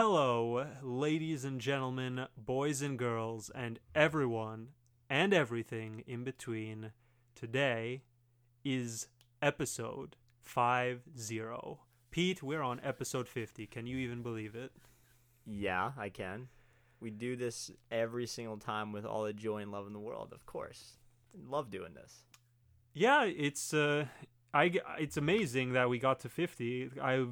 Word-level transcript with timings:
Hello, 0.00 0.64
ladies 0.80 1.44
and 1.44 1.60
gentlemen, 1.60 2.26
boys 2.36 2.82
and 2.82 2.96
girls, 2.96 3.50
and 3.52 3.80
everyone 3.96 4.68
and 5.10 5.34
everything 5.34 6.04
in 6.06 6.22
between. 6.22 6.92
Today 7.34 8.02
is 8.64 9.08
episode 9.42 10.14
50. 10.40 11.40
Pete, 12.12 12.44
we're 12.44 12.62
on 12.62 12.80
episode 12.84 13.26
50. 13.26 13.66
Can 13.66 13.88
you 13.88 13.96
even 13.98 14.22
believe 14.22 14.54
it? 14.54 14.70
Yeah, 15.44 15.90
I 15.98 16.10
can. 16.10 16.46
We 17.00 17.10
do 17.10 17.34
this 17.34 17.72
every 17.90 18.28
single 18.28 18.58
time 18.58 18.92
with 18.92 19.04
all 19.04 19.24
the 19.24 19.32
joy 19.32 19.62
and 19.62 19.72
love 19.72 19.88
in 19.88 19.94
the 19.94 19.98
world, 19.98 20.32
of 20.32 20.46
course. 20.46 20.92
Love 21.36 21.72
doing 21.72 21.94
this. 21.94 22.22
Yeah, 22.94 23.24
it's 23.24 23.74
uh 23.74 24.04
I 24.54 24.78
it's 25.00 25.16
amazing 25.16 25.72
that 25.72 25.90
we 25.90 25.98
got 25.98 26.20
to 26.20 26.28
50. 26.28 26.92
I 27.02 27.26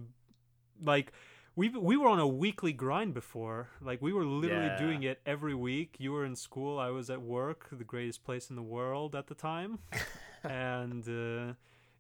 like 0.82 1.12
we 1.56 1.70
we 1.70 1.96
were 1.96 2.08
on 2.08 2.18
a 2.20 2.26
weekly 2.26 2.72
grind 2.72 3.14
before. 3.14 3.68
Like 3.80 4.00
we 4.02 4.12
were 4.12 4.24
literally 4.24 4.66
Yeah. 4.66 4.78
doing 4.78 5.02
it 5.02 5.20
every 5.26 5.54
week. 5.54 5.96
You 5.98 6.12
were 6.12 6.24
in 6.24 6.36
school, 6.36 6.78
I 6.78 6.90
was 6.90 7.08
at 7.10 7.22
work, 7.22 7.68
the 7.72 7.84
greatest 7.84 8.24
place 8.24 8.50
in 8.50 8.56
the 8.56 8.62
world 8.62 9.14
at 9.14 9.26
the 9.26 9.34
time. 9.34 9.78
and 10.44 11.08
uh, 11.08 11.54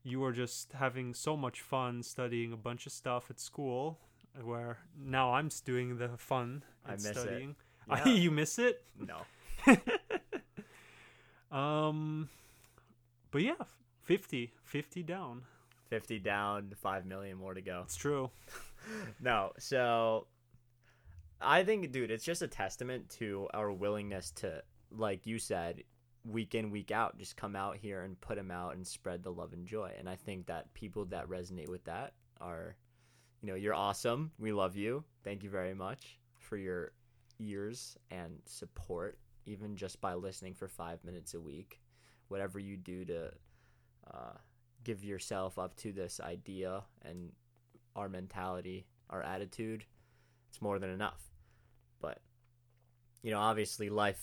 you 0.04 0.20
were 0.20 0.32
just 0.32 0.72
having 0.72 1.14
so 1.14 1.36
much 1.36 1.60
fun 1.62 2.02
studying 2.02 2.52
a 2.52 2.56
bunch 2.56 2.86
of 2.86 2.92
stuff 2.92 3.30
at 3.30 3.40
school 3.40 3.98
where 4.42 4.78
now 4.96 5.32
I'm 5.32 5.48
doing 5.64 5.96
the 5.96 6.10
fun 6.18 6.62
I 6.84 6.92
and 6.92 7.02
miss 7.02 7.10
it. 7.16 7.18
studying. 7.20 7.56
Yeah. 7.88 8.08
you 8.08 8.30
miss 8.32 8.58
it? 8.58 8.82
No. 8.98 9.18
Um 11.50 12.28
but 13.30 13.42
yeah, 13.42 13.54
50, 14.02 14.52
50 14.64 15.02
down. 15.02 15.42
50 15.90 16.18
down, 16.18 16.72
5 16.76 17.06
million 17.06 17.36
more 17.38 17.54
to 17.54 17.60
go. 17.60 17.82
It's 17.84 17.96
true. 17.96 18.30
No, 19.20 19.52
so 19.58 20.26
I 21.40 21.64
think, 21.64 21.90
dude, 21.92 22.10
it's 22.10 22.24
just 22.24 22.42
a 22.42 22.48
testament 22.48 23.08
to 23.18 23.48
our 23.52 23.72
willingness 23.72 24.30
to, 24.36 24.62
like 24.90 25.26
you 25.26 25.38
said, 25.38 25.82
week 26.24 26.54
in, 26.54 26.70
week 26.70 26.90
out, 26.90 27.18
just 27.18 27.36
come 27.36 27.54
out 27.54 27.76
here 27.76 28.02
and 28.02 28.20
put 28.20 28.36
them 28.36 28.50
out 28.50 28.74
and 28.74 28.86
spread 28.86 29.22
the 29.22 29.30
love 29.30 29.52
and 29.52 29.66
joy. 29.66 29.92
And 29.98 30.08
I 30.08 30.16
think 30.16 30.46
that 30.46 30.72
people 30.74 31.04
that 31.06 31.28
resonate 31.28 31.68
with 31.68 31.84
that 31.84 32.14
are, 32.40 32.76
you 33.42 33.48
know, 33.48 33.54
you're 33.54 33.74
awesome. 33.74 34.32
We 34.38 34.52
love 34.52 34.76
you. 34.76 35.04
Thank 35.24 35.42
you 35.42 35.50
very 35.50 35.74
much 35.74 36.18
for 36.38 36.56
your 36.56 36.92
ears 37.38 37.96
and 38.10 38.38
support, 38.46 39.18
even 39.44 39.76
just 39.76 40.00
by 40.00 40.14
listening 40.14 40.54
for 40.54 40.68
five 40.68 41.04
minutes 41.04 41.34
a 41.34 41.40
week. 41.40 41.80
Whatever 42.28 42.58
you 42.58 42.76
do 42.76 43.04
to 43.04 43.30
uh, 44.12 44.36
give 44.84 45.04
yourself 45.04 45.58
up 45.58 45.76
to 45.76 45.92
this 45.92 46.20
idea 46.20 46.82
and 47.02 47.30
our 47.96 48.08
mentality, 48.08 48.86
our 49.10 49.22
attitude, 49.22 49.84
it's 50.48 50.62
more 50.62 50.78
than 50.78 50.90
enough. 50.90 51.20
But 52.00 52.20
you 53.22 53.32
know, 53.32 53.40
obviously 53.40 53.90
life 53.90 54.22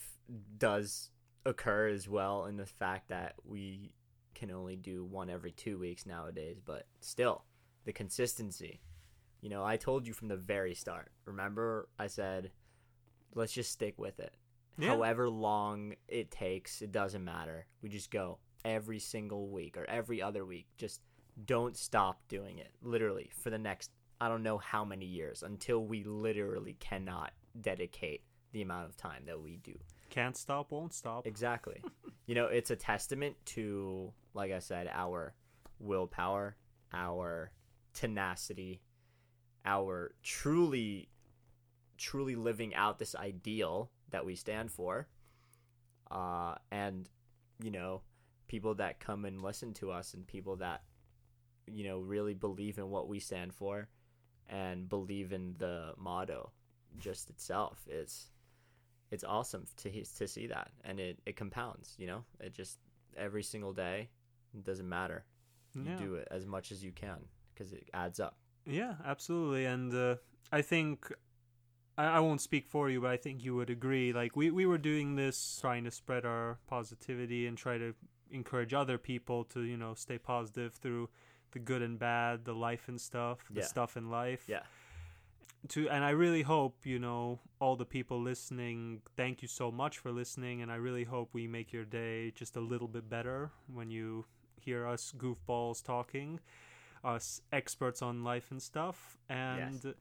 does 0.58 1.10
occur 1.46 1.90
as 1.90 2.08
well 2.08 2.46
in 2.46 2.56
the 2.56 2.66
fact 2.66 3.10
that 3.10 3.34
we 3.44 3.94
can 4.34 4.50
only 4.52 4.78
do 4.78 5.04
one 5.04 5.30
every 5.30 5.52
2 5.52 5.78
weeks 5.78 6.06
nowadays, 6.06 6.62
but 6.64 6.88
still 7.02 7.44
the 7.84 7.92
consistency. 7.92 8.80
You 9.42 9.50
know, 9.50 9.66
I 9.66 9.76
told 9.76 10.08
you 10.08 10.14
from 10.14 10.30
the 10.30 10.38
very 10.38 10.74
start. 10.74 11.12
Remember 11.26 11.90
I 12.00 12.08
said 12.08 12.52
let's 13.36 13.54
just 13.54 13.72
stick 13.72 13.96
with 13.98 14.20
it. 14.20 14.36
Yeah. 14.78 14.90
However 14.90 15.30
long 15.30 15.96
it 16.08 16.32
takes, 16.32 16.82
it 16.82 16.92
doesn't 16.92 17.26
matter. 17.26 17.66
We 17.82 17.90
just 17.90 18.12
go 18.12 18.40
every 18.64 19.00
single 19.00 19.50
week 19.50 19.78
or 19.78 19.86
every 19.90 20.22
other 20.22 20.46
week. 20.46 20.68
Just 20.78 21.02
don't 21.45 21.76
stop 21.76 22.22
doing 22.28 22.58
it 22.59 22.72
literally 22.81 23.30
for 23.34 23.50
the 23.50 23.58
next 23.58 23.92
i 24.22 24.28
don't 24.28 24.44
know 24.44 24.58
how 24.58 24.86
many 24.86 25.06
years 25.06 25.44
until 25.44 25.84
we 25.84 26.03
literally 26.03 26.75
cannot 26.80 27.31
dedicate 27.59 28.22
the 28.53 28.62
amount 28.62 28.86
of 28.88 28.95
time 28.95 29.23
that 29.25 29.42
we 29.42 29.58
do. 29.58 29.78
Can't 30.09 30.38
stop, 30.38 30.72
won't 30.72 30.94
stop. 30.94 31.28
exactly. 31.28 31.84
You 32.25 32.36
know 32.36 32.45
it's 32.45 32.72
a 32.72 32.78
testament 32.78 33.36
to 33.48 34.13
like 34.34 34.53
i 34.53 34.59
said 34.59 34.90
our 34.94 35.34
willpower 35.80 36.56
our 36.94 37.52
tenacity 37.94 38.79
our 39.66 40.16
truly 40.24 41.09
truly 41.97 42.38
living 42.38 42.74
out 42.75 42.97
this 42.97 43.13
ideal 43.13 43.91
that 44.12 44.25
we 44.25 44.35
stand 44.35 44.72
for. 44.72 45.09
Uh 46.09 46.56
and 46.72 47.09
you 47.62 47.72
know 47.72 48.03
people 48.47 48.75
that 48.75 49.02
come 49.02 49.25
and 49.25 49.41
listen 49.41 49.74
to 49.74 49.91
us 49.91 50.13
and 50.13 50.25
people 50.25 50.56
that 50.56 50.84
you 51.68 51.84
know 51.84 52.00
really 52.00 52.34
believe 52.34 52.78
in 52.78 52.90
what 52.90 53.07
we 53.07 53.19
stand 53.19 53.53
for 53.53 53.88
and 54.50 54.90
believe 54.90 55.31
in 55.34 55.56
the 55.57 55.94
motto 55.97 56.51
just 56.97 57.29
itself 57.29 57.85
is 57.90 58.31
it's 59.12 59.24
awesome 59.24 59.66
to 59.78 59.90
to 60.03 60.28
see 60.28 60.47
that 60.47 60.69
and 60.84 61.00
it 61.00 61.19
it 61.25 61.35
compounds 61.35 61.96
you 61.97 62.07
know 62.07 62.23
it 62.40 62.53
just 62.53 62.79
every 63.18 63.44
single 63.44 63.73
day 63.73 64.09
it 64.53 64.63
doesn't 64.63 64.90
matter 64.90 65.25
you 65.75 65.84
Yeah. 65.85 65.96
do 65.97 66.16
it 66.16 66.28
as 66.31 66.46
much 66.46 66.72
as 66.72 66.84
you 66.84 66.91
can 66.91 67.19
because 67.53 67.73
it 67.73 67.90
adds 67.94 68.19
up 68.19 68.38
Yeah, 68.66 68.96
absolutely. 69.06 69.66
And 69.66 69.94
uh, 69.94 70.16
I 70.52 70.62
think 70.62 71.12
I, 71.97 72.06
I 72.06 72.19
won't 72.19 72.41
speak 72.41 72.68
for 72.68 72.90
you, 72.90 73.02
but 73.02 73.12
I 73.12 73.18
think 73.18 73.44
you 73.44 73.56
would 73.56 73.69
agree. 73.69 74.13
Like 74.13 74.35
we, 74.35 74.52
we 74.52 74.66
were 74.66 74.78
doing 74.78 75.16
this 75.16 75.57
trying 75.62 75.84
to 75.84 75.91
spread 75.91 76.25
our 76.25 76.59
positivity 76.68 77.46
and 77.47 77.57
try 77.57 77.78
to 77.78 77.94
encourage 78.31 78.73
other 78.73 78.97
people 78.97 79.44
to, 79.46 79.62
you 79.63 79.78
know, 79.78 79.94
stay 79.96 80.18
positive 80.18 80.73
through 80.73 81.09
the 81.53 81.59
good 81.59 81.81
and 81.81 81.97
bad, 82.00 82.46
the 82.46 82.53
life 82.53 82.88
and 82.88 83.00
stuff, 83.00 83.40
the 83.50 83.62
Yeah. 83.62 83.68
stuff 83.68 83.96
in 83.97 84.09
life. 84.09 84.44
yeah 84.47 84.64
To 85.69 85.90
and 85.90 86.03
I 86.03 86.09
really 86.09 86.41
hope, 86.41 86.86
you 86.86 87.00
know, 87.00 87.40
all 87.59 87.75
the 87.78 87.86
people 87.86 88.19
listening, 88.22 89.02
thank 89.16 89.41
you 89.41 89.47
so 89.47 89.72
much 89.72 89.97
for 89.97 90.12
listening 90.12 90.62
and 90.62 90.69
I 90.72 90.75
really 90.75 91.06
hope 91.06 91.30
we 91.34 91.47
make 91.47 91.72
your 91.72 91.86
day 91.86 92.31
just 92.31 92.58
a 92.58 92.59
little 92.59 92.90
bit 92.90 93.09
better 93.09 93.52
when 93.74 93.90
you 93.90 94.25
hear 94.59 94.86
us 94.86 95.14
goofballs 95.18 95.81
talking, 95.84 96.40
us 97.03 97.41
experts 97.52 98.02
on 98.02 98.24
life 98.24 98.52
and 98.52 98.62
stuff. 98.62 99.18
And 99.30 99.96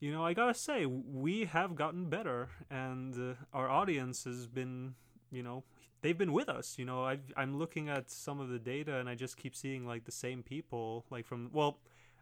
you 0.00 0.10
know, 0.12 0.24
I 0.24 0.32
gotta 0.34 0.54
say, 0.54 0.84
we 0.84 1.44
have 1.44 1.76
gotten 1.76 2.08
better, 2.10 2.48
and 2.68 3.14
uh, 3.14 3.34
our 3.52 3.68
audience 3.70 4.24
has 4.24 4.48
been, 4.48 4.94
you 5.30 5.44
know, 5.44 5.62
they've 6.02 6.18
been 6.18 6.32
with 6.32 6.48
us. 6.48 6.78
You 6.78 6.84
know, 6.84 7.04
I've, 7.04 7.32
I'm 7.36 7.58
looking 7.58 7.88
at 7.88 8.10
some 8.10 8.40
of 8.40 8.48
the 8.48 8.58
data, 8.58 8.98
and 8.98 9.08
I 9.08 9.14
just 9.14 9.36
keep 9.36 9.56
seeing 9.56 9.86
like 9.86 10.04
the 10.04 10.12
same 10.12 10.42
people, 10.42 11.04
like 11.10 11.26
from 11.26 11.50
well, 11.52 11.78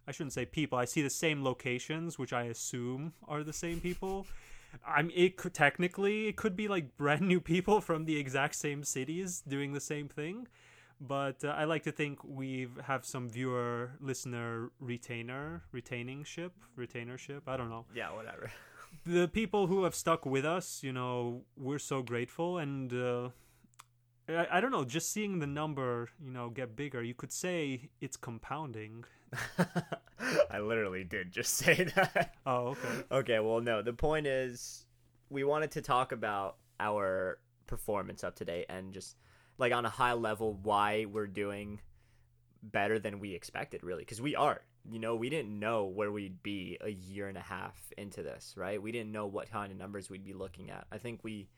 I 0.06 0.12
shouldn't 0.12 0.32
say 0.32 0.44
people. 0.44 0.78
I 0.78 0.84
see 0.84 1.02
the 1.02 1.10
same 1.10 1.42
locations, 1.42 2.18
which 2.18 2.32
I 2.32 2.44
assume 2.44 3.12
are 3.26 3.42
the 3.42 3.52
same 3.52 3.80
people. 3.80 4.26
I'm 4.86 5.10
it 5.14 5.36
could 5.36 5.54
technically 5.54 6.28
it 6.28 6.36
could 6.36 6.56
be 6.56 6.68
like 6.68 6.96
brand 6.96 7.22
new 7.22 7.40
people 7.40 7.80
from 7.80 8.04
the 8.04 8.16
exact 8.16 8.54
same 8.54 8.84
cities 8.84 9.42
doing 9.46 9.72
the 9.72 9.80
same 9.80 10.08
thing, 10.08 10.46
but 11.00 11.44
uh, 11.44 11.48
I 11.48 11.64
like 11.64 11.82
to 11.84 11.92
think 11.92 12.20
we 12.22 12.68
have 12.84 13.04
some 13.04 13.28
viewer 13.28 13.92
listener 14.00 14.70
retainer 14.78 15.62
retainingship 15.74 16.50
retainership. 16.78 17.42
I 17.48 17.56
don't 17.56 17.68
know 17.68 17.84
yeah 17.92 18.12
whatever 18.12 18.52
the 19.06 19.28
people 19.28 19.66
who 19.66 19.84
have 19.84 19.94
stuck 19.94 20.24
with 20.26 20.44
us. 20.44 20.82
You 20.82 20.92
know, 20.92 21.42
we're 21.56 21.78
so 21.78 22.02
grateful, 22.02 22.58
and 22.58 22.92
uh, 22.92 23.28
I, 24.36 24.58
I 24.58 24.60
don't 24.60 24.70
know. 24.70 24.84
Just 24.84 25.12
seeing 25.12 25.38
the 25.38 25.46
number, 25.46 26.08
you 26.22 26.30
know, 26.30 26.48
get 26.50 26.76
bigger, 26.76 27.02
you 27.02 27.14
could 27.14 27.32
say 27.32 27.90
it's 28.00 28.16
compounding. 28.16 29.04
i 30.50 30.58
literally 30.58 31.04
did 31.04 31.30
just 31.30 31.54
say 31.54 31.84
that 31.94 32.34
Oh, 32.44 32.68
okay. 32.68 33.04
Okay, 33.12 33.38
well, 33.38 33.60
no. 33.60 33.82
The 33.82 33.92
point 33.92 34.26
is, 34.26 34.86
we 35.28 35.44
wanted 35.44 35.70
to 35.72 35.82
talk 35.82 36.12
about 36.12 36.56
our 36.80 37.38
performance 37.66 38.24
up 38.24 38.34
to 38.36 38.44
date 38.44 38.66
and 38.68 38.92
just 38.92 39.16
like 39.58 39.72
on 39.72 39.84
a 39.84 39.90
high 39.90 40.14
level 40.14 40.58
why 40.62 41.04
we're 41.04 41.26
doing 41.26 41.80
better 42.62 42.98
than 42.98 43.20
we 43.20 43.34
expected, 43.34 43.82
really, 43.82 44.02
because 44.02 44.20
we 44.20 44.34
are. 44.34 44.62
You 44.90 44.98
know, 44.98 45.14
we 45.14 45.28
didn't 45.28 45.58
know 45.58 45.84
where 45.84 46.10
we'd 46.10 46.42
be 46.42 46.78
a 46.80 46.88
year 46.88 47.28
and 47.28 47.36
a 47.36 47.42
half 47.42 47.76
into 47.98 48.22
this, 48.22 48.54
right? 48.56 48.80
We 48.80 48.92
didn't 48.92 49.12
know 49.12 49.26
what 49.26 49.50
kind 49.50 49.70
of 49.70 49.78
numbers 49.78 50.08
we'd 50.08 50.24
be 50.24 50.32
looking 50.32 50.70
at. 50.70 50.86
I 50.90 50.98
think 50.98 51.20
we 51.22 51.48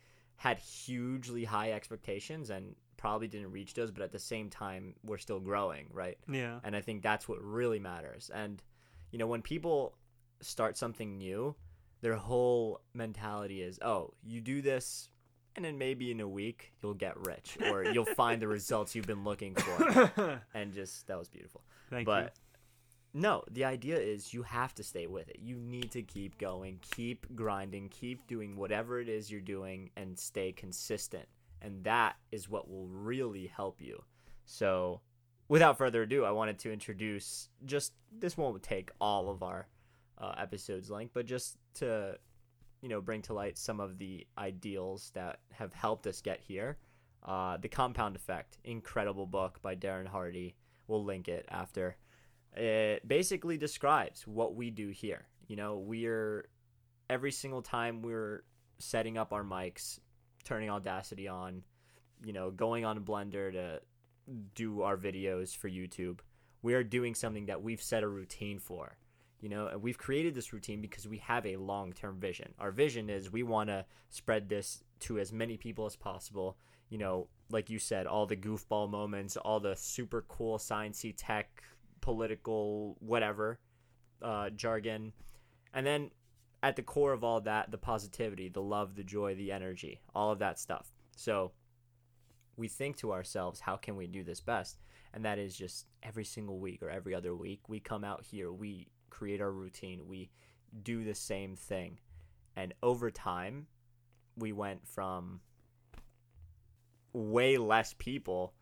had 0.43 0.59
hugely 0.59 1.45
high 1.45 1.71
expectations 1.71 2.51
and 2.51 2.75
probably 2.97 3.29
didn't 3.29 3.53
reach 3.53 3.75
those, 3.75 3.93
but 3.93 4.03
at 4.03 4.11
the 4.11 4.19
same 4.19 4.51
time, 4.51 4.93
we're 5.05 5.17
still 5.17 5.39
growing, 5.39 5.87
right? 5.93 6.19
Yeah. 6.29 6.59
And 6.65 6.75
I 6.75 6.81
think 6.81 7.01
that's 7.01 7.29
what 7.29 7.41
really 7.41 7.79
matters. 7.79 8.29
And, 8.35 8.61
you 9.13 9.21
know, 9.21 9.29
when 9.29 9.41
people 9.41 9.95
start 10.41 10.77
something 10.77 11.17
new, 11.17 11.55
their 12.01 12.17
whole 12.17 12.81
mentality 12.93 13.63
is, 13.63 13.79
oh, 13.83 14.15
you 14.25 14.41
do 14.41 14.63
this, 14.63 15.11
and 15.55 15.65
then 15.65 15.79
maybe 15.79 16.11
in 16.11 16.19
a 16.19 16.29
week 16.29 16.73
you'll 16.83 16.95
get 16.95 17.17
rich 17.25 17.57
or 17.71 17.85
you'll 17.85 18.05
find 18.05 18.43
the 18.43 18.49
results 18.59 18.97
you've 18.97 19.07
been 19.07 19.23
looking 19.23 19.55
for. 19.55 20.43
And 20.55 20.73
just, 20.73 21.07
that 21.07 21.17
was 21.17 21.29
beautiful. 21.29 21.63
Thank 21.89 22.07
but 22.07 22.35
no, 23.15 23.45
the 23.51 23.65
idea 23.65 23.99
is 23.99 24.33
you 24.33 24.43
have 24.43 24.75
to 24.77 24.83
stay 24.83 25.07
with 25.07 25.29
it. 25.29 25.39
You 25.41 25.57
need 25.57 25.91
to 25.93 26.03
keep 26.03 26.39
going, 26.39 26.79
keep 26.95 27.27
grinding, 27.35 27.91
keep 27.91 28.27
doing 28.27 28.57
whatever 28.57 29.01
it 29.01 29.09
is 29.09 29.31
you're 29.31 29.41
doing, 29.41 29.91
and 29.97 30.19
stay 30.19 30.53
consistent. 30.53 31.27
And 31.61 31.85
that 31.85 32.17
is 32.31 32.49
what 32.49 32.71
will 32.71 32.87
really 32.87 33.47
help 33.55 33.83
you. 33.83 34.03
So, 34.47 35.03
without 35.49 35.77
further 35.77 36.03
ado, 36.03 36.25
I 36.25 36.31
wanted 36.31 36.59
to 36.61 36.73
introduce 36.73 37.51
just 37.67 37.93
this 38.11 38.37
won't 38.37 38.63
take 38.63 38.91
all 39.01 39.29
of 39.29 39.43
our 39.43 39.69
uh, 40.19 40.33
episode's 40.39 40.91
length, 40.91 41.13
but 41.13 41.27
just 41.27 41.59
to 41.75 42.17
you 42.81 42.89
know 42.89 43.01
bring 43.01 43.21
to 43.23 43.35
light 43.35 43.59
some 43.59 43.79
of 43.79 43.99
the 43.99 44.27
ideals 44.39 45.11
that 45.15 45.41
have 45.53 45.75
helped 45.75 46.07
us 46.07 46.23
get 46.23 46.41
here. 46.41 46.79
Uh, 47.25 47.57
the 47.59 47.69
Compound 47.69 48.17
Effect, 48.17 48.57
incredible 48.65 49.27
book 49.27 49.61
by 49.63 49.77
Darren 49.77 50.09
Hardy. 50.09 50.57
We'll 50.89 51.05
link 51.05 51.29
it 51.29 51.47
after. 51.51 51.97
It 52.55 53.07
basically 53.07 53.57
describes 53.57 54.27
what 54.27 54.55
we 54.55 54.71
do 54.71 54.89
here. 54.89 55.27
You 55.49 55.57
know, 55.57 55.79
we're 55.79 56.47
every 57.09 57.33
single 57.33 57.63
time 57.63 58.03
we're 58.03 58.45
setting 58.79 59.17
up 59.17 59.33
our 59.33 59.45
mics, 59.45 59.99
turning 60.45 60.71
Audacity 60.71 61.29
on, 61.29 61.63
you 62.25 62.33
know, 62.33 62.51
going 62.51 62.85
on 62.85 63.01
Blender 63.01 63.53
to 63.53 63.81
do 64.55 64.83
our 64.83 64.97
videos 64.97 65.57
for 65.57 65.69
YouTube. 65.69 66.21
We 66.63 66.75
are 66.75 66.85
doing 66.85 67.15
something 67.15 67.47
that 67.47 67.63
we've 67.63 67.83
set 67.83 68.03
a 68.03 68.09
routine 68.09 68.59
for. 68.59 68.97
You 69.41 69.49
know, 69.49 69.67
and 69.67 69.83
we've 69.83 69.99
created 69.99 70.35
this 70.35 70.53
routine 70.53 70.81
because 70.81 71.09
we 71.09 71.19
have 71.19 71.45
a 71.45 71.57
long 71.57 71.93
term 71.93 72.21
vision. 72.21 72.55
Our 72.61 72.71
vision 72.71 73.11
is 73.11 73.33
we 73.33 73.43
want 73.43 73.71
to 73.71 73.85
spread 74.09 74.49
this 74.49 74.85
to 75.01 75.19
as 75.19 75.33
many 75.33 75.57
people 75.57 75.85
as 75.85 75.97
possible. 75.97 76.57
You 76.91 76.99
know, 76.99 77.27
like 77.51 77.69
you 77.69 77.81
said, 77.81 78.07
all 78.07 78.27
the 78.27 78.37
goofball 78.37 78.89
moments, 78.89 79.37
all 79.37 79.59
the 79.59 79.75
super 79.75 80.25
cool 80.29 80.59
sciencey 80.59 81.13
tech, 81.17 81.65
political, 82.03 82.97
whatever 83.01 83.59
uh, 84.21 84.51
jargon. 84.51 85.13
And 85.73 85.87
then 85.87 86.11
at 86.63 86.77
the 86.77 86.83
core 86.83 87.13
of 87.13 87.25
all 87.25 87.41
that, 87.41 87.71
the 87.71 87.79
positivity, 87.79 88.49
the 88.49 88.61
love, 88.63 88.95
the 88.95 89.03
joy, 89.03 89.35
the 89.35 89.51
energy, 89.51 90.01
all 90.15 90.31
of 90.31 90.39
that 90.41 90.59
stuff. 90.59 90.93
So 91.17 91.53
we 92.57 92.69
think 92.69 92.97
to 92.99 93.13
ourselves, 93.13 93.61
how 93.61 93.77
can 93.77 93.97
we 93.97 94.07
do 94.07 94.23
this 94.23 94.41
best? 94.41 94.79
And 95.15 95.25
that 95.25 95.39
is 95.39 95.57
just 95.57 95.87
every 96.03 96.25
single 96.25 96.59
week 96.59 96.83
or 96.83 96.91
every 96.91 97.15
other 97.15 97.35
week, 97.35 97.69
we 97.69 97.81
come 97.81 98.05
out 98.05 98.25
here, 98.25 98.53
we 98.53 98.89
create 99.11 99.41
our 99.41 99.53
routine, 99.53 100.07
we 100.07 100.31
do 100.83 101.05
the 101.05 101.15
same 101.15 101.57
thing. 101.57 101.99
And 102.57 102.75
over 102.83 103.11
time, 103.11 103.67
we 104.37 104.53
went 104.53 104.87
from 104.87 105.41
way 107.13 107.59
less 107.59 107.95
people 107.99 108.55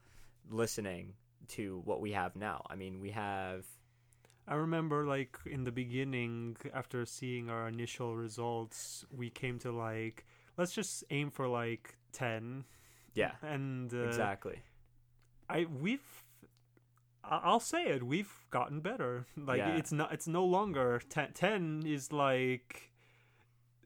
listening 0.51 1.15
to 1.51 1.83
what 1.85 2.01
we 2.01 2.13
have 2.13 2.37
now. 2.37 2.65
I 2.71 2.77
mean, 2.77 3.01
we 3.01 3.11
have 3.11 3.65
I 4.49 4.55
remember 4.55 5.07
like 5.07 5.39
in 5.47 5.65
the 5.65 5.73
beginning 5.73 6.57
after 6.75 7.05
seeing 7.07 7.49
our 7.51 7.69
initial 7.69 8.17
results, 8.17 9.05
we 9.11 9.31
came 9.31 9.59
to 9.61 9.71
like 9.73 10.27
let's 10.59 10.73
just 10.73 11.05
aim 11.11 11.31
for 11.31 11.47
like 11.49 11.97
10 12.13 12.65
yeah, 13.15 13.33
and 13.43 13.93
uh, 13.93 14.05
exactly. 14.07 14.63
I 15.49 15.67
we've 15.81 16.25
I'll 17.23 17.61
say 17.61 17.85
it. 17.89 18.03
We've 18.03 18.33
gotten 18.51 18.81
better. 18.81 19.27
Like 19.37 19.59
Yeah. 19.59 19.77
it's 19.77 19.93
not. 19.93 20.13
It's 20.13 20.27
no 20.27 20.45
longer 20.45 21.01
ten. 21.09 21.33
Ten 21.33 21.83
is 21.85 22.13
like 22.13 22.91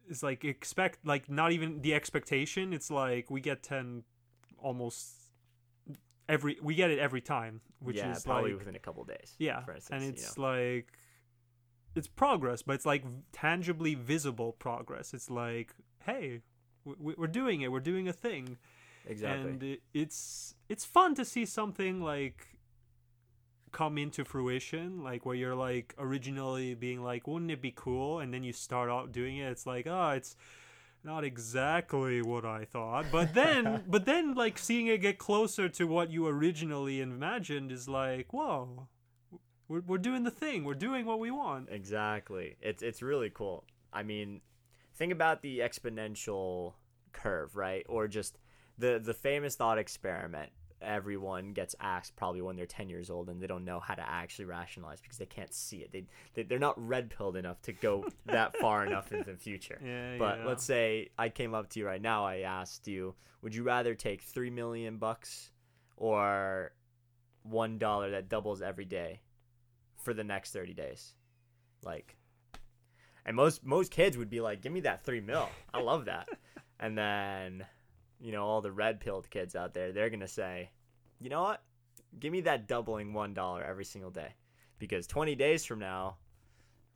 is 0.08 0.22
like 0.22 0.44
expect 0.44 1.04
like 1.06 1.28
not 1.30 1.52
even 1.52 1.80
the 1.80 1.94
expectation. 1.94 2.72
It's 2.72 2.90
like 2.90 3.30
we 3.30 3.40
get 3.40 3.62
ten 3.62 4.04
almost 4.58 5.23
every. 6.28 6.58
We 6.62 6.74
get 6.74 6.90
it 6.90 6.98
every 6.98 7.20
time, 7.20 7.60
which 7.80 7.96
yeah, 7.96 8.12
is 8.12 8.24
probably 8.24 8.50
like 8.50 8.60
within 8.60 8.76
a 8.76 8.80
couple 8.80 9.04
days. 9.04 9.34
yeah, 9.38 9.58
instance, 9.60 9.88
and 9.90 10.02
you 10.02 10.08
it's 10.10 10.36
know. 10.36 10.42
like 10.44 10.92
it's 11.94 12.08
progress, 12.08 12.62
but 12.62 12.74
it's 12.74 12.86
like 12.86 13.04
tangibly 13.32 13.94
visible 13.94 14.52
progress. 14.52 15.14
It's 15.14 15.30
like 15.30 15.74
hey. 16.04 16.40
we- 16.84 17.14
We're 17.16 17.26
doing 17.26 17.62
it. 17.62 17.72
We're 17.72 17.80
doing 17.80 18.08
a 18.08 18.12
thing 18.12 18.58
exactly. 19.06 19.50
and 19.50 19.78
it's 19.92 20.54
it's 20.68 20.84
fun 20.84 21.14
to 21.14 21.24
see 21.24 21.44
something 21.44 22.00
like 22.00 22.48
come 23.72 23.98
into 23.98 24.24
fruition 24.24 25.02
like 25.02 25.26
where 25.26 25.34
you're 25.34 25.54
like 25.54 25.94
originally 25.98 26.74
being 26.74 27.02
like 27.02 27.26
wouldn't 27.26 27.50
it 27.50 27.60
be 27.60 27.72
cool 27.74 28.20
and 28.20 28.32
then 28.32 28.44
you 28.44 28.52
start 28.52 28.88
out 28.88 29.10
doing 29.10 29.36
it 29.38 29.50
it's 29.50 29.66
like 29.66 29.86
oh 29.88 30.10
it's 30.10 30.36
not 31.04 31.22
exactly 31.24 32.22
what 32.22 32.44
i 32.44 32.64
thought 32.64 33.04
but 33.12 33.34
then 33.34 33.82
but 33.88 34.06
then 34.06 34.34
like 34.34 34.58
seeing 34.58 34.86
it 34.86 35.00
get 35.02 35.18
closer 35.18 35.68
to 35.68 35.86
what 35.86 36.10
you 36.10 36.26
originally 36.26 37.00
imagined 37.00 37.70
is 37.70 37.88
like 37.88 38.32
whoa 38.32 38.88
we're, 39.68 39.80
we're 39.86 39.98
doing 39.98 40.24
the 40.24 40.30
thing 40.30 40.64
we're 40.64 40.74
doing 40.74 41.06
what 41.06 41.18
we 41.18 41.30
want 41.30 41.68
Exactly. 41.70 42.56
It's 42.60 42.82
it's 42.82 43.02
really 43.02 43.30
cool. 43.30 43.64
I 43.92 44.02
mean, 44.02 44.40
think 44.96 45.12
about 45.12 45.42
the 45.42 45.58
exponential 45.60 46.74
curve, 47.12 47.56
right? 47.56 47.84
Or 47.88 48.08
just 48.08 48.38
the 48.78 49.00
the 49.02 49.14
famous 49.14 49.56
thought 49.56 49.78
experiment. 49.78 50.50
Everyone 50.84 51.52
gets 51.52 51.74
asked 51.80 52.16
probably 52.16 52.42
when 52.42 52.56
they're 52.56 52.66
10 52.66 52.88
years 52.88 53.10
old 53.10 53.28
and 53.28 53.42
they 53.42 53.46
don't 53.46 53.64
know 53.64 53.80
how 53.80 53.94
to 53.94 54.08
actually 54.08 54.44
rationalize 54.46 55.00
because 55.00 55.18
they 55.18 55.26
can't 55.26 55.52
see 55.52 55.78
it. 55.78 55.92
They, 55.92 56.04
they 56.34 56.42
they're 56.44 56.58
not 56.58 56.74
red 56.76 57.10
pilled 57.10 57.36
enough 57.36 57.60
to 57.62 57.72
go 57.72 58.06
that 58.26 58.56
far 58.58 58.86
enough 58.86 59.12
into 59.12 59.30
the 59.30 59.36
future. 59.36 59.80
yeah 59.84 60.16
But 60.18 60.38
yeah. 60.38 60.46
let's 60.46 60.64
say 60.64 61.10
I 61.18 61.28
came 61.28 61.54
up 61.54 61.70
to 61.70 61.80
you 61.80 61.86
right 61.86 62.02
now. 62.02 62.24
I 62.24 62.38
asked 62.40 62.86
you, 62.86 63.14
would 63.42 63.54
you 63.54 63.62
rather 63.62 63.94
take 63.94 64.22
three 64.22 64.50
million 64.50 64.98
bucks 64.98 65.50
or 65.96 66.72
one 67.42 67.78
dollar 67.78 68.10
that 68.12 68.28
doubles 68.28 68.62
every 68.62 68.84
day 68.86 69.20
for 70.02 70.14
the 70.14 70.24
next 70.24 70.52
thirty 70.52 70.74
days? 70.74 71.14
Like, 71.82 72.16
and 73.26 73.36
most 73.36 73.64
most 73.64 73.90
kids 73.90 74.16
would 74.16 74.30
be 74.30 74.40
like, 74.40 74.62
"Give 74.62 74.72
me 74.72 74.80
that 74.80 75.04
three 75.04 75.20
mil. 75.20 75.48
I 75.72 75.80
love 75.80 76.06
that." 76.06 76.28
and 76.80 76.96
then, 76.96 77.66
you 78.24 78.32
know, 78.32 78.44
all 78.44 78.62
the 78.62 78.72
red 78.72 79.00
pilled 79.00 79.28
kids 79.28 79.54
out 79.54 79.74
there, 79.74 79.92
they're 79.92 80.08
gonna 80.08 80.26
say, 80.26 80.70
"You 81.20 81.28
know 81.28 81.42
what? 81.42 81.62
Give 82.18 82.32
me 82.32 82.40
that 82.42 82.66
doubling 82.66 83.12
one 83.12 83.34
dollar 83.34 83.62
every 83.62 83.84
single 83.84 84.10
day, 84.10 84.34
because 84.78 85.06
twenty 85.06 85.34
days 85.34 85.64
from 85.64 85.78
now." 85.78 86.16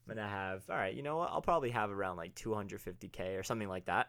I'm 0.08 0.16
gonna 0.16 0.26
have 0.26 0.62
all 0.70 0.76
right. 0.76 0.94
You 0.94 1.02
know 1.02 1.18
what? 1.18 1.30
I'll 1.30 1.42
probably 1.42 1.70
have 1.70 1.90
around 1.90 2.16
like 2.16 2.34
250k 2.34 3.38
or 3.38 3.42
something 3.42 3.68
like 3.68 3.84
that. 3.84 4.08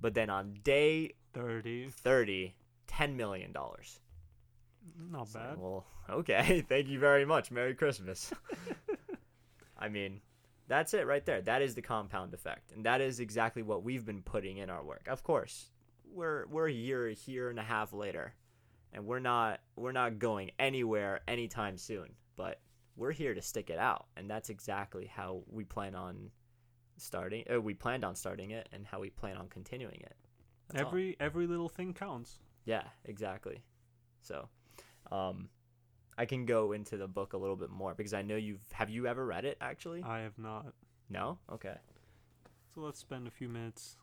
But 0.00 0.14
then 0.14 0.30
on 0.30 0.54
day 0.64 1.12
30 1.34 1.90
30, 1.90 2.54
10 2.86 3.16
million 3.16 3.52
dollars. 3.52 4.00
not 5.10 5.30
bad 5.34 5.58
Well, 5.58 5.84
okay. 6.10 6.64
Thank 6.66 6.88
you 6.88 6.98
very 6.98 7.26
much. 7.26 7.50
Merry 7.50 7.74
Christmas. 7.74 8.32
I 9.78 9.90
mean, 9.90 10.22
that's 10.68 10.94
it 10.94 11.06
right 11.06 11.24
there. 11.26 11.42
That 11.42 11.60
is 11.60 11.74
the 11.74 11.82
compound 11.82 12.32
effect, 12.32 12.72
and 12.72 12.86
that 12.86 13.02
is 13.02 13.20
exactly 13.20 13.62
what 13.62 13.84
we've 13.84 14.06
been 14.06 14.22
putting 14.22 14.56
in 14.56 14.70
our 14.70 14.82
work. 14.82 15.06
Of 15.06 15.22
course, 15.22 15.70
we're 16.12 16.46
we're 16.46 16.68
a 16.68 16.72
year, 16.72 17.08
a 17.08 17.16
year 17.26 17.50
and 17.50 17.58
a 17.58 17.62
half 17.62 17.92
later, 17.92 18.34
and 18.92 19.04
we're 19.04 19.20
not 19.20 19.60
we're 19.76 19.92
not 19.92 20.18
going 20.18 20.50
anywhere 20.58 21.20
anytime 21.28 21.76
soon. 21.76 22.14
But 22.36 22.60
we're 22.96 23.12
here 23.12 23.34
to 23.34 23.42
stick 23.42 23.70
it 23.70 23.78
out, 23.78 24.06
and 24.16 24.28
that's 24.28 24.50
exactly 24.50 25.06
how 25.06 25.42
we 25.48 25.64
plan 25.64 25.94
on 25.94 26.30
starting. 26.96 27.44
Uh, 27.52 27.60
we 27.60 27.74
planned 27.74 28.04
on 28.04 28.14
starting 28.14 28.50
it, 28.50 28.68
and 28.72 28.86
how 28.86 29.00
we 29.00 29.10
plan 29.10 29.36
on 29.36 29.48
continuing 29.48 30.00
it. 30.00 30.16
That's 30.68 30.82
all. 30.82 30.88
every 30.88 31.16
every 31.20 31.46
little 31.46 31.68
thing 31.68 31.94
counts 31.94 32.38
Yeah, 32.64 32.84
exactly. 33.04 33.62
So, 34.20 34.48
um, 35.12 35.48
I 36.18 36.24
can 36.24 36.46
go 36.46 36.72
into 36.72 36.96
the 36.96 37.06
book 37.06 37.32
a 37.32 37.36
little 37.36 37.56
bit 37.56 37.70
more 37.70 37.94
because 37.94 38.14
I 38.14 38.22
know 38.22 38.36
you've. 38.36 38.60
Have 38.72 38.90
you 38.90 39.06
ever 39.06 39.24
read 39.24 39.44
it? 39.44 39.56
Actually, 39.60 40.02
i 40.02 40.20
have 40.20 40.38
not 40.38 40.72
no. 41.08 41.38
Okay. 41.52 41.76
So 42.74 42.80
let's 42.82 42.98
spend 42.98 43.26
a 43.26 43.30
few 43.30 43.48
minutes 43.48 43.96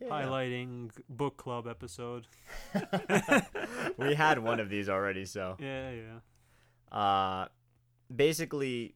Yeah. 0.00 0.08
highlighting 0.08 0.90
book 1.08 1.36
club 1.36 1.66
episode. 1.68 2.26
we 3.98 4.14
had 4.14 4.38
one 4.38 4.60
of 4.60 4.68
these 4.70 4.88
already, 4.88 5.24
so 5.24 5.56
Yeah, 5.60 5.90
yeah. 5.90 6.96
uh, 6.96 7.48
basically, 8.14 8.94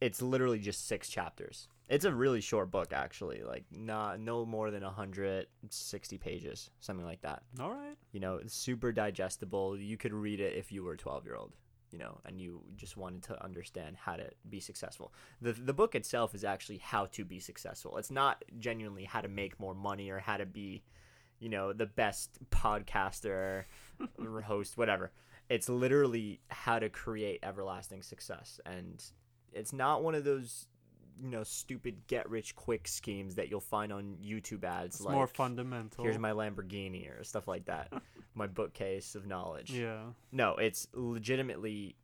it's 0.00 0.22
literally 0.22 0.58
just 0.58 0.86
six 0.86 1.08
chapters. 1.08 1.68
It's 1.88 2.04
a 2.04 2.14
really 2.14 2.40
short 2.40 2.70
book, 2.70 2.92
actually. 2.92 3.42
Like 3.42 3.64
not 3.72 4.20
no 4.20 4.46
more 4.46 4.70
than 4.70 4.82
hundred 4.82 5.46
sixty 5.70 6.18
pages, 6.18 6.70
something 6.78 7.04
like 7.04 7.22
that. 7.22 7.42
All 7.58 7.70
right. 7.70 7.96
you 8.12 8.20
know 8.20 8.36
it's 8.36 8.54
super 8.54 8.92
digestible 8.92 9.76
you 9.76 9.96
could 9.96 10.12
read 10.12 10.38
it 10.40 10.54
if 10.56 10.70
you 10.70 10.84
were 10.84 10.92
a 10.92 10.96
12 10.96 11.24
year 11.24 11.34
old 11.36 11.52
you 11.90 11.98
know 11.98 12.20
and 12.24 12.40
you 12.40 12.62
just 12.76 12.96
wanted 12.96 13.22
to 13.24 13.42
understand 13.42 13.96
how 13.96 14.16
to 14.16 14.30
be 14.48 14.60
successful. 14.60 15.12
The 15.40 15.52
the 15.52 15.72
book 15.72 15.94
itself 15.94 16.34
is 16.34 16.44
actually 16.44 16.78
how 16.78 17.06
to 17.06 17.24
be 17.24 17.40
successful. 17.40 17.96
It's 17.96 18.10
not 18.10 18.44
genuinely 18.58 19.04
how 19.04 19.20
to 19.20 19.28
make 19.28 19.58
more 19.58 19.74
money 19.74 20.10
or 20.10 20.18
how 20.18 20.36
to 20.36 20.46
be 20.46 20.82
you 21.38 21.48
know 21.48 21.72
the 21.72 21.86
best 21.86 22.38
podcaster 22.50 23.64
host 24.44 24.76
whatever. 24.76 25.10
It's 25.48 25.68
literally 25.68 26.40
how 26.48 26.78
to 26.78 26.88
create 26.88 27.40
everlasting 27.42 28.02
success. 28.02 28.60
And 28.64 29.02
it's 29.52 29.72
not 29.72 30.04
one 30.04 30.14
of 30.14 30.22
those 30.22 30.66
you 31.18 31.28
know 31.30 31.42
stupid 31.44 32.06
get 32.06 32.28
rich 32.28 32.54
quick 32.54 32.86
schemes 32.88 33.34
that 33.36 33.48
you'll 33.50 33.60
find 33.60 33.92
on 33.92 34.16
youtube 34.22 34.64
ads 34.64 34.96
It's 34.96 35.04
like 35.04 35.14
more 35.14 35.26
fundamental. 35.26 36.04
here's 36.04 36.18
my 36.18 36.32
Lamborghini 36.32 37.08
or 37.18 37.24
stuff 37.24 37.48
like 37.48 37.64
that. 37.66 37.92
my 38.34 38.46
bookcase 38.46 39.14
of 39.14 39.26
knowledge. 39.26 39.70
Yeah. 39.72 40.02
No, 40.32 40.54
it's 40.56 40.86
legitimately 40.94 41.96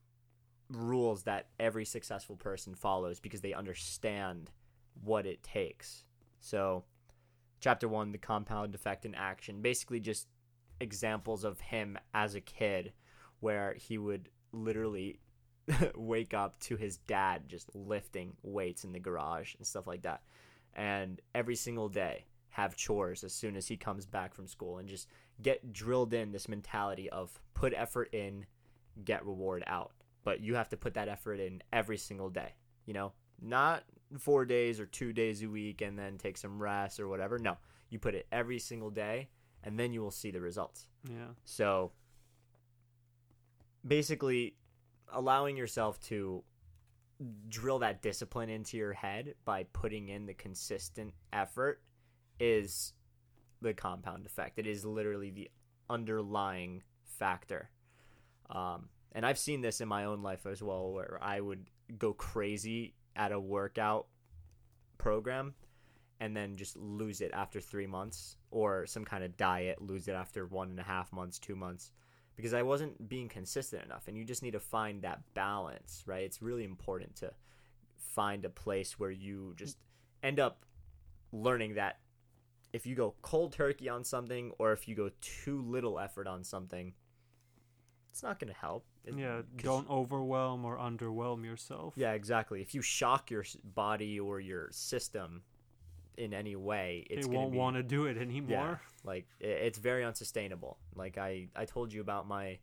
rules 0.70 1.22
that 1.22 1.48
every 1.60 1.84
successful 1.84 2.36
person 2.36 2.74
follows 2.74 3.20
because 3.20 3.40
they 3.40 3.52
understand 3.54 4.50
what 5.04 5.26
it 5.26 5.42
takes. 5.42 6.04
So, 6.40 6.84
chapter 7.60 7.86
1, 7.88 8.12
the 8.12 8.18
compound 8.18 8.74
effect 8.74 9.04
in 9.04 9.14
action, 9.14 9.62
basically 9.62 10.00
just 10.00 10.26
examples 10.80 11.44
of 11.44 11.60
him 11.60 11.96
as 12.12 12.34
a 12.34 12.40
kid 12.40 12.92
where 13.40 13.74
he 13.74 13.96
would 13.98 14.28
literally 14.52 15.20
wake 15.96 16.34
up 16.34 16.58
to 16.60 16.76
his 16.76 16.98
dad 16.98 17.42
just 17.48 17.74
lifting 17.74 18.34
weights 18.42 18.84
in 18.84 18.92
the 18.92 19.00
garage 19.00 19.54
and 19.56 19.66
stuff 19.66 19.86
like 19.86 20.02
that. 20.02 20.22
And 20.74 21.20
every 21.34 21.56
single 21.56 21.88
day 21.88 22.26
have 22.50 22.76
chores 22.76 23.24
as 23.24 23.32
soon 23.32 23.56
as 23.56 23.66
he 23.66 23.76
comes 23.76 24.06
back 24.06 24.34
from 24.34 24.46
school 24.46 24.78
and 24.78 24.88
just 24.88 25.08
get 25.42 25.72
drilled 25.72 26.14
in 26.14 26.32
this 26.32 26.48
mentality 26.48 27.10
of 27.10 27.38
put 27.54 27.74
effort 27.74 28.08
in, 28.12 28.46
get 29.04 29.24
reward 29.26 29.64
out. 29.66 29.92
But 30.24 30.40
you 30.40 30.54
have 30.54 30.68
to 30.70 30.76
put 30.76 30.94
that 30.94 31.08
effort 31.08 31.40
in 31.40 31.62
every 31.72 31.98
single 31.98 32.30
day, 32.30 32.54
you 32.84 32.94
know? 32.94 33.12
Not 33.40 33.84
4 34.18 34.44
days 34.44 34.80
or 34.80 34.86
2 34.86 35.12
days 35.12 35.42
a 35.42 35.48
week 35.48 35.82
and 35.82 35.98
then 35.98 36.16
take 36.16 36.36
some 36.36 36.62
rest 36.62 36.98
or 37.00 37.08
whatever. 37.08 37.38
No. 37.38 37.56
You 37.90 37.98
put 37.98 38.14
it 38.14 38.26
every 38.32 38.58
single 38.58 38.90
day 38.90 39.28
and 39.62 39.78
then 39.78 39.92
you 39.92 40.00
will 40.00 40.10
see 40.10 40.30
the 40.30 40.40
results. 40.40 40.86
Yeah. 41.08 41.28
So 41.44 41.92
basically 43.86 44.56
allowing 45.12 45.56
yourself 45.56 46.00
to 46.00 46.42
drill 47.48 47.78
that 47.78 48.02
discipline 48.02 48.50
into 48.50 48.76
your 48.76 48.92
head 48.92 49.34
by 49.44 49.64
putting 49.72 50.08
in 50.08 50.26
the 50.26 50.34
consistent 50.34 51.14
effort 51.32 51.80
is 52.38 52.92
the 53.62 53.72
compound 53.72 54.26
effect. 54.26 54.58
It 54.58 54.66
is 54.66 54.84
literally 54.84 55.30
the 55.30 55.50
underlying 55.88 56.82
factor. 57.18 57.70
Um, 58.50 58.88
and 59.12 59.24
I've 59.24 59.38
seen 59.38 59.62
this 59.62 59.80
in 59.80 59.88
my 59.88 60.04
own 60.04 60.22
life 60.22 60.44
as 60.46 60.62
well, 60.62 60.92
where 60.92 61.18
I 61.22 61.40
would 61.40 61.70
go 61.98 62.12
crazy 62.12 62.94
at 63.14 63.32
a 63.32 63.40
workout 63.40 64.06
program 64.98 65.54
and 66.20 66.36
then 66.36 66.56
just 66.56 66.76
lose 66.76 67.20
it 67.20 67.30
after 67.32 67.60
three 67.60 67.86
months, 67.86 68.36
or 68.50 68.86
some 68.86 69.04
kind 69.04 69.22
of 69.22 69.36
diet, 69.36 69.80
lose 69.82 70.08
it 70.08 70.14
after 70.14 70.46
one 70.46 70.70
and 70.70 70.80
a 70.80 70.82
half 70.82 71.12
months, 71.12 71.38
two 71.38 71.56
months 71.56 71.92
because 72.36 72.52
I 72.54 72.62
wasn't 72.62 73.08
being 73.08 73.28
consistent 73.28 73.84
enough. 73.84 74.08
And 74.08 74.16
you 74.16 74.24
just 74.24 74.42
need 74.42 74.52
to 74.52 74.60
find 74.60 75.02
that 75.02 75.20
balance, 75.34 76.02
right? 76.06 76.22
It's 76.22 76.42
really 76.42 76.64
important 76.64 77.16
to 77.16 77.32
find 77.96 78.44
a 78.44 78.50
place 78.50 78.98
where 78.98 79.10
you 79.10 79.54
just 79.56 79.78
end 80.22 80.38
up 80.38 80.64
learning 81.32 81.74
that 81.74 81.98
if 82.72 82.86
you 82.86 82.94
go 82.94 83.14
cold 83.22 83.52
turkey 83.52 83.88
on 83.88 84.04
something 84.04 84.52
or 84.58 84.72
if 84.72 84.86
you 84.86 84.94
go 84.94 85.10
too 85.20 85.62
little 85.62 85.98
effort 85.98 86.26
on 86.26 86.44
something, 86.44 86.92
it's 88.10 88.22
not 88.22 88.38
going 88.38 88.52
to 88.52 88.58
help. 88.58 88.84
It, 89.04 89.14
Yeah. 89.16 89.42
Don't 89.56 89.88
overwhelm 89.88 90.64
or 90.64 90.76
underwhelm 90.78 91.44
yourself. 91.44 91.94
Yeah, 91.96 92.12
exactly. 92.12 92.60
If 92.60 92.74
you 92.74 92.82
shock 92.82 93.30
your 93.30 93.44
body 93.64 94.20
or 94.20 94.40
your 94.40 94.68
system 94.72 95.42
in 96.18 96.32
any 96.34 96.56
way, 96.56 97.06
it's 97.10 97.26
it 97.26 97.30
gonna 97.30 97.40
won't 97.40 97.52
be, 97.52 97.58
want 97.58 97.76
to 97.76 97.82
do 97.82 98.06
it 98.06 98.16
anymore. 98.16 98.80
like 99.04 99.26
i- 99.40 99.44
it's 99.46 99.78
very 99.78 100.04
unsustainable 100.04 100.78
like 100.94 101.16
i 101.18 101.48
i 101.54 101.64
told 101.64 101.92
you 101.92 102.00
about 102.00 102.26
my 102.26 102.58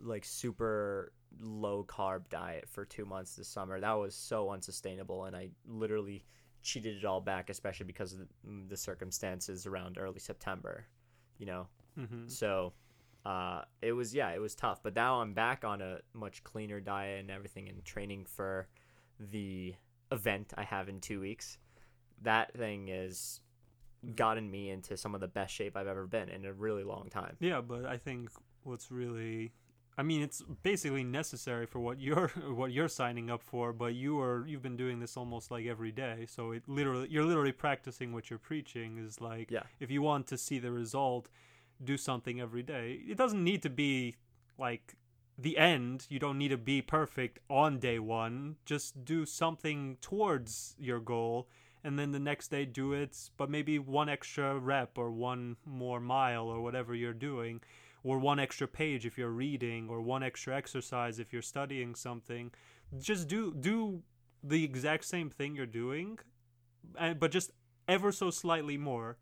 like 0.00 0.24
super 0.24 1.12
low 1.40 1.84
carb 1.84 2.28
diet 2.30 2.68
for 2.68 2.84
two 2.84 3.04
months 3.04 3.36
this 3.36 3.48
summer 3.48 3.80
that 3.80 3.92
was 3.92 4.14
so 4.14 4.50
unsustainable 4.50 5.24
and 5.24 5.34
i 5.36 5.48
literally 5.66 6.24
cheated 6.62 6.96
it 6.96 7.04
all 7.04 7.20
back 7.20 7.50
especially 7.50 7.86
because 7.86 8.12
of 8.12 8.18
the, 8.20 8.26
the 8.68 8.76
circumstances 8.76 9.66
around 9.66 9.98
early 9.98 10.18
september 10.20 10.84
you 11.38 11.46
know 11.46 11.66
hmm 11.96 12.26
so 12.28 12.72
uh, 13.26 13.62
it 13.82 13.92
was 13.92 14.14
yeah, 14.14 14.30
it 14.30 14.40
was 14.40 14.54
tough. 14.54 14.82
But 14.82 14.94
now 14.94 15.20
I'm 15.20 15.34
back 15.34 15.62
on 15.62 15.82
a 15.82 15.98
much 16.14 16.42
cleaner 16.42 16.80
diet 16.80 17.20
and 17.20 17.30
everything, 17.30 17.68
and 17.68 17.84
training 17.84 18.24
for 18.24 18.66
the 19.18 19.74
event 20.10 20.54
I 20.56 20.62
have 20.64 20.88
in 20.88 21.00
two 21.00 21.20
weeks. 21.20 21.58
That 22.22 22.52
thing 22.54 22.88
is 22.88 23.40
gotten 24.14 24.50
me 24.50 24.70
into 24.70 24.96
some 24.96 25.14
of 25.14 25.20
the 25.20 25.28
best 25.28 25.54
shape 25.54 25.76
I've 25.76 25.86
ever 25.86 26.06
been 26.06 26.28
in 26.28 26.44
a 26.46 26.52
really 26.52 26.84
long 26.84 27.08
time. 27.10 27.36
Yeah, 27.40 27.60
but 27.60 27.84
I 27.84 27.96
think 27.98 28.30
what's 28.62 28.90
really 28.90 29.52
I 29.98 30.02
mean 30.02 30.22
it's 30.22 30.42
basically 30.62 31.04
necessary 31.04 31.66
for 31.66 31.80
what 31.80 32.00
you're 32.00 32.28
what 32.54 32.72
you're 32.72 32.88
signing 32.88 33.30
up 33.30 33.42
for, 33.42 33.72
but 33.72 33.94
you 33.94 34.18
are 34.20 34.46
you've 34.46 34.62
been 34.62 34.76
doing 34.76 35.00
this 35.00 35.16
almost 35.16 35.50
like 35.50 35.66
every 35.66 35.92
day. 35.92 36.26
So 36.28 36.52
it 36.52 36.62
literally 36.66 37.08
you're 37.10 37.24
literally 37.24 37.52
practicing 37.52 38.12
what 38.12 38.30
you're 38.30 38.38
preaching 38.38 38.98
is 38.98 39.20
like 39.20 39.50
Yeah. 39.50 39.64
if 39.80 39.90
you 39.90 40.00
want 40.02 40.26
to 40.28 40.38
see 40.38 40.58
the 40.58 40.70
result, 40.72 41.28
do 41.82 41.96
something 41.96 42.40
every 42.40 42.62
day. 42.62 43.00
It 43.06 43.18
doesn't 43.18 43.42
need 43.44 43.62
to 43.62 43.70
be 43.70 44.16
like 44.58 44.94
the 45.36 45.58
end. 45.58 46.06
You 46.10 46.18
don't 46.18 46.38
need 46.38 46.48
to 46.48 46.58
be 46.58 46.80
perfect 46.82 47.38
on 47.48 47.78
day 47.78 47.98
1. 47.98 48.56
Just 48.64 49.04
do 49.04 49.24
something 49.26 49.96
towards 50.00 50.74
your 50.78 51.00
goal 51.00 51.48
and 51.84 51.98
then 51.98 52.12
the 52.12 52.18
next 52.18 52.48
day 52.48 52.64
do 52.64 52.92
it 52.92 53.16
but 53.36 53.50
maybe 53.50 53.78
one 53.78 54.08
extra 54.08 54.58
rep 54.58 54.98
or 54.98 55.10
one 55.10 55.56
more 55.64 56.00
mile 56.00 56.44
or 56.44 56.60
whatever 56.60 56.94
you're 56.94 57.12
doing 57.12 57.60
or 58.02 58.18
one 58.18 58.38
extra 58.38 58.66
page 58.66 59.04
if 59.06 59.18
you're 59.18 59.30
reading 59.30 59.88
or 59.88 60.00
one 60.00 60.22
extra 60.22 60.56
exercise 60.56 61.18
if 61.18 61.32
you're 61.32 61.42
studying 61.42 61.94
something. 61.94 62.50
Just 62.98 63.28
do 63.28 63.54
do 63.54 64.02
the 64.42 64.64
exact 64.64 65.04
same 65.04 65.28
thing 65.28 65.54
you're 65.54 65.66
doing 65.66 66.18
uh, 66.98 67.14
but 67.14 67.30
just 67.30 67.50
ever 67.88 68.10
so 68.10 68.30
slightly 68.30 68.78
more 68.78 69.18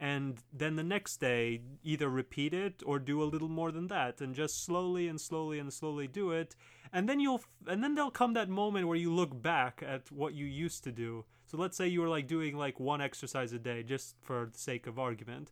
and 0.00 0.38
then 0.52 0.76
the 0.76 0.84
next 0.84 1.16
day 1.16 1.60
either 1.82 2.08
repeat 2.08 2.54
it 2.54 2.82
or 2.86 2.98
do 2.98 3.22
a 3.22 3.24
little 3.24 3.48
more 3.48 3.72
than 3.72 3.88
that 3.88 4.20
and 4.20 4.34
just 4.34 4.64
slowly 4.64 5.08
and 5.08 5.20
slowly 5.20 5.58
and 5.58 5.72
slowly 5.72 6.06
do 6.06 6.30
it. 6.30 6.54
And 6.92 7.08
then 7.08 7.18
you'll 7.18 7.42
and 7.66 7.82
then 7.82 7.96
there'll 7.96 8.12
come 8.12 8.34
that 8.34 8.48
moment 8.48 8.86
where 8.86 8.96
you 8.96 9.12
look 9.12 9.42
back 9.42 9.82
at 9.84 10.12
what 10.12 10.34
you 10.34 10.46
used 10.46 10.84
to 10.84 10.92
do 10.92 11.24
so 11.48 11.56
let's 11.58 11.76
say 11.76 11.88
you 11.88 12.00
were 12.00 12.08
like 12.08 12.26
doing 12.28 12.56
like 12.56 12.78
one 12.78 13.00
exercise 13.00 13.52
a 13.52 13.58
day 13.58 13.82
just 13.82 14.14
for 14.22 14.48
the 14.52 14.58
sake 14.58 14.86
of 14.86 14.98
argument 14.98 15.50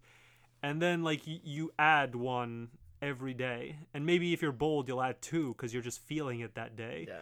and 0.62 0.80
then 0.80 1.02
like 1.02 1.22
y- 1.26 1.40
you 1.42 1.72
add 1.78 2.14
one 2.14 2.68
every 3.02 3.34
day. 3.34 3.76
And 3.92 4.06
maybe 4.06 4.32
if 4.32 4.40
you're 4.42 4.52
bold 4.52 4.88
you'll 4.88 5.02
add 5.02 5.20
two 5.20 5.48
because 5.54 5.72
you're 5.74 5.82
just 5.82 6.00
feeling 6.00 6.40
it 6.40 6.54
that 6.54 6.76
day. 6.76 7.06
Yeah. 7.08 7.16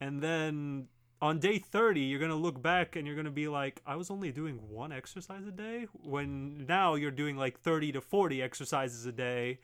and 0.00 0.20
then 0.22 0.88
on 1.22 1.38
day 1.38 1.58
30 1.58 2.00
you're 2.00 2.18
going 2.18 2.30
to 2.30 2.36
look 2.36 2.60
back 2.60 2.96
and 2.96 3.06
you're 3.06 3.14
going 3.16 3.24
to 3.24 3.30
be 3.30 3.48
like 3.48 3.80
i 3.86 3.96
was 3.96 4.10
only 4.10 4.30
doing 4.32 4.56
one 4.68 4.92
exercise 4.92 5.46
a 5.46 5.52
day? 5.52 5.86
When 6.02 6.66
now 6.66 6.94
you're 6.94 7.10
doing 7.22 7.36
like 7.36 7.58
30 7.60 7.92
to 7.92 8.00
40 8.00 8.42
exercises 8.42 9.06
a 9.06 9.12
day. 9.12 9.58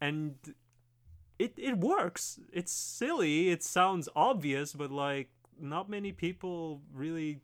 And 0.00 0.34
it 1.38 1.52
it 1.56 1.76
works. 1.78 2.38
It's 2.52 2.72
silly. 2.72 3.50
It 3.50 3.62
sounds 3.62 4.08
obvious 4.16 4.72
but 4.72 4.90
like 4.90 5.28
not 5.60 5.88
many 5.88 6.12
people 6.12 6.82
really 6.92 7.40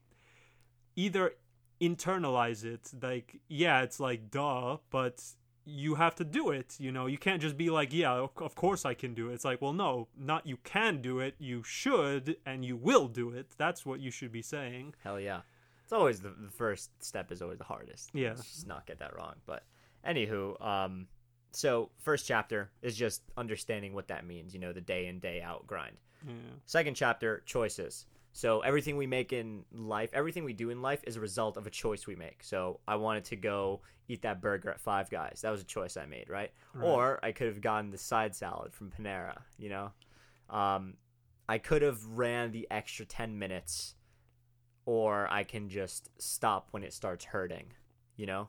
either 0.97 1.33
internalize 1.81 2.65
it 2.65 2.91
like 3.03 3.41
yeah 3.49 3.83
it's 3.83 3.99
like 3.99 4.31
duh 4.31 4.77
but 4.91 5.23
you 5.65 5.97
have 5.97 6.15
to 6.15 6.25
do 6.25 6.51
it 6.51 6.77
you 6.79 6.93
know 6.93 7.07
you 7.07 7.19
can't 7.19 7.43
just 7.43 7.57
be 7.57 7.71
like 7.71 7.93
yeah 7.93 8.27
of 8.37 8.55
course 8.55 8.85
i 8.85 8.95
can 8.95 9.15
do 9.15 9.31
it 9.31 9.35
it's 9.35 9.45
like 9.45 9.61
well 9.61 9.73
no 9.73 10.07
not 10.17 10.47
you 10.47 10.57
can 10.65 11.01
do 11.03 11.19
it 11.19 11.35
you 11.39 11.63
should 11.65 12.37
and 12.47 12.65
you 12.65 12.77
will 12.77 13.09
do 13.09 13.31
it 13.31 13.47
that's 13.59 13.85
what 13.85 13.99
you 14.01 14.11
should 14.11 14.31
be 14.33 14.43
saying 14.43 14.95
Hell 15.03 15.19
yeah. 15.21 15.41
It's 15.85 15.93
always 15.93 16.21
the, 16.21 16.31
the 16.31 16.51
first 16.51 16.91
step 17.05 17.31
is 17.31 17.43
always 17.43 17.59
the 17.59 17.65
hardest. 17.65 18.11
Yeah. 18.15 18.31
Let's 18.31 18.51
just 18.51 18.67
not 18.67 18.87
get 18.87 18.99
that 19.01 19.15
wrong. 19.15 19.35
But 19.45 19.65
anywho, 20.07 20.59
um, 20.65 21.07
so 21.51 21.91
first 21.99 22.27
chapter 22.27 22.71
is 22.81 22.97
just 22.97 23.21
understanding 23.37 23.93
what 23.93 24.09
that 24.09 24.25
means. 24.27 24.55
You 24.55 24.61
know, 24.61 24.73
the 24.73 24.81
day 24.81 25.07
in 25.07 25.19
day 25.19 25.43
out 25.43 25.67
grind. 25.67 25.97
yeah 26.27 26.33
Second 26.65 26.95
chapter, 26.95 27.43
choices. 27.45 28.07
So 28.33 28.61
everything 28.61 28.97
we 28.97 29.07
make 29.07 29.33
in 29.33 29.65
life, 29.73 30.11
everything 30.15 30.45
we 30.45 30.55
do 30.55 30.71
in 30.71 30.81
life 30.81 31.01
is 31.07 31.17
a 31.17 31.21
result 31.21 31.57
of 31.57 31.67
a 31.67 31.71
choice 31.71 32.07
we 32.07 32.17
make. 32.17 32.43
So 32.43 32.81
I 32.89 32.97
wanted 32.97 33.25
to 33.27 33.37
go 33.37 33.83
eat 34.09 34.23
that 34.23 34.41
burger 34.41 34.71
at 34.71 34.81
Five 34.81 35.11
Guys. 35.11 35.41
That 35.43 35.51
was 35.51 35.61
a 35.61 35.65
choice 35.67 35.97
I 35.97 36.07
made, 36.07 36.29
right? 36.31 36.51
Right. 36.75 36.87
Or 36.87 37.21
I 37.23 37.33
could 37.33 37.49
have 37.49 37.61
gotten 37.61 37.91
the 37.91 37.99
side 37.99 38.35
salad 38.35 38.73
from 38.73 38.91
Panera, 38.91 39.39
you 39.59 39.69
know? 39.69 39.93
Um, 40.49 40.95
I 41.49 41.59
could 41.59 41.83
have 41.83 42.03
ran 42.07 42.53
the 42.53 42.67
extra 42.71 43.05
10 43.05 43.39
minutes 43.39 43.97
or 44.87 45.31
I 45.31 45.45
can 45.45 45.69
just 45.69 46.09
stop 46.19 46.69
when 46.71 46.83
it 46.83 46.93
starts 46.93 47.27
hurting, 47.27 47.67
you 48.17 48.27
know? 48.27 48.49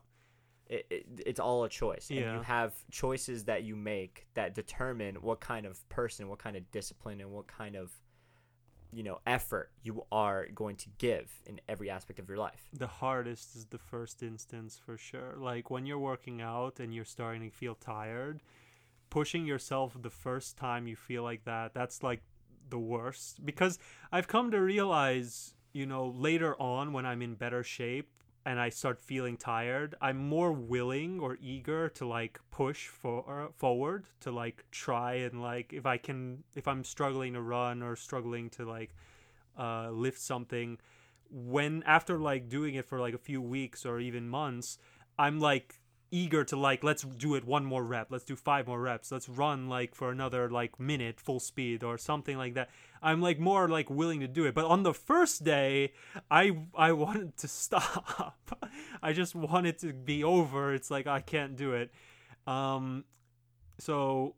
It, 0.67 0.87
it, 0.89 1.05
it's 1.25 1.39
all 1.41 1.65
a 1.65 1.69
choice. 1.69 2.09
And 2.09 2.19
Yeah. 2.19 2.35
you 2.37 2.41
have 2.41 2.73
choices 2.89 3.43
that 3.45 3.63
you 3.63 3.75
make 3.75 4.27
that 4.33 4.55
determine 4.55 5.15
what 5.15 5.41
kind 5.41 5.65
of 5.65 5.87
person, 5.89 6.29
what 6.29 6.39
kind 6.39 6.55
of 6.55 6.71
discipline, 6.71 7.19
and 7.19 7.31
what 7.31 7.47
kind 7.47 7.75
of, 7.75 7.91
you 8.93 9.03
know, 9.03 9.19
effort 9.25 9.71
you 9.81 10.05
are 10.11 10.47
going 10.53 10.75
to 10.77 10.89
give 10.97 11.31
in 11.45 11.59
every 11.67 11.89
aspect 11.89 12.19
of 12.19 12.27
your 12.27 12.37
life. 12.37 12.69
the 12.73 12.87
hardest 12.87 13.55
is 13.55 13.65
the 13.65 13.77
first 13.77 14.23
instance 14.23 14.79
for 14.83 14.97
sure. 14.97 15.35
Like 15.37 15.69
when 15.69 15.85
you're 15.85 15.99
working 15.99 16.41
out 16.41 16.79
and 16.79 16.93
you're 16.93 17.05
starting 17.05 17.49
to 17.49 17.55
feel 17.55 17.75
tired, 17.75 18.41
pushing 19.09 19.45
yourself 19.45 19.95
the 20.01 20.09
first 20.09 20.57
time 20.57 20.87
you 20.87 20.95
feel 20.95 21.23
like 21.23 21.43
that, 21.45 21.73
that's 21.73 22.03
like 22.03 22.21
the 22.69 22.79
worst. 22.79 23.45
Because 23.45 23.79
I've 24.11 24.27
come 24.27 24.51
to 24.51 24.59
realize, 24.59 25.53
you 25.73 25.85
know, 25.85 26.07
later 26.07 26.59
on 26.61 26.93
when 26.93 27.05
I'm 27.05 27.21
in 27.21 27.35
better 27.35 27.63
shape 27.63 28.22
and 28.45 28.59
I 28.59 28.69
start 28.69 28.99
feeling 28.99 29.37
tired, 29.37 29.95
I'm 30.01 30.17
more 30.17 30.51
willing 30.51 31.19
or 31.19 31.37
eager 31.41 31.89
to 31.89 32.05
like 32.05 32.39
push 32.51 32.87
for 32.87 33.51
forward 33.55 34.05
to 34.21 34.31
like 34.31 34.65
try 34.71 35.13
and 35.15 35.41
like 35.41 35.73
if 35.73 35.85
I 35.85 35.97
can 35.97 36.43
if 36.55 36.67
I'm 36.67 36.83
struggling 36.83 37.33
to 37.33 37.41
run 37.41 37.81
or 37.81 37.95
struggling 37.95 38.49
to 38.51 38.65
like 38.65 38.95
uh, 39.57 39.89
lift 39.91 40.19
something 40.19 40.77
when 41.33 41.83
after 41.85 42.19
like 42.19 42.47
doing 42.47 42.75
it 42.75 42.85
for 42.85 42.99
like 42.99 43.13
a 43.13 43.19
few 43.19 43.41
weeks 43.41 43.85
or 43.85 43.99
even 43.99 44.29
months 44.29 44.77
i'm 45.17 45.39
like 45.39 45.79
eager 46.13 46.43
to 46.43 46.55
like 46.55 46.83
let's 46.83 47.01
do 47.01 47.33
it 47.33 47.43
one 47.43 47.65
more 47.65 47.83
rep 47.83 48.11
let's 48.11 48.23
do 48.23 48.35
five 48.35 48.67
more 48.67 48.79
reps 48.79 49.11
let's 49.11 49.27
run 49.27 49.67
like 49.67 49.95
for 49.95 50.11
another 50.11 50.47
like 50.47 50.79
minute 50.79 51.19
full 51.19 51.39
speed 51.39 51.83
or 51.83 51.97
something 51.97 52.37
like 52.37 52.53
that. 52.53 52.69
I'm 53.01 53.19
like 53.19 53.39
more 53.39 53.67
like 53.67 53.89
willing 53.89 54.19
to 54.19 54.27
do 54.27 54.45
it. 54.45 54.53
But 54.53 54.65
on 54.65 54.83
the 54.83 54.93
first 54.93 55.43
day 55.43 55.93
i 56.29 56.55
i 56.75 56.91
wanted 56.91 57.35
to 57.37 57.47
stop. 57.47 58.59
I 59.01 59.11
just 59.11 59.33
wanted 59.33 59.79
to 59.79 59.91
be 59.91 60.23
over. 60.23 60.73
It's 60.73 60.91
like 60.91 61.07
i 61.07 61.19
can't 61.19 61.55
do 61.55 61.73
it. 61.73 61.91
Um 62.45 63.05
so 63.79 64.35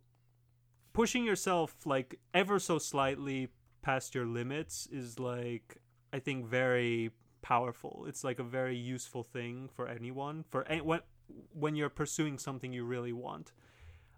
pushing 0.93 1.25
yourself 1.25 1.75
like 1.85 2.19
ever 2.33 2.57
so 2.57 2.79
slightly 2.79 3.49
past 3.81 4.15
your 4.15 4.25
limits 4.25 4.87
is 4.91 5.19
like 5.19 5.77
i 6.13 6.19
think 6.19 6.45
very 6.45 7.11
powerful. 7.41 8.05
It's 8.07 8.23
like 8.23 8.39
a 8.39 8.43
very 8.43 8.77
useful 8.77 9.23
thing 9.23 9.69
for 9.75 9.87
anyone 9.87 10.45
for 10.49 10.63
any, 10.67 10.81
when 11.53 11.75
you're 11.75 11.89
pursuing 11.89 12.37
something 12.37 12.73
you 12.73 12.85
really 12.85 13.13
want. 13.13 13.51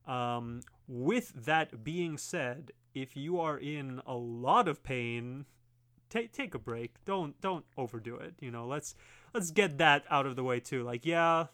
Um, 0.08 0.62
with 0.88 1.46
that 1.46 1.84
being 1.84 2.18
said, 2.18 2.72
if 2.94 3.16
you 3.16 3.40
are 3.40 3.58
in 3.58 4.02
a 4.06 4.16
lot 4.16 4.68
of 4.68 4.84
pain, 4.84 5.46
take 6.10 6.32
take 6.32 6.56
a 6.56 6.60
break. 6.60 6.96
Don't 7.06 7.40
don't 7.42 7.66
overdo 7.78 8.16
it. 8.16 8.36
You 8.40 8.52
know, 8.52 8.66
let's 8.66 8.96
let's 9.34 9.52
get 9.52 9.78
that 9.78 10.04
out 10.10 10.26
of 10.26 10.36
the 10.36 10.44
way 10.44 10.60
too. 10.60 10.84
Like, 10.84 11.06
yeah, 11.06 11.48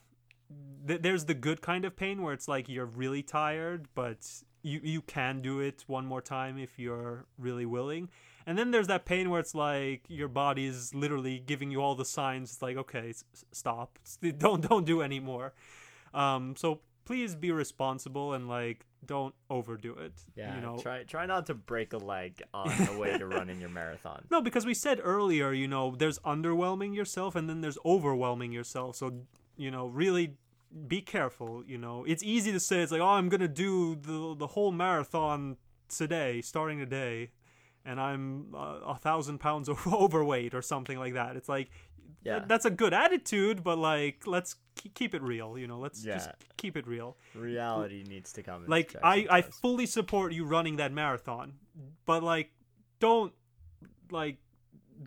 th- 0.87 1.01
there's 1.01 1.25
the 1.25 1.33
good 1.33 1.61
kind 1.61 1.85
of 1.85 1.95
pain 1.95 2.21
where 2.21 2.33
it's 2.33 2.47
like 2.47 2.69
you're 2.69 2.85
really 2.85 3.23
tired, 3.23 3.87
but 3.95 4.19
you 4.61 4.79
you 4.83 5.01
can 5.01 5.41
do 5.41 5.59
it 5.59 5.83
one 5.87 6.05
more 6.05 6.21
time 6.21 6.57
if 6.57 6.79
you're 6.79 7.25
really 7.37 7.65
willing. 7.65 8.09
And 8.45 8.57
then 8.57 8.71
there's 8.71 8.87
that 8.87 9.05
pain 9.05 9.29
where 9.29 9.39
it's 9.39 9.55
like 9.55 10.03
your 10.07 10.27
body 10.27 10.65
is 10.65 10.93
literally 10.93 11.39
giving 11.39 11.71
you 11.71 11.81
all 11.81 11.95
the 11.95 12.05
signs. 12.05 12.53
It's 12.53 12.61
like, 12.61 12.77
okay, 12.77 13.09
s- 13.09 13.23
stop, 13.51 13.99
don't 14.37 14.67
don't 14.67 14.85
do 14.85 15.01
anymore. 15.01 15.53
Um, 16.13 16.55
so 16.57 16.81
please 17.05 17.35
be 17.35 17.51
responsible 17.51 18.33
and 18.33 18.47
like 18.47 18.85
don't 19.05 19.33
overdo 19.49 19.93
it. 19.95 20.13
Yeah, 20.35 20.55
you 20.55 20.61
know. 20.61 20.77
try 20.77 21.03
try 21.03 21.25
not 21.25 21.45
to 21.47 21.53
break 21.53 21.93
a 21.93 21.97
leg 21.97 22.41
on 22.53 22.69
the 22.85 22.97
way 22.97 23.17
to 23.17 23.25
running 23.25 23.59
your 23.59 23.69
marathon. 23.69 24.25
No, 24.31 24.41
because 24.41 24.65
we 24.65 24.73
said 24.73 24.99
earlier, 25.03 25.51
you 25.51 25.67
know, 25.67 25.95
there's 25.95 26.19
underwhelming 26.19 26.95
yourself 26.95 27.35
and 27.35 27.49
then 27.49 27.61
there's 27.61 27.77
overwhelming 27.85 28.51
yourself. 28.51 28.95
So 28.95 29.11
you 29.57 29.71
know, 29.71 29.87
really 29.87 30.35
be 30.87 31.01
careful. 31.01 31.63
You 31.65 31.77
know, 31.77 32.03
it's 32.07 32.23
easy 32.23 32.51
to 32.51 32.59
say 32.59 32.81
it's 32.81 32.91
like, 32.91 33.01
oh, 33.01 33.07
I'm 33.07 33.29
gonna 33.29 33.47
do 33.47 33.95
the 33.95 34.35
the 34.37 34.47
whole 34.47 34.71
marathon 34.71 35.57
today, 35.89 36.41
starting 36.41 36.79
today 36.79 37.29
and 37.85 37.99
I'm 37.99 38.55
uh, 38.55 38.79
a 38.87 38.95
thousand 38.95 39.39
pounds 39.39 39.69
overweight 39.87 40.53
or 40.53 40.61
something 40.61 40.97
like 40.97 41.13
that. 41.13 41.35
It's 41.35 41.49
like, 41.49 41.69
yeah, 42.23 42.39
th- 42.39 42.47
that's 42.47 42.65
a 42.65 42.71
good 42.71 42.93
attitude, 42.93 43.63
but 43.63 43.77
like, 43.77 44.25
let's 44.25 44.55
keep 44.93 45.13
it 45.13 45.21
real. 45.21 45.57
You 45.57 45.67
know, 45.67 45.79
let's 45.79 46.03
yeah. 46.03 46.15
just 46.15 46.29
keep 46.57 46.77
it 46.77 46.87
real. 46.87 47.17
Reality 47.35 48.03
needs 48.07 48.33
to 48.33 48.43
come. 48.43 48.65
Like, 48.67 48.95
I 49.03 49.27
I 49.29 49.41
fully 49.41 49.85
support 49.85 50.33
you 50.33 50.45
running 50.45 50.77
that 50.77 50.91
marathon, 50.91 51.53
but 52.05 52.23
like, 52.23 52.51
don't 52.99 53.33
like. 54.11 54.37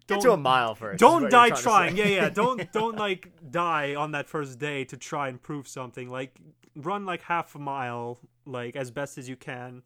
Don't, 0.09 0.19
Get 0.19 0.27
to 0.27 0.33
a 0.33 0.37
mile 0.37 0.75
first. 0.75 0.99
Don't 0.99 1.31
die 1.31 1.51
trying. 1.51 1.97
Yeah, 1.97 2.07
yeah. 2.07 2.29
Don't 2.35 2.71
don't 2.73 2.99
like 2.99 3.31
die 3.51 3.95
on 3.95 4.11
that 4.11 4.29
first 4.29 4.59
day 4.59 4.85
to 4.85 4.97
try 4.97 5.29
and 5.29 5.41
prove 5.41 5.67
something. 5.67 6.11
Like 6.11 6.37
run 6.75 7.07
like 7.07 7.23
half 7.23 7.55
a 7.55 7.59
mile, 7.59 8.19
like 8.45 8.77
as 8.77 8.91
best 8.91 9.17
as 9.17 9.27
you 9.27 9.37
can 9.37 9.83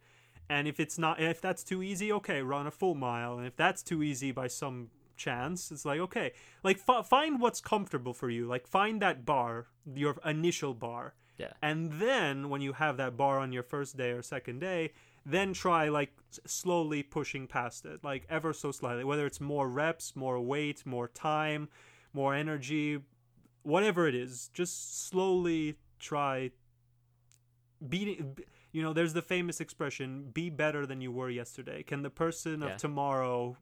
and 0.51 0.67
if 0.67 0.81
it's 0.81 0.99
not 0.99 1.21
if 1.21 1.41
that's 1.41 1.63
too 1.63 1.83
easy 1.83 2.13
okay 2.13 2.43
run 2.43 2.67
a 2.67 2.71
full 2.71 2.97
mile. 2.97 3.39
And 3.39 3.47
if 3.47 3.57
that's 3.57 3.83
too 3.83 4.03
easy 4.03 4.33
by 4.33 4.49
some 4.49 4.91
chance 5.17 5.71
it's 5.71 5.85
like 5.85 6.01
okay 6.01 6.33
like 6.65 6.81
f- 6.89 7.07
find 7.07 7.41
what's 7.41 7.61
comfortable 7.61 8.13
for 8.13 8.29
you. 8.29 8.47
Like 8.47 8.67
find 8.67 9.01
that 9.01 9.25
bar 9.25 9.69
your 9.95 10.17
initial 10.25 10.75
bar. 10.75 11.15
Yeah. 11.39 11.53
And 11.63 11.93
then 11.93 12.51
when 12.51 12.61
you 12.61 12.75
have 12.75 12.97
that 12.99 13.17
bar 13.17 13.39
on 13.39 13.53
your 13.53 13.63
first 13.63 13.97
day 13.97 14.11
or 14.11 14.23
second 14.23 14.59
day 14.61 14.93
then 15.25 15.53
try 15.53 15.89
like 15.89 16.13
slowly 16.47 17.03
pushing 17.03 17.47
past 17.47 17.87
it 17.87 18.03
like 18.03 18.27
ever 18.29 18.53
so 18.53 18.73
slightly. 18.73 19.05
Whether 19.05 19.27
it's 19.27 19.41
more 19.41 19.69
reps 19.69 20.17
more 20.17 20.41
weight 20.41 20.85
more 20.85 21.07
time 21.07 21.69
more 22.13 22.35
energy 22.35 22.99
whatever 23.63 24.09
it 24.09 24.17
is 24.17 24.51
just 24.53 25.09
slowly 25.09 25.77
try 26.01 26.51
beating 27.89 28.37
you 28.73 28.83
know, 28.83 28.93
there's 28.93 29.13
the 29.13 29.23
famous 29.23 29.61
expression, 29.61 30.31
be 30.33 30.51
better 30.51 30.87
than 30.87 31.01
you 31.01 31.11
were 31.11 31.31
yesterday. 31.31 31.83
Can 31.83 32.03
the 32.03 32.11
person 32.11 32.63
of 32.63 32.77
tomorrow 32.77 33.57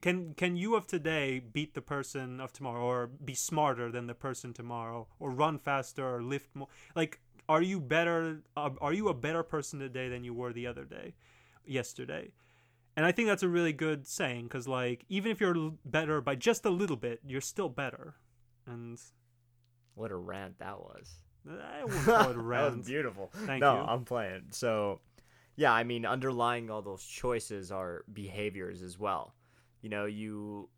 can 0.00 0.34
can 0.34 0.56
you 0.56 0.76
of 0.76 0.86
today 0.86 1.40
beat 1.40 1.74
the 1.74 1.80
person 1.80 2.40
of 2.40 2.52
tomorrow 2.52 2.82
or 2.82 3.06
be 3.06 3.34
smarter 3.34 3.90
than 3.90 4.06
the 4.06 4.14
person 4.14 4.52
tomorrow 4.52 5.08
or 5.18 5.30
run 5.30 5.58
faster 5.58 6.06
or 6.06 6.22
lift 6.22 6.54
more? 6.54 6.68
Like 6.94 7.20
are 7.48 7.62
you 7.62 7.80
better 7.80 8.42
uh, 8.56 8.70
are 8.80 8.92
you 8.92 9.08
a 9.08 9.14
better 9.14 9.42
person 9.42 9.78
today 9.80 10.08
than 10.08 10.24
you 10.24 10.32
were 10.32 10.52
the 10.52 10.66
other 10.66 10.84
day 10.84 11.14
yesterday? 11.66 12.32
And 12.96 13.04
I 13.04 13.10
think 13.10 13.26
that's 13.26 13.42
a 13.42 13.48
really 13.48 13.72
good 13.72 14.06
saying 14.06 14.48
cuz 14.48 14.68
like 14.68 15.04
even 15.08 15.32
if 15.32 15.40
you're 15.40 15.72
better 15.84 16.20
by 16.20 16.36
just 16.36 16.64
a 16.64 16.70
little 16.70 16.96
bit, 16.96 17.20
you're 17.26 17.40
still 17.40 17.68
better. 17.68 18.14
And 18.66 19.00
what 19.94 20.12
a 20.12 20.16
rant 20.16 20.58
that 20.58 20.78
was. 20.78 21.23
I 21.48 21.84
wouldn't 21.84 22.04
call 22.04 22.30
it 22.30 22.34
that 22.34 22.76
was 22.76 22.86
beautiful. 22.86 23.30
Thank 23.32 23.60
you. 23.60 23.66
no, 23.66 23.76
you. 23.76 23.82
I'm 23.82 24.04
playing. 24.04 24.44
So, 24.50 25.00
yeah, 25.56 25.72
I 25.72 25.84
mean, 25.84 26.06
underlying 26.06 26.70
all 26.70 26.82
those 26.82 27.04
choices 27.04 27.70
are 27.70 28.04
behaviors 28.12 28.82
as 28.82 28.98
well. 28.98 29.34
You 29.82 29.90
know, 29.90 30.06
you. 30.06 30.68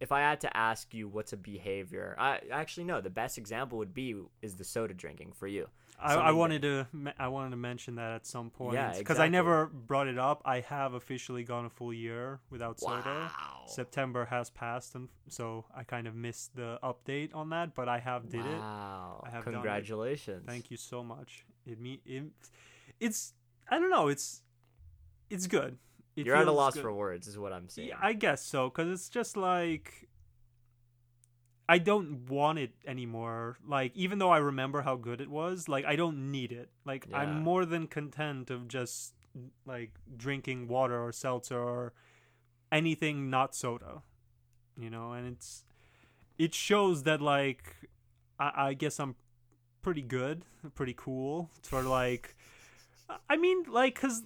If 0.00 0.12
I 0.12 0.20
had 0.20 0.40
to 0.42 0.56
ask 0.56 0.94
you 0.94 1.08
what's 1.08 1.32
a 1.32 1.36
behavior, 1.36 2.14
I 2.18 2.40
actually 2.52 2.84
no. 2.84 3.00
The 3.00 3.10
best 3.10 3.36
example 3.36 3.78
would 3.78 3.94
be 3.94 4.14
is 4.42 4.56
the 4.56 4.64
soda 4.64 4.94
drinking 4.94 5.32
for 5.32 5.48
you. 5.48 5.68
I, 6.00 6.14
I, 6.14 6.30
wanted 6.30 6.62
to 6.62 6.86
I 7.18 7.26
wanted 7.26 7.50
to 7.50 7.56
mention 7.56 7.96
that 7.96 8.12
at 8.12 8.26
some 8.26 8.50
point. 8.50 8.74
Yeah, 8.74 8.90
because 8.90 9.00
exactly. 9.00 9.24
I 9.24 9.28
never 9.30 9.66
brought 9.66 10.06
it 10.06 10.18
up. 10.18 10.42
I 10.44 10.60
have 10.60 10.94
officially 10.94 11.42
gone 11.42 11.64
a 11.64 11.70
full 11.70 11.92
year 11.92 12.38
without 12.50 12.78
soda. 12.78 13.02
Wow. 13.04 13.64
September 13.66 14.24
has 14.26 14.48
passed, 14.48 14.94
and 14.94 15.08
so 15.28 15.64
I 15.74 15.82
kind 15.82 16.06
of 16.06 16.14
missed 16.14 16.54
the 16.54 16.78
update 16.84 17.34
on 17.34 17.50
that. 17.50 17.74
But 17.74 17.88
I 17.88 17.98
have 17.98 18.28
did 18.28 18.46
it. 18.46 18.58
Wow! 18.58 19.24
I 19.26 19.30
have 19.30 19.42
Congratulations! 19.42 20.44
Thank 20.46 20.70
you 20.70 20.76
so 20.76 21.02
much. 21.02 21.44
It 21.66 21.80
me 21.80 22.00
it, 22.06 22.24
it's 23.00 23.34
I 23.68 23.80
don't 23.80 23.90
know. 23.90 24.06
It's 24.06 24.42
it's 25.30 25.48
good. 25.48 25.78
It 26.18 26.26
You're 26.26 26.34
at 26.34 26.48
a 26.48 26.52
loss 26.52 26.74
good. 26.74 26.82
for 26.82 26.92
words, 26.92 27.28
is 27.28 27.38
what 27.38 27.52
I'm 27.52 27.68
saying. 27.68 27.88
Yeah, 27.90 27.98
I 28.02 28.12
guess 28.12 28.42
so, 28.42 28.68
because 28.68 28.90
it's 28.90 29.08
just 29.08 29.36
like 29.36 30.08
I 31.68 31.78
don't 31.78 32.28
want 32.28 32.58
it 32.58 32.72
anymore. 32.86 33.58
Like 33.64 33.92
even 33.94 34.18
though 34.18 34.30
I 34.30 34.38
remember 34.38 34.82
how 34.82 34.96
good 34.96 35.20
it 35.20 35.30
was, 35.30 35.68
like 35.68 35.84
I 35.84 35.94
don't 35.94 36.32
need 36.32 36.50
it. 36.50 36.70
Like 36.84 37.06
Yeah. 37.08 37.18
I'm 37.18 37.40
more 37.42 37.64
than 37.64 37.86
content 37.86 38.50
of 38.50 38.66
just 38.66 39.14
like 39.64 39.92
drinking 40.16 40.66
water 40.66 41.00
or 41.00 41.12
seltzer 41.12 41.60
or 41.60 41.92
anything 42.72 43.30
not 43.30 43.54
soda. 43.54 44.02
You 44.76 44.90
know, 44.90 45.12
and 45.12 45.24
it's 45.28 45.62
it 46.36 46.52
shows 46.52 47.04
that 47.04 47.20
like 47.20 47.76
I, 48.40 48.68
I 48.70 48.74
guess 48.74 48.98
I'm 48.98 49.14
pretty 49.82 50.02
good, 50.02 50.44
pretty 50.74 50.94
cool 50.96 51.50
for 51.62 51.82
like 51.82 52.34
I 53.30 53.36
mean 53.36 53.64
like 53.68 53.94
cuz 53.94 54.22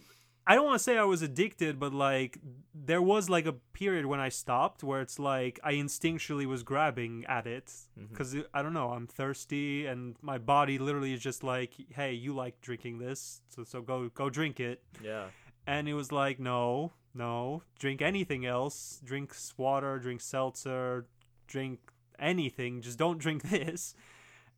I 0.47 0.55
don't 0.55 0.67
want 0.67 0.79
to 0.79 0.83
say 0.83 0.99
I 0.99 1.05
was 1.05 1.23
addicted, 1.23 1.79
but 1.79 1.95
like 1.95 2.39
there 2.75 3.01
was 3.03 3.31
like 3.31 3.47
a 3.47 3.53
period 3.53 4.07
when 4.07 4.19
I 4.19 4.29
stopped 4.29 4.83
where 4.83 5.01
it's 5.01 5.19
like 5.19 5.61
I 5.63 5.75
instinctually 5.75 6.47
was 6.47 6.63
grabbing 6.63 7.25
at 7.29 7.47
it 7.47 7.73
because 8.11 8.37
I 8.53 8.63
don't 8.63 8.73
know 8.73 8.91
I'm 8.91 9.07
thirsty 9.07 9.87
and 9.87 10.17
my 10.21 10.39
body 10.39 10.79
literally 10.79 11.13
is 11.13 11.21
just 11.21 11.45
like, 11.45 11.75
hey, 11.91 12.13
you 12.13 12.35
like 12.35 12.61
drinking 12.61 12.99
this, 12.99 13.43
so 13.49 13.63
so 13.63 13.83
go 13.83 14.09
go 14.09 14.31
drink 14.31 14.59
it. 14.59 14.83
Yeah. 15.03 15.27
And 15.65 15.89
it 15.89 15.95
was 15.95 16.11
like, 16.11 16.41
no, 16.41 16.91
no, 17.15 17.63
drink 17.79 18.03
anything 18.03 18.45
else, 18.45 19.01
drink 19.05 19.33
water, 19.57 20.01
drink 20.01 20.21
seltzer, 20.21 21.07
drink 21.47 21.79
anything, 22.19 22.81
just 22.83 22.99
don't 22.99 23.19
drink 23.19 23.43
this. 23.49 23.95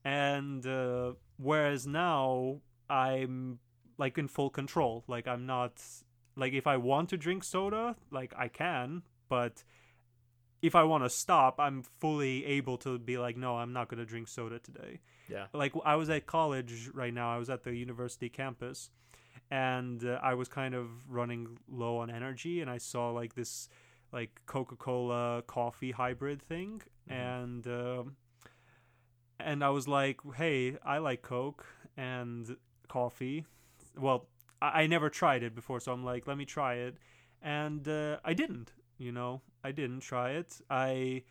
And 0.02 0.66
uh, 0.66 1.12
whereas 1.36 1.86
now 1.86 2.60
I'm 2.88 3.58
like 3.98 4.18
in 4.18 4.28
full 4.28 4.50
control. 4.50 5.04
Like 5.08 5.26
I'm 5.28 5.46
not 5.46 5.82
like 6.36 6.52
if 6.52 6.66
I 6.66 6.76
want 6.76 7.08
to 7.10 7.16
drink 7.16 7.44
soda, 7.44 7.96
like 8.10 8.32
I 8.36 8.48
can, 8.48 9.02
but 9.28 9.62
if 10.62 10.74
I 10.74 10.82
want 10.82 11.04
to 11.04 11.10
stop, 11.10 11.60
I'm 11.60 11.82
fully 12.00 12.44
able 12.46 12.78
to 12.78 12.98
be 12.98 13.18
like, 13.18 13.36
no, 13.36 13.56
I'm 13.58 13.72
not 13.72 13.88
going 13.88 13.98
to 13.98 14.06
drink 14.06 14.28
soda 14.28 14.58
today. 14.58 15.00
Yeah. 15.28 15.46
Like 15.52 15.72
I 15.84 15.96
was 15.96 16.08
at 16.10 16.26
college 16.26 16.90
right 16.94 17.12
now. 17.12 17.34
I 17.34 17.38
was 17.38 17.50
at 17.50 17.62
the 17.64 17.74
university 17.74 18.28
campus 18.30 18.90
and 19.50 20.04
uh, 20.04 20.18
I 20.22 20.34
was 20.34 20.48
kind 20.48 20.74
of 20.74 20.88
running 21.08 21.58
low 21.68 21.98
on 21.98 22.10
energy 22.10 22.60
and 22.62 22.70
I 22.70 22.78
saw 22.78 23.10
like 23.10 23.34
this 23.34 23.68
like 24.12 24.40
Coca-Cola 24.46 25.42
coffee 25.46 25.90
hybrid 25.92 26.40
thing 26.40 26.80
Mhm. 27.10 27.14
and 27.14 27.66
um 27.66 28.16
and 29.40 29.62
I 29.64 29.70
was 29.70 29.86
like, 29.88 30.20
"Hey, 30.36 30.76
I 30.84 30.98
like 30.98 31.22
Coke 31.22 31.66
and 31.96 32.56
coffee." 32.88 33.44
Well, 33.98 34.26
I, 34.60 34.86
never 34.86 35.10
tried 35.10 35.42
it 35.42 35.54
before, 35.54 35.80
so 35.80 35.92
I'm 35.92 36.04
like, 36.04 36.26
"Let 36.26 36.36
me 36.36 36.44
try 36.44 36.74
it." 36.74 36.96
And 37.42 37.86
uh, 37.86 38.18
I 38.24 38.34
didn't, 38.34 38.72
you 38.98 39.12
know. 39.12 39.42
I 39.62 39.72
didn't 39.72 40.00
try 40.00 40.30
it. 40.32 40.60
I 40.70 41.22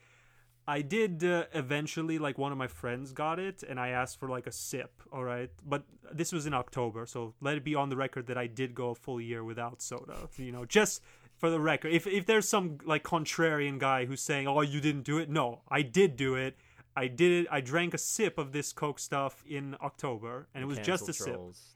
I 0.67 0.81
did 0.81 1.23
uh, 1.23 1.45
eventually 1.53 2.17
like 2.19 2.37
one 2.37 2.51
of 2.51 2.57
my 2.57 2.67
friends 2.67 3.11
got 3.11 3.37
it 3.37 3.63
and 3.63 3.79
I 3.79 3.89
asked 3.89 4.19
for 4.19 4.29
like 4.29 4.47
a 4.47 4.51
sip, 4.51 5.01
all 5.11 5.23
right? 5.23 5.49
But 5.65 5.83
this 6.11 6.31
was 6.31 6.45
in 6.45 6.53
October, 6.53 7.05
so 7.05 7.33
let 7.41 7.57
it 7.57 7.63
be 7.65 7.75
on 7.75 7.89
the 7.89 7.97
record 7.97 8.27
that 8.27 8.37
I 8.37 8.47
did 8.47 8.73
go 8.73 8.89
a 8.89 8.95
full 8.95 9.19
year 9.19 9.43
without 9.43 9.81
soda, 9.81 10.29
you 10.37 10.51
know, 10.51 10.65
just 10.65 11.01
for 11.37 11.49
the 11.49 11.59
record. 11.59 11.91
If 11.91 12.07
if 12.07 12.25
there's 12.25 12.47
some 12.47 12.77
like 12.85 13.03
contrarian 13.03 13.77
guy 13.77 14.05
who's 14.05 14.21
saying, 14.21 14.47
"Oh, 14.47 14.61
you 14.61 14.79
didn't 14.79 15.03
do 15.03 15.17
it." 15.17 15.29
No, 15.29 15.61
I 15.69 15.81
did 15.81 16.15
do 16.15 16.35
it. 16.35 16.55
I 16.95 17.07
did 17.07 17.31
it. 17.45 17.47
I 17.51 17.61
drank 17.61 17.93
a 17.93 17.97
sip 17.97 18.37
of 18.37 18.51
this 18.51 18.71
Coke 18.73 18.99
stuff 18.99 19.43
in 19.47 19.75
October 19.81 20.47
and 20.53 20.63
it 20.63 20.67
was 20.67 20.77
just 20.85 21.09
a 21.09 21.13
sip. 21.13 21.25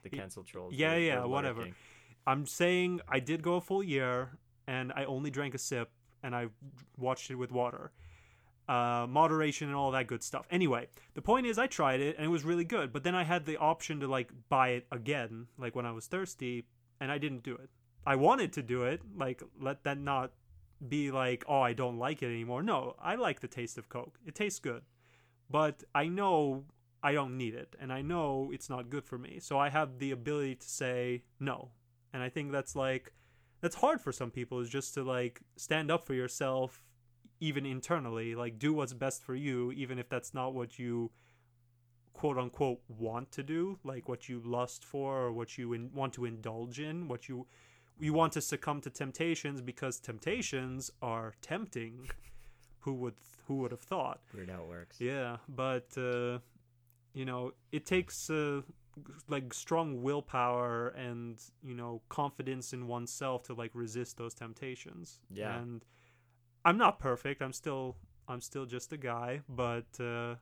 The 0.03 0.09
cancel 0.09 0.43
trolls. 0.43 0.73
Yeah, 0.73 0.91
they're- 0.91 0.99
yeah, 0.99 1.15
they're 1.15 1.27
whatever. 1.27 1.59
lurking. 1.61 1.75
I'm 2.25 2.45
saying 2.45 3.01
I 3.07 3.19
did 3.19 3.41
go 3.41 3.55
a 3.55 3.61
full 3.61 3.81
year 3.83 4.37
and 4.67 4.91
I 4.93 5.05
only 5.05 5.31
drank 5.31 5.55
a 5.55 5.57
sip 5.57 5.89
and 6.23 6.35
I 6.35 6.47
watched 6.97 7.31
it 7.31 7.35
with 7.35 7.51
water. 7.51 7.91
Uh, 8.67 9.07
moderation 9.07 9.67
and 9.69 9.77
all 9.77 9.91
that 9.91 10.07
good 10.07 10.21
stuff. 10.21 10.45
Anyway, 10.51 10.89
the 11.13 11.21
point 11.21 11.47
is 11.47 11.57
I 11.57 11.67
tried 11.67 12.01
it 12.01 12.17
and 12.17 12.25
it 12.25 12.29
was 12.29 12.43
really 12.43 12.65
good, 12.65 12.91
but 12.91 13.03
then 13.05 13.15
I 13.15 13.23
had 13.23 13.45
the 13.45 13.55
option 13.57 14.01
to 14.01 14.07
like 14.09 14.29
buy 14.49 14.69
it 14.71 14.87
again, 14.91 15.47
like 15.57 15.73
when 15.73 15.85
I 15.85 15.93
was 15.93 16.05
thirsty, 16.07 16.65
and 16.99 17.09
I 17.09 17.17
didn't 17.17 17.43
do 17.43 17.55
it. 17.55 17.69
I 18.05 18.17
wanted 18.17 18.51
to 18.53 18.61
do 18.61 18.83
it, 18.83 19.01
like 19.15 19.41
let 19.59 19.83
that 19.85 19.97
not 19.97 20.33
be 20.85 21.11
like, 21.11 21.45
oh, 21.47 21.61
I 21.61 21.71
don't 21.71 21.97
like 21.97 22.21
it 22.21 22.25
anymore. 22.27 22.61
No, 22.61 22.95
I 23.01 23.15
like 23.15 23.39
the 23.39 23.47
taste 23.47 23.77
of 23.77 23.87
Coke. 23.87 24.19
It 24.25 24.35
tastes 24.35 24.59
good. 24.59 24.81
But 25.49 25.83
I 25.95 26.07
know 26.07 26.65
I 27.03 27.13
don't 27.13 27.37
need 27.37 27.53
it 27.53 27.75
and 27.79 27.91
I 27.93 28.01
know 28.01 28.49
it's 28.53 28.69
not 28.69 28.89
good 28.89 29.05
for 29.05 29.17
me. 29.17 29.39
So 29.39 29.57
I 29.59 29.69
have 29.69 29.99
the 29.99 30.11
ability 30.11 30.55
to 30.55 30.67
say 30.67 31.23
no. 31.39 31.69
And 32.13 32.23
I 32.23 32.29
think 32.29 32.51
that's 32.51 32.75
like 32.75 33.13
that's 33.61 33.75
hard 33.75 34.01
for 34.01 34.11
some 34.11 34.31
people 34.31 34.59
is 34.59 34.69
just 34.69 34.93
to 34.95 35.03
like 35.03 35.41
stand 35.55 35.89
up 35.89 36.05
for 36.05 36.13
yourself 36.13 36.83
even 37.39 37.65
internally, 37.65 38.35
like 38.35 38.57
do 38.59 38.73
what's 38.73 38.93
best 38.93 39.23
for 39.23 39.35
you 39.35 39.71
even 39.71 39.99
if 39.99 40.09
that's 40.09 40.33
not 40.33 40.53
what 40.53 40.79
you 40.79 41.11
quote 42.13 42.37
unquote 42.37 42.79
want 42.87 43.31
to 43.31 43.43
do, 43.43 43.77
like 43.83 44.09
what 44.09 44.27
you 44.27 44.41
lust 44.43 44.83
for 44.83 45.17
or 45.17 45.31
what 45.31 45.57
you 45.57 45.73
in, 45.73 45.91
want 45.93 46.13
to 46.13 46.25
indulge 46.25 46.79
in, 46.79 47.07
what 47.07 47.29
you 47.29 47.45
you 47.99 48.13
want 48.13 48.33
to 48.33 48.41
succumb 48.41 48.79
to 48.81 48.89
temptations 48.89 49.61
because 49.61 49.99
temptations 49.99 50.91
are 51.01 51.33
tempting. 51.41 52.09
who 52.87 52.93
would 52.93 53.15
who 53.47 53.55
would 53.57 53.71
have 53.71 53.81
thought? 53.81 54.19
Weird 54.33 54.49
how 54.49 54.63
it 54.63 54.67
works. 54.67 54.97
Yeah, 54.99 55.37
but 55.47 55.87
uh, 55.97 56.39
you 57.13 57.25
know, 57.25 57.53
it 57.71 57.85
takes 57.85 58.29
uh, 58.29 58.61
like 59.27 59.53
strong 59.53 60.01
willpower 60.01 60.89
and 60.89 61.41
you 61.63 61.73
know 61.75 62.01
confidence 62.09 62.73
in 62.73 62.87
oneself 62.87 63.43
to 63.43 63.53
like 63.53 63.71
resist 63.73 64.17
those 64.17 64.33
temptations. 64.33 65.19
Yeah. 65.31 65.57
and 65.57 65.85
I'm 66.65 66.77
not 66.77 66.99
perfect. 66.99 67.41
I'm 67.41 67.53
still 67.53 67.95
I'm 68.27 68.41
still 68.41 68.65
just 68.65 68.91
a 68.93 68.97
guy, 68.97 69.41
but 69.47 69.85
uh, 69.99 70.35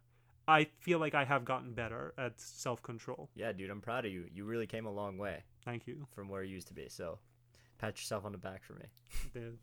I 0.48 0.66
feel 0.80 1.00
like 1.00 1.14
I 1.14 1.24
have 1.26 1.46
gotten 1.46 1.74
better 1.74 2.14
at 2.18 2.40
self 2.40 2.82
control. 2.82 3.30
Yeah, 3.36 3.52
dude, 3.52 3.70
I'm 3.70 3.82
proud 3.82 4.06
of 4.06 4.12
you. 4.12 4.26
You 4.34 4.46
really 4.46 4.68
came 4.68 4.86
a 4.88 4.92
long 4.92 5.18
way 5.18 5.44
Thank 5.64 5.86
you. 5.88 6.08
from 6.16 6.30
where 6.30 6.44
you 6.44 6.54
used 6.56 6.68
to 6.70 6.74
be. 6.74 6.88
So, 6.90 7.20
pat 7.78 7.98
yourself 7.98 8.26
on 8.26 8.32
the 8.32 8.38
back 8.38 8.64
for 8.64 8.74
me. 8.74 8.86
Dude. 9.34 9.58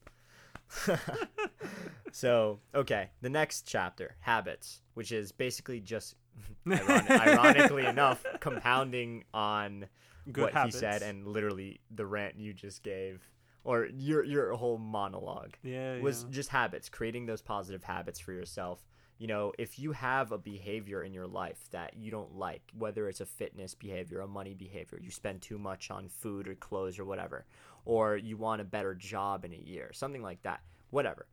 so, 2.12 2.60
okay, 2.74 3.10
the 3.20 3.28
next 3.28 3.66
chapter, 3.66 4.16
habits, 4.20 4.80
which 4.94 5.12
is 5.12 5.32
basically 5.32 5.80
just, 5.80 6.16
iron- 6.66 7.06
ironically 7.10 7.86
enough, 7.86 8.24
compounding 8.40 9.24
on 9.34 9.86
Good 10.30 10.42
what 10.44 10.52
habits. 10.52 10.76
he 10.76 10.80
said 10.80 11.02
and 11.02 11.26
literally 11.26 11.80
the 11.90 12.06
rant 12.06 12.38
you 12.38 12.52
just 12.52 12.82
gave, 12.82 13.22
or 13.64 13.86
your 13.86 14.24
your 14.24 14.52
whole 14.54 14.78
monologue 14.78 15.54
yeah, 15.62 15.98
was 16.00 16.24
yeah. 16.24 16.30
just 16.30 16.48
habits, 16.50 16.88
creating 16.88 17.26
those 17.26 17.42
positive 17.42 17.84
habits 17.84 18.18
for 18.20 18.32
yourself. 18.32 18.80
You 19.22 19.28
know, 19.28 19.52
if 19.56 19.78
you 19.78 19.92
have 19.92 20.32
a 20.32 20.36
behavior 20.36 21.04
in 21.04 21.14
your 21.14 21.28
life 21.28 21.70
that 21.70 21.94
you 21.96 22.10
don't 22.10 22.34
like, 22.34 22.60
whether 22.76 23.08
it's 23.08 23.20
a 23.20 23.24
fitness 23.24 23.72
behavior, 23.72 24.18
a 24.18 24.26
money 24.26 24.52
behavior, 24.52 24.98
you 25.00 25.12
spend 25.12 25.40
too 25.42 25.60
much 25.60 25.92
on 25.92 26.08
food 26.08 26.48
or 26.48 26.56
clothes 26.56 26.98
or 26.98 27.04
whatever, 27.04 27.44
or 27.84 28.16
you 28.16 28.36
want 28.36 28.60
a 28.60 28.64
better 28.64 28.96
job 28.96 29.44
in 29.44 29.52
a 29.52 29.56
year, 29.56 29.92
something 29.92 30.24
like 30.24 30.42
that, 30.42 30.62
whatever. 30.90 31.28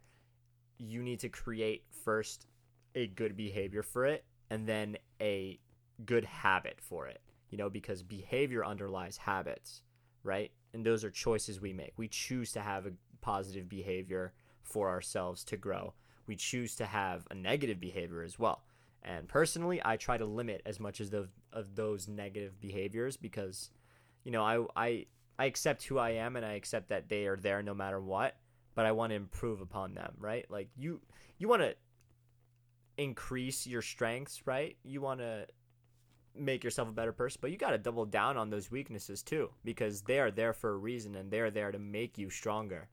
You 0.77 1.01
need 1.01 1.19
to 1.21 1.29
create 1.29 1.83
first 1.89 2.45
a 2.93 3.07
good 3.07 3.35
behavior 3.35 3.81
for 3.81 4.05
it 4.05 4.23
and 4.51 4.67
then 4.67 4.95
a 5.19 5.57
good 6.05 6.25
habit 6.25 6.77
for 6.79 7.07
it, 7.07 7.21
you 7.49 7.57
know, 7.57 7.71
because 7.71 8.03
behavior 8.03 8.63
underlies 8.63 9.17
habits, 9.17 9.81
right? 10.21 10.51
And 10.75 10.85
those 10.85 11.03
are 11.03 11.09
choices 11.09 11.59
we 11.59 11.73
make. 11.73 11.93
We 11.97 12.07
choose 12.07 12.51
to 12.51 12.61
have 12.61 12.85
a 12.85 12.91
positive 13.21 13.67
behavior 13.67 14.33
for 14.61 14.89
ourselves 14.89 15.43
to 15.45 15.57
grow. 15.57 15.95
We 16.29 16.35
choose 16.35 16.75
to 16.75 16.85
have 16.85 17.25
a 17.31 17.33
negative 17.33 17.79
behavior 17.79 18.21
as 18.21 18.37
well. 18.37 18.61
And 19.01 19.27
personally, 19.27 19.81
I 19.83 19.97
try 19.97 20.15
to 20.15 20.25
limit 20.25 20.61
as 20.63 20.79
much 20.79 21.01
as 21.01 21.09
the 21.09 21.27
of 21.51 21.73
those 21.75 22.07
negative 22.07 22.61
behaviors 22.61 23.17
because, 23.17 23.71
you 24.23 24.31
know, 24.31 24.43
I 24.43 24.63
I 24.75 25.05
I 25.39 25.45
accept 25.45 25.85
who 25.85 25.97
I 25.97 26.11
am 26.11 26.35
and 26.35 26.45
I 26.45 26.53
accept 26.53 26.89
that 26.89 27.09
they 27.09 27.25
are 27.25 27.35
there 27.35 27.63
no 27.63 27.73
matter 27.73 27.99
what. 27.99 28.35
But 28.75 28.85
I 28.85 28.91
want 28.91 29.09
to 29.09 29.15
improve 29.15 29.59
upon 29.59 29.95
them, 29.95 30.13
right? 30.19 30.45
Like 30.51 30.69
you 30.77 31.01
you 31.39 31.47
want 31.47 31.63
to 31.63 31.73
increase 32.99 33.65
your 33.65 33.81
strengths, 33.81 34.45
right? 34.45 34.77
You 34.83 35.01
want 35.01 35.21
to 35.21 35.47
make 36.35 36.63
yourself 36.63 36.89
a 36.89 36.93
better 36.93 37.11
person, 37.11 37.39
but 37.41 37.49
you 37.49 37.57
got 37.57 37.71
to 37.71 37.79
double 37.79 38.05
down 38.05 38.37
on 38.37 38.51
those 38.51 38.69
weaknesses 38.69 39.23
too 39.23 39.49
because 39.63 40.03
they 40.03 40.19
are 40.19 40.29
there 40.29 40.53
for 40.53 40.69
a 40.69 40.77
reason 40.77 41.15
and 41.15 41.31
they're 41.31 41.49
there 41.49 41.71
to 41.71 41.79
make 41.79 42.19
you 42.19 42.29
stronger 42.29 42.87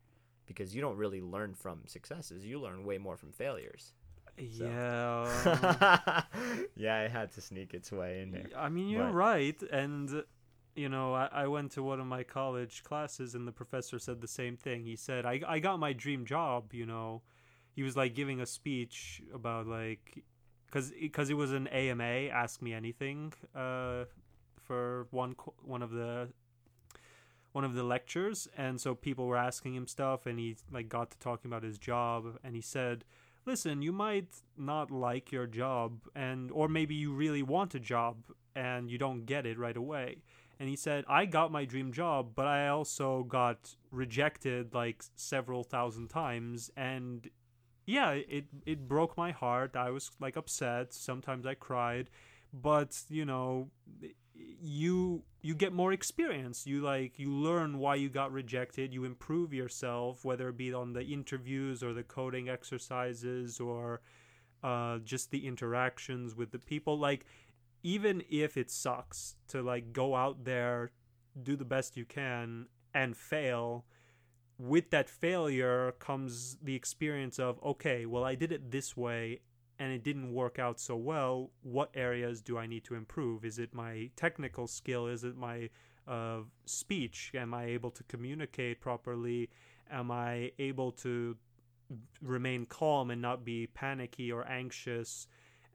because 0.47 0.75
you 0.75 0.81
don't 0.81 0.97
really 0.97 1.21
learn 1.21 1.55
from 1.55 1.81
successes. 1.87 2.45
You 2.45 2.61
learn 2.61 2.85
way 2.85 2.99
more 2.99 3.17
from 3.17 3.33
failures. 3.33 3.93
Yeah. 4.39 6.23
yeah, 6.77 7.03
it 7.03 7.11
had 7.11 7.33
to 7.33 7.41
sneak 7.41 7.75
its 7.75 7.91
way 7.91 8.21
in 8.23 8.33
there. 8.33 8.47
I 8.57 8.69
mean, 8.69 8.89
you're 8.89 9.07
But- 9.07 9.15
right. 9.15 9.63
And, 9.73 10.23
you 10.75 10.89
know, 10.89 11.15
I, 11.15 11.29
I 11.33 11.47
went 11.47 11.73
to 11.73 11.83
one 11.83 12.01
of 12.01 12.07
my 12.07 12.23
college 12.23 12.83
classes 12.85 13.35
and 13.35 13.47
the 13.49 13.53
professor 13.53 13.99
said 13.99 14.21
the 14.21 14.29
same 14.29 14.57
thing. 14.57 14.85
He 14.85 14.97
said, 14.97 15.25
I, 15.25 15.41
I 15.47 15.59
got 15.59 15.79
my 15.79 15.93
dream 15.93 16.25
job, 16.27 16.75
you 16.75 16.87
know. 16.87 17.23
He 17.75 17.83
was 17.83 17.97
like 17.97 18.15
giving 18.15 18.41
a 18.41 18.47
speech 18.47 19.23
about 19.35 19.67
like, 19.67 20.23
because 20.67 20.91
because 20.99 21.29
it 21.31 21.35
was 21.37 21.53
an 21.53 21.67
AMA, 21.69 22.29
Ask 22.33 22.63
Me 22.63 22.73
Anything, 22.73 23.33
uh, 23.55 24.05
for 24.63 25.07
one 25.11 25.35
one 25.63 25.83
of 25.83 25.91
the 25.91 26.29
one 27.57 27.65
of 27.65 27.75
the 27.75 27.83
lectures, 27.83 28.47
and 28.57 28.79
so 28.79 28.95
people 28.95 29.27
were 29.27 29.43
asking 29.51 29.75
him 29.75 29.87
stuff, 29.87 30.27
and 30.27 30.39
he 30.39 30.57
like 30.71 30.89
got 30.89 31.11
to 31.11 31.19
talking 31.19 31.51
about 31.51 31.63
his 31.63 31.79
job, 31.79 32.39
and 32.45 32.55
he 32.55 32.61
said, 32.61 33.05
listen 33.47 33.81
you 33.81 33.93
might 33.93 34.43
not 34.59 34.91
like 34.91 35.31
your 35.31 35.47
job 35.47 36.01
and 36.15 36.51
or 36.51 36.69
maybe 36.69 36.95
you 36.95 37.13
really 37.13 37.43
want 37.43 37.75
a 37.75 37.81
job 37.81 38.17
and 38.57 38.91
you 38.91 38.99
don't 38.99 39.25
get 39.25 39.47
it 39.47 39.57
right 39.59 39.77
away. 39.77 40.17
And 40.59 40.69
he 40.69 40.77
said 40.77 41.05
i 41.09 41.25
got 41.27 41.53
my 41.53 41.65
dream 41.65 41.93
job 41.93 42.33
but 42.35 42.47
i 42.47 42.69
also 42.69 43.23
got 43.23 43.77
rejected 43.91 44.75
like 44.75 45.05
several 45.15 45.63
thousand 45.63 46.09
times 46.09 46.71
and 46.77 47.29
yeah 47.87 48.11
it 48.11 48.47
it 48.67 48.89
broke 48.89 49.17
my 49.17 49.31
heart. 49.31 49.77
I 49.77 49.91
was 49.91 50.11
like 50.21 50.37
upset. 50.37 50.93
Sometimes 50.93 51.47
i 51.47 51.55
cried 51.55 52.11
but 52.53 53.03
you 53.09 53.25
know 53.25 53.71
you 54.67 55.23
you 55.43 55.55
get 55.55 55.73
more 55.73 55.93
experience. 55.93 56.67
You 56.67 56.81
like 56.81 57.19
you 57.19 57.31
learn 57.31 57.79
why 57.79 57.95
you 57.95 58.09
got 58.09 58.33
rejected. 58.33 58.93
You 58.93 59.05
improve 59.05 59.55
yourself 59.55 60.25
whether 60.25 60.49
it 60.49 60.57
be 60.57 60.73
on 60.75 60.93
the 60.93 61.05
interviews 61.05 61.83
or 61.83 61.93
the 61.93 62.03
coding 62.03 62.49
exercises 62.49 63.61
or 63.61 64.01
uh, 64.63 64.99
just 64.99 65.31
the 65.31 65.47
interactions 65.47 66.35
with 66.35 66.51
the 66.51 66.59
people. 66.59 66.99
Like 66.99 67.27
even 67.83 68.23
if 68.29 68.57
it 68.57 68.71
sucks 68.71 69.37
to 69.47 69.63
like 69.63 69.93
go 69.93 70.17
out 70.17 70.45
there 70.45 70.91
do 71.41 71.55
the 71.55 71.65
best 71.65 71.97
you 71.97 72.05
can 72.05 72.67
and 72.95 73.17
fail 73.17 73.85
with 74.59 74.91
that 74.91 75.09
failure 75.09 75.93
comes 75.99 76.57
the 76.63 76.75
experience 76.75 77.39
of 77.39 77.63
okay 77.63 78.07
well 78.07 78.25
i 78.25 78.35
did 78.35 78.51
it 78.51 78.71
this 78.71 78.97
way 78.97 79.39
and 79.79 79.93
it 79.93 80.03
didn't 80.03 80.33
work 80.33 80.59
out 80.59 80.81
so 80.81 80.97
well 80.97 81.51
what 81.63 81.91
areas 81.95 82.41
do 82.41 82.59
i 82.59 82.67
need 82.67 82.85
to 82.85 82.95
improve? 82.95 83.45
Is 83.45 83.59
it 83.59 83.75
my 83.75 84.11
technical 84.17 84.67
skill? 84.67 85.07
Is 85.07 85.25
it 85.25 85.37
my 85.37 85.71
uh, 86.07 86.41
speech? 86.65 87.33
Am 87.35 87.55
i 87.55 87.65
able 87.65 87.91
to 87.91 88.03
communicate 88.05 88.81
properly? 88.81 89.51
Am 89.91 90.11
i 90.11 90.53
able 90.59 90.93
to 90.93 91.37
remain 92.21 92.67
calm 92.67 93.11
and 93.11 93.23
not 93.23 93.45
be 93.45 93.67
panicky 93.69 94.33
or 94.33 94.47
anxious? 94.49 95.29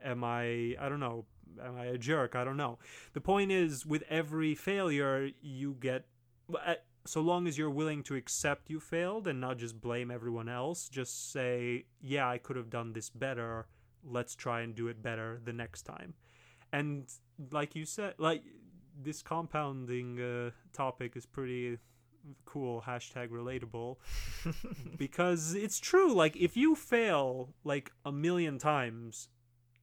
Am 0.03 0.23
i 0.23 0.75
i 0.79 0.89
don't 0.89 0.99
know 0.99 1.25
am 1.63 1.75
i 1.77 1.85
a 1.85 1.97
jerk? 1.97 2.35
I 2.35 2.43
don't 2.43 2.57
know. 2.57 2.79
The 3.13 3.21
point 3.21 3.51
is 3.51 3.85
with 3.85 4.03
every 4.09 4.55
failure 4.55 5.29
you 5.41 5.75
get 5.79 6.05
uh, 6.53 6.75
so 7.05 7.21
long 7.21 7.47
as 7.47 7.57
you're 7.57 7.69
willing 7.69 8.03
to 8.03 8.15
accept 8.15 8.69
you 8.69 8.79
failed 8.79 9.27
and 9.27 9.41
not 9.41 9.57
just 9.57 9.81
blame 9.81 10.11
everyone 10.11 10.47
else 10.47 10.87
just 10.89 11.31
say 11.31 11.85
yeah 11.99 12.29
i 12.29 12.37
could 12.37 12.55
have 12.55 12.69
done 12.69 12.93
this 12.93 13.09
better 13.09 13.67
let's 14.05 14.35
try 14.35 14.61
and 14.61 14.75
do 14.75 14.87
it 14.87 15.01
better 15.01 15.39
the 15.43 15.53
next 15.53 15.83
time. 15.83 16.13
And 16.73 17.07
like 17.51 17.75
you 17.75 17.85
said 17.85 18.15
like 18.17 18.43
this 19.01 19.21
compounding 19.21 20.21
uh, 20.21 20.51
topic 20.73 21.15
is 21.15 21.25
pretty 21.25 21.77
cool 22.45 22.83
hashtag 22.85 23.29
relatable. 23.29 23.97
Because 24.97 25.55
it's 25.55 25.79
true 25.79 26.13
like 26.13 26.35
if 26.37 26.55
you 26.55 26.75
fail 26.75 27.53
like 27.63 27.91
a 28.05 28.11
million 28.11 28.57
times 28.57 29.29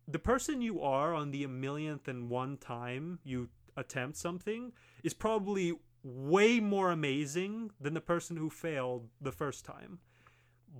the 0.06 0.18
person 0.18 0.62
you 0.62 0.80
are 0.80 1.14
on 1.14 1.30
the 1.30 1.44
a 1.44 1.48
millionth 1.48 2.08
and 2.08 2.30
one 2.30 2.56
time 2.56 3.18
you 3.24 3.48
attempt 3.76 4.16
something 4.16 4.72
is 5.04 5.12
probably 5.12 5.74
way 6.02 6.60
more 6.60 6.90
amazing 6.90 7.70
than 7.80 7.94
the 7.94 8.00
person 8.00 8.36
who 8.36 8.48
failed 8.48 9.08
the 9.20 9.32
first 9.32 9.64
time 9.64 9.98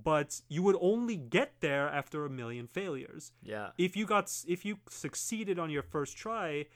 but 0.05 0.41
you 0.49 0.63
would 0.63 0.77
only 0.81 1.17
get 1.17 1.53
there 1.61 1.89
after 1.89 2.25
a 2.25 2.31
million 2.31 2.67
failures. 2.67 3.33
Yeah. 3.43 3.71
if 3.79 3.97
you 3.97 4.07
got 4.07 4.33
if 4.47 4.65
you 4.65 4.79
succeeded 4.89 5.59
on 5.59 5.71
your 5.71 5.83
first 5.83 6.17
try 6.17 6.67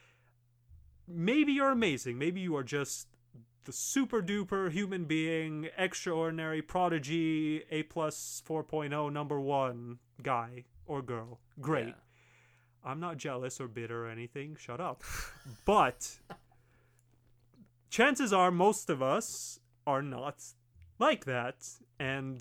maybe 1.08 1.52
you're 1.52 1.70
amazing. 1.70 2.18
Maybe 2.18 2.40
you 2.40 2.56
are 2.56 2.62
just 2.64 3.08
the 3.64 3.72
super 3.72 4.22
duper 4.22 4.70
human 4.70 5.04
being 5.04 5.68
extraordinary 5.76 6.62
prodigy 6.62 7.62
a 7.70 7.82
plus 7.84 8.42
4.0 8.48 9.12
number 9.12 9.40
one 9.40 9.98
guy 10.22 10.64
or 10.86 11.02
girl. 11.02 11.38
Great. 11.60 11.88
Yeah. 11.88 11.92
i'm 12.84 12.98
not 13.00 13.16
jealous 13.16 13.60
or 13.60 13.68
bitter 13.68 14.06
or 14.06 14.08
anything. 14.08 14.56
Shut 14.58 14.80
up. 14.80 15.02
But 15.64 16.18
chances 17.90 18.32
are 18.32 18.50
most 18.50 18.90
of 18.90 19.02
us 19.02 19.60
are 19.86 20.02
not 20.02 20.42
like 20.98 21.24
that 21.24 21.56
and 21.98 22.40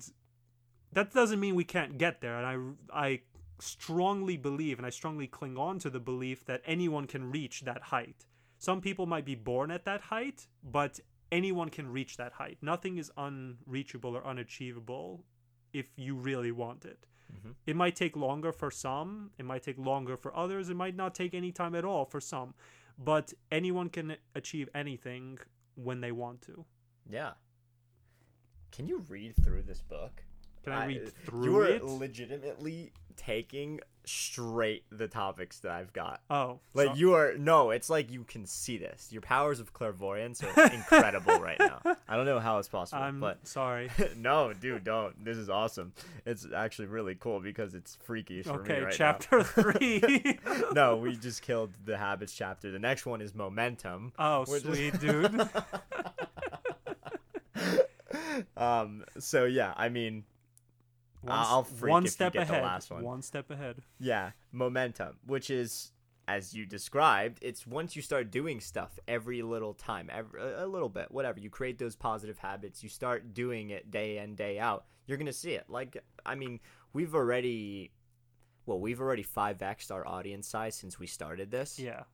that 0.92 1.12
doesn't 1.12 1.40
mean 1.40 1.54
we 1.54 1.64
can't 1.64 1.98
get 1.98 2.20
there 2.20 2.36
and 2.38 2.46
i 2.92 3.06
i 3.08 3.20
strongly 3.60 4.36
believe 4.36 4.78
and 4.78 4.86
i 4.86 4.90
strongly 4.90 5.26
cling 5.26 5.56
on 5.56 5.78
to 5.78 5.88
the 5.90 6.00
belief 6.00 6.44
that 6.44 6.60
anyone 6.64 7.06
can 7.06 7.30
reach 7.30 7.62
that 7.62 7.82
height 7.82 8.26
some 8.58 8.80
people 8.80 9.06
might 9.06 9.24
be 9.24 9.34
born 9.34 9.70
at 9.70 9.84
that 9.84 10.00
height 10.02 10.46
but 10.64 10.98
anyone 11.30 11.68
can 11.68 11.90
reach 11.90 12.16
that 12.16 12.32
height 12.32 12.58
nothing 12.62 12.96
is 12.98 13.10
unreachable 13.16 14.16
or 14.16 14.26
unachievable 14.26 15.24
if 15.72 15.86
you 15.96 16.14
really 16.14 16.52
want 16.52 16.84
it 16.84 17.06
Mhm. 17.32 17.54
it 17.66 17.76
might 17.76 17.96
take 17.96 18.14
longer 18.14 18.52
for 18.52 18.70
some 18.70 19.30
it 19.38 19.44
might 19.46 19.62
take 19.62 19.78
longer 19.78 20.16
for 20.18 20.36
others 20.36 20.68
it 20.68 20.76
might 20.76 20.94
not 20.96 21.14
take 21.14 21.32
any 21.32 21.50
time 21.52 21.74
at 21.74 21.84
all 21.84 22.04
for 22.04 22.20
some 22.20 22.52
but 22.98 23.32
anyone 23.50 23.88
can 23.88 24.16
achieve 24.34 24.68
anything 24.74 25.38
when 25.74 26.00
they 26.02 26.12
want 26.12 26.42
to 26.42 26.66
Yeah. 27.08 27.32
Can 28.70 28.86
you 28.86 28.98
read 28.98 29.34
through 29.42 29.62
this 29.62 29.80
book? 29.82 30.24
Can 30.64 30.72
i, 30.72 30.86
read 30.86 31.12
through 31.24 31.44
You 31.44 31.58
are 31.60 31.66
it 31.66 31.84
legitimately 31.84 32.92
taking 33.16 33.80
straight 34.04 34.84
the 34.90 35.06
topics 35.06 35.60
that 35.60 35.70
I've 35.70 35.92
got. 35.92 36.22
oh 36.28 36.58
Like 36.74 36.88
so- 36.88 36.94
you 36.94 37.14
are 37.14 37.34
no, 37.38 37.70
it's 37.70 37.88
like 37.88 38.10
you 38.10 38.24
can 38.24 38.46
see 38.46 38.76
this. 38.76 39.08
Your 39.12 39.22
powers 39.22 39.60
of 39.60 39.72
clairvoyance 39.72 40.42
are 40.42 40.72
incredible 40.72 41.38
right 41.38 41.58
now. 41.60 41.80
I 42.08 42.16
don't 42.16 42.26
know 42.26 42.40
how 42.40 42.58
it's 42.58 42.66
possible, 42.68 43.02
i'm 43.02 43.20
but 43.20 43.46
sorry 43.46 43.90
no, 44.16 44.52
dude, 44.52 44.82
don't. 44.84 45.24
This 45.24 45.36
is 45.36 45.48
awesome. 45.48 45.92
It's 46.26 46.46
actually 46.54 46.86
really 46.88 47.14
cool 47.14 47.38
because 47.38 47.74
it's 47.74 47.96
freaky 48.02 48.42
for 48.42 48.60
okay 48.62 48.78
me 48.78 48.84
right 48.86 48.94
chapter 48.94 49.42
three 49.44 50.38
no, 50.72 50.96
we 50.96 51.14
just 51.14 51.42
killed 51.42 51.70
the 51.84 51.96
habits 51.96 52.34
chapter. 52.34 52.70
The 52.72 52.78
next 52.80 53.06
one 53.06 53.20
is 53.20 53.34
momentum. 53.34 54.12
oh 54.18 54.44
sweet 54.44 54.98
dude 54.98 55.48
um. 58.56 59.04
So 59.18 59.44
yeah, 59.44 59.74
I 59.76 59.88
mean, 59.88 60.24
one, 61.22 61.38
I'll 61.38 61.62
freak 61.64 61.90
one 61.90 62.02
if 62.02 62.06
you 62.06 62.10
step 62.10 62.32
get 62.32 62.46
the 62.48 62.52
ahead 62.54 62.64
last 62.64 62.90
one. 62.90 63.02
one 63.02 63.22
step 63.22 63.50
ahead 63.50 63.76
Yeah, 63.98 64.32
momentum, 64.52 65.18
which 65.26 65.50
is 65.50 65.92
as 66.28 66.54
you 66.54 66.64
described, 66.66 67.38
it's 67.42 67.66
once 67.66 67.96
you 67.96 68.02
start 68.02 68.30
doing 68.30 68.60
stuff 68.60 68.98
every 69.08 69.42
little 69.42 69.74
time, 69.74 70.08
every, 70.12 70.40
a 70.40 70.66
little 70.66 70.88
bit, 70.88 71.10
whatever. 71.10 71.40
You 71.40 71.50
create 71.50 71.78
those 71.78 71.96
positive 71.96 72.38
habits, 72.38 72.82
you 72.82 72.88
start 72.88 73.34
doing 73.34 73.70
it 73.70 73.90
day 73.90 74.18
in 74.18 74.34
day 74.36 74.58
out. 74.58 74.84
You're 75.06 75.18
going 75.18 75.26
to 75.26 75.32
see 75.32 75.52
it. 75.52 75.64
Like 75.68 75.96
I 76.24 76.34
mean, 76.34 76.60
we've 76.92 77.14
already 77.14 77.92
well, 78.66 78.78
we've 78.80 79.00
already 79.00 79.24
5x 79.24 79.90
our 79.90 80.06
audience 80.06 80.46
size 80.46 80.76
since 80.76 80.98
we 80.98 81.06
started 81.06 81.50
this. 81.50 81.78
yeah 81.78 82.04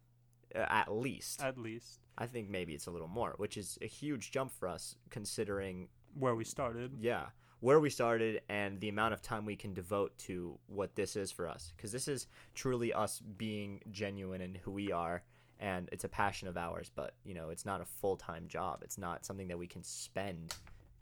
uh, 0.55 0.61
At 0.71 0.91
least. 0.91 1.43
at 1.43 1.59
least 1.59 2.01
I 2.17 2.27
think 2.27 2.49
maybe 2.49 2.73
it's 2.75 2.87
a 2.87 2.91
little 2.91 3.09
more, 3.09 3.35
which 3.37 3.57
is 3.57 3.79
a 3.83 3.87
huge 3.87 4.31
jump 4.31 4.51
for 4.51 4.67
us 4.69 4.97
considering 5.11 5.89
where 6.15 6.35
we 6.35 6.45
started 6.45 6.93
yeah 7.01 7.27
where 7.61 7.81
we 7.81 7.91
started 7.91 8.41
and 8.49 8.81
the 8.81 8.89
amount 8.89 9.13
of 9.15 9.21
time 9.23 9.45
we 9.45 9.57
can 9.57 9.75
devote 9.75 10.17
to 10.19 10.59
what 10.67 10.95
this 10.95 11.17
is 11.17 11.33
for 11.33 11.49
us. 11.49 11.73
Because 11.77 11.93
this 11.93 12.07
is 12.09 12.27
truly 12.55 12.93
us 12.93 13.21
being 13.37 13.81
genuine 13.91 14.41
in 14.41 14.55
who 14.55 14.71
we 14.71 14.93
are 14.93 15.23
and 15.61 15.89
it's 15.91 16.05
a 16.05 16.09
passion 16.09 16.47
of 16.47 16.57
ours 16.57 16.89
but 16.95 17.15
you 17.25 17.35
know 17.35 17.49
it's 17.51 17.67
not 17.67 17.81
a 17.81 17.85
full-time 17.85 18.47
job. 18.47 18.81
It's 18.83 18.97
not 18.99 19.25
something 19.27 19.49
that 19.49 19.59
we 19.59 19.67
can 19.67 19.83
spend 19.83 20.55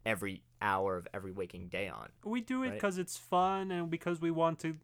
every 0.06 0.42
hour 0.62 0.96
of 0.96 1.06
every 1.12 1.32
waking 1.32 1.66
day 1.68 1.88
on 1.88 2.08
we 2.24 2.40
do 2.40 2.62
it 2.62 2.66
Right. 2.68 2.74
because 2.74 2.96
it's 2.96 3.16
fun 3.18 3.72
and 3.72 3.90
because 3.90 4.20
we 4.20 4.30
want 4.30 4.60
to 4.60 4.76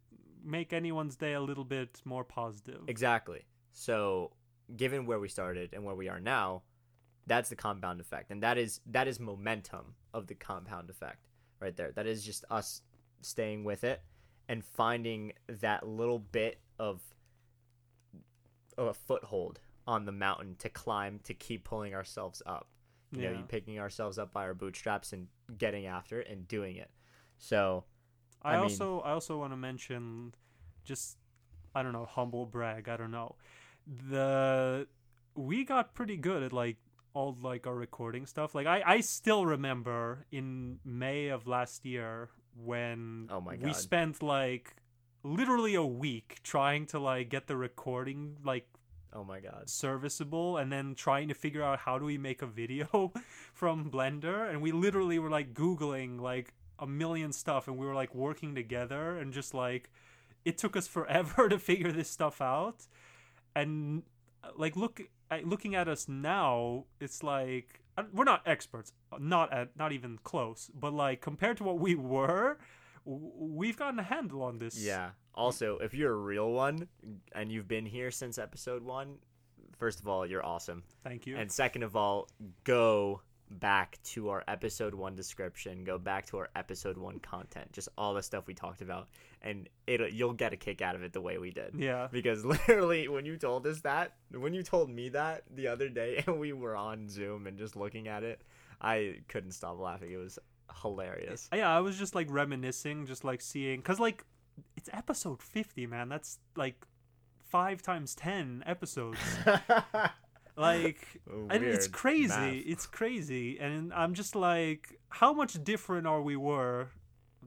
make 0.45 0.73
anyone's 0.73 1.15
day 1.17 1.35
a 1.35 1.41
little 1.41 1.65
bit 1.65 2.03
more 2.05 2.25
positive. 2.25 2.81
Exactly. 2.89 3.47
So 3.73 4.33
given 4.77 5.07
where 5.07 5.21
we 5.21 5.29
started 5.29 5.71
and 5.73 5.85
where 5.85 5.95
we 5.95 6.09
are 6.09 6.19
now 6.21 6.63
that's 7.27 7.49
the 7.49 7.57
compound 7.57 8.01
effect 8.01 8.31
and 8.33 8.43
that 8.43 8.59
is 8.59 8.81
that 8.87 9.07
is 9.07 9.21
momentum 9.21 9.95
of 10.13 10.27
the 10.27 10.35
compound 10.35 10.91
effect 10.91 11.29
right 11.63 11.77
there. 11.77 11.93
That 11.93 12.07
is 12.07 12.25
just 12.25 12.45
us 12.51 12.83
staying 13.23 13.65
with 13.65 13.85
it 13.85 14.03
and 14.49 14.65
finding 14.65 15.33
that 15.49 15.87
little 15.87 16.19
bit 16.19 16.59
of 16.79 17.01
of 18.79 18.87
a 18.89 18.95
foothold 18.95 19.61
on 19.87 20.05
the 20.05 20.13
mountain 20.13 20.57
to 20.59 20.69
climb 20.69 21.21
to 21.25 21.35
keep 21.35 21.65
pulling 21.65 21.95
ourselves 21.95 22.43
up. 22.47 22.69
You 23.13 23.23
know 23.23 23.31
Yeah. 23.33 23.39
you 23.39 23.45
picking 23.45 23.79
ourselves 23.79 24.19
up 24.19 24.33
by 24.33 24.43
our 24.45 24.55
bootstraps 24.55 25.13
and 25.13 25.29
getting 25.59 25.87
after 25.87 26.21
it 26.21 26.29
and 26.29 26.49
doing 26.49 26.77
it. 26.77 26.91
So 27.39 27.85
I, 28.43 28.53
I 28.53 28.55
mean- 28.55 28.63
also 28.65 29.01
I 29.01 29.13
also 29.13 29.39
want 29.39 29.53
to 29.53 29.57
mention 29.57 30.35
just 30.85 31.19
I 31.75 31.83
don't 31.83 31.93
know 31.93 32.07
humble 32.07 32.47
brag 32.47 32.89
I 32.89 32.97
don't 32.97 33.11
know. 33.11 33.37
The 33.87 34.87
we 35.35 35.65
got 35.65 35.95
pretty 35.95 36.17
good 36.17 36.43
at 36.43 36.53
like 36.53 36.77
all 37.15 37.37
like 37.43 37.67
our 37.67 37.75
recording 37.75 38.27
stuff. 38.27 38.55
Like 38.55 38.67
I 38.67 38.83
I 38.85 39.01
still 39.01 39.47
remember 39.47 40.27
in 40.33 40.79
May 40.85 41.29
of 41.29 41.47
last 41.47 41.85
year 41.85 42.31
when 42.57 43.29
Oh 43.31 43.41
my 43.41 43.57
God. 43.57 43.65
we 43.67 43.73
spent 43.73 44.23
like 44.23 44.77
literally 45.23 45.75
a 45.75 45.85
week 45.85 46.41
trying 46.43 46.87
to 46.87 46.99
like 46.99 47.29
get 47.29 47.47
the 47.47 47.57
recording 47.57 48.37
like 48.45 48.67
oh 49.13 49.23
my 49.25 49.41
god. 49.41 49.69
serviceable 49.69 50.57
and 50.57 50.73
then 50.73 50.95
trying 50.95 51.29
to 51.29 51.35
figure 51.35 51.63
out 51.63 51.79
how 51.79 51.99
do 51.99 52.05
we 52.05 52.19
make 52.19 52.43
a 52.43 52.47
video 52.47 53.13
from 53.53 53.91
blender. 53.91 54.49
And 54.51 54.63
we 54.63 54.73
literally 54.73 55.19
were 55.19 55.31
like 55.31 55.55
googling 55.55 56.21
like 56.21 56.53
a 56.79 56.87
million 56.87 57.33
stuff 57.33 57.69
and 57.69 57.77
we 57.79 57.87
were 57.87 57.95
like 57.95 58.15
working 58.15 58.55
together 58.55 59.19
and 59.19 59.33
just 59.33 59.55
like 59.55 59.91
it 60.45 60.59
took 60.59 60.77
us 60.77 60.89
forever 60.89 61.49
to 61.53 61.59
figure 61.59 61.93
this 61.93 62.09
stuff 62.11 62.41
out. 62.41 62.87
And 63.55 64.03
like 64.57 64.77
look 64.77 65.03
looking 65.45 65.75
at 65.75 65.89
us 65.89 66.09
now 66.09 66.85
it's 67.01 67.23
like 67.23 67.81
uh, 67.97 68.05
we're 68.13 68.25
not 68.25 68.43
experts 68.47 68.93
not 69.19 69.53
at 69.53 69.77
not 69.77 69.93
even 69.93 70.19
close 70.23 70.71
but 70.75 70.93
like 70.93 71.21
compared 71.21 71.57
to 71.57 71.65
what 71.65 71.79
we 71.79 71.95
were 71.95 72.59
we've 73.05 73.77
gotten 73.77 73.99
a 73.99 74.03
handle 74.03 74.43
on 74.43 74.59
this 74.59 74.79
Yeah. 74.85 75.11
Also, 75.35 75.79
if 75.79 75.95
you're 75.95 76.13
a 76.13 76.17
real 76.17 76.51
one 76.53 76.89
and 77.35 77.51
you've 77.51 77.67
been 77.67 77.87
here 77.87 78.11
since 78.11 78.39
episode 78.39 78.83
one, 78.83 79.17
first 79.79 79.99
of 79.99 80.07
all, 80.07 80.27
you're 80.27 80.45
awesome. 80.45 80.83
thank 81.03 81.27
you 81.27 81.37
And 81.37 81.51
second 81.51 81.83
of 81.85 81.97
all, 81.97 82.29
go 82.65 83.23
back 83.61 83.99
to 84.05 84.31
our 84.31 84.43
episode 84.49 84.95
one 84.95 85.15
description. 85.15 85.85
Go 85.85 85.99
back 85.99 86.27
to 86.27 86.39
our 86.39 86.51
episode 86.57 86.97
one 86.97 87.19
content. 87.21 87.73
Just 87.73 87.89
all 87.97 88.15
the 88.15 88.23
stuff 88.23 88.47
we 88.47 88.55
talked 88.55 88.83
about, 88.83 89.09
and 89.43 89.69
it 89.87 90.13
you'll 90.13 90.33
get 90.33 90.53
a 90.53 90.57
kick 90.57 90.83
out 90.83 90.95
of 90.95 91.03
it 91.03 91.13
the 91.13 91.21
way 91.21 91.39
we 91.39 91.51
did. 91.51 91.75
yeah 91.77 92.09
Because 92.11 92.45
literally, 92.55 93.09
when 93.09 93.25
you 93.27 93.37
told 93.37 93.67
us 93.67 93.81
that, 93.83 94.15
when 94.31 94.55
you 94.55 94.63
told 94.63 94.91
me 94.91 95.11
that 95.11 95.45
the 95.55 95.69
other 95.69 95.89
day, 95.89 96.23
and 96.27 96.39
we 96.41 96.53
were 96.53 96.77
on 96.77 97.09
Zoom 97.09 97.47
and 97.47 97.59
just 97.59 97.77
looking 97.77 98.09
at 98.09 98.23
it, 98.25 98.41
I 98.81 99.17
couldn't 99.29 99.53
stop 99.53 99.79
laughing. 99.79 100.11
It 100.13 100.17
was 100.17 100.39
hilarious. 100.81 101.51
yeah 101.53 101.69
i 101.69 101.81
was 101.81 101.99
just 101.99 102.15
like 102.15 102.27
reminiscing 102.31 103.05
just 103.05 103.25
like 103.25 103.43
seeing 103.43 103.79
because 103.79 104.01
like 104.01 104.25
it's 104.75 104.89
episode 104.91 105.43
50 105.43 105.87
man 105.87 106.09
that's 106.09 106.39
like 106.57 106.87
five 107.51 107.83
times 107.83 108.15
10 108.15 108.63
episodes 108.65 109.19
like 110.57 111.07
and 111.51 111.63
it's 111.65 111.87
crazy 111.89 112.29
math. 112.29 112.63
it's 112.67 112.87
crazy. 112.87 113.59
And 113.59 113.93
i'm 113.95 114.15
just 114.15 114.35
like 114.35 114.99
how 115.09 115.33
much 115.33 115.63
different 115.65 116.07
are 116.07 116.23
we 116.23 116.37
were? 116.37 116.89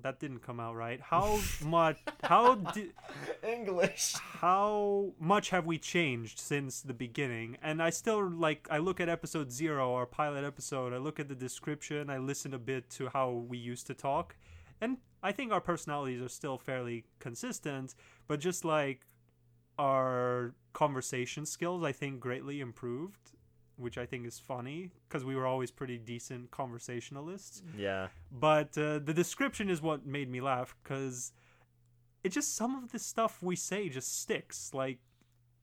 That 0.02 0.20
didn't 0.20 0.42
come 0.44 0.60
out 0.60 0.76
right. 0.76 1.00
How 1.02 1.40
much 1.66 1.98
how 2.22 2.56
di- 2.56 2.92
English. 3.44 4.14
how 4.14 5.14
much 5.20 5.50
have 5.50 5.66
we 5.66 5.78
changed 5.80 6.38
since 6.40 6.82
the 6.82 6.94
beginning? 6.94 7.58
And 7.62 7.82
i 7.82 7.90
still 7.90 8.30
like 8.30 8.68
i 8.70 8.78
look 8.78 9.00
at 9.00 9.10
episode 9.10 9.52
zero 9.52 9.94
our 9.96 10.06
pilot 10.06 10.44
episode 10.44 10.94
i 10.94 10.98
look 10.98 11.20
at 11.20 11.28
the 11.28 11.36
description 11.36 12.10
i 12.10 12.18
listen 12.18 12.54
a 12.54 12.60
bit 12.60 12.90
to 12.92 13.10
how 13.10 13.32
we 13.32 13.58
used 13.58 13.88
to 13.88 13.94
talk. 13.94 14.36
And 14.82 14.98
i 15.24 15.32
think 15.32 15.52
our 15.52 15.62
personalities 15.62 16.22
are 16.22 16.30
still 16.30 16.58
fairly 16.58 17.06
consistent 17.20 17.96
but 18.28 18.40
just 18.40 18.64
like 18.66 19.00
our 19.78 20.54
conversation 20.74 21.46
skills 21.46 21.84
i 21.84 21.92
think 21.92 22.20
greatly 22.20 22.60
improved 22.60 23.32
which 23.78 23.98
I 23.98 24.06
think 24.06 24.26
is 24.26 24.40
funny 24.40 24.92
because 25.08 25.26
we 25.26 25.36
were 25.36 25.46
always 25.46 25.72
pretty 25.72 25.98
decent 25.98 26.52
conversationalists. 26.52 27.62
Yeah. 27.78 28.08
But 28.32 28.78
uh, 28.78 29.00
the 29.00 29.14
description 29.14 29.70
is 29.70 29.82
what 29.82 30.06
made 30.06 30.30
me 30.30 30.42
laugh 30.42 30.76
because 30.84 31.34
it 32.24 32.30
just 32.30 32.56
some 32.56 32.76
of 32.76 32.92
the 32.92 33.00
stuff 33.00 33.42
we 33.42 33.56
say 33.56 33.90
just 33.90 34.22
sticks. 34.22 34.74
Like 34.74 35.00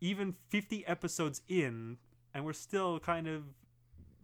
even 0.01 0.35
50 0.48 0.87
episodes 0.87 1.42
in, 1.48 1.98
and 2.35 2.44
we're 2.44 2.53
still 2.53 2.98
kind 2.98 3.27
of 3.27 3.44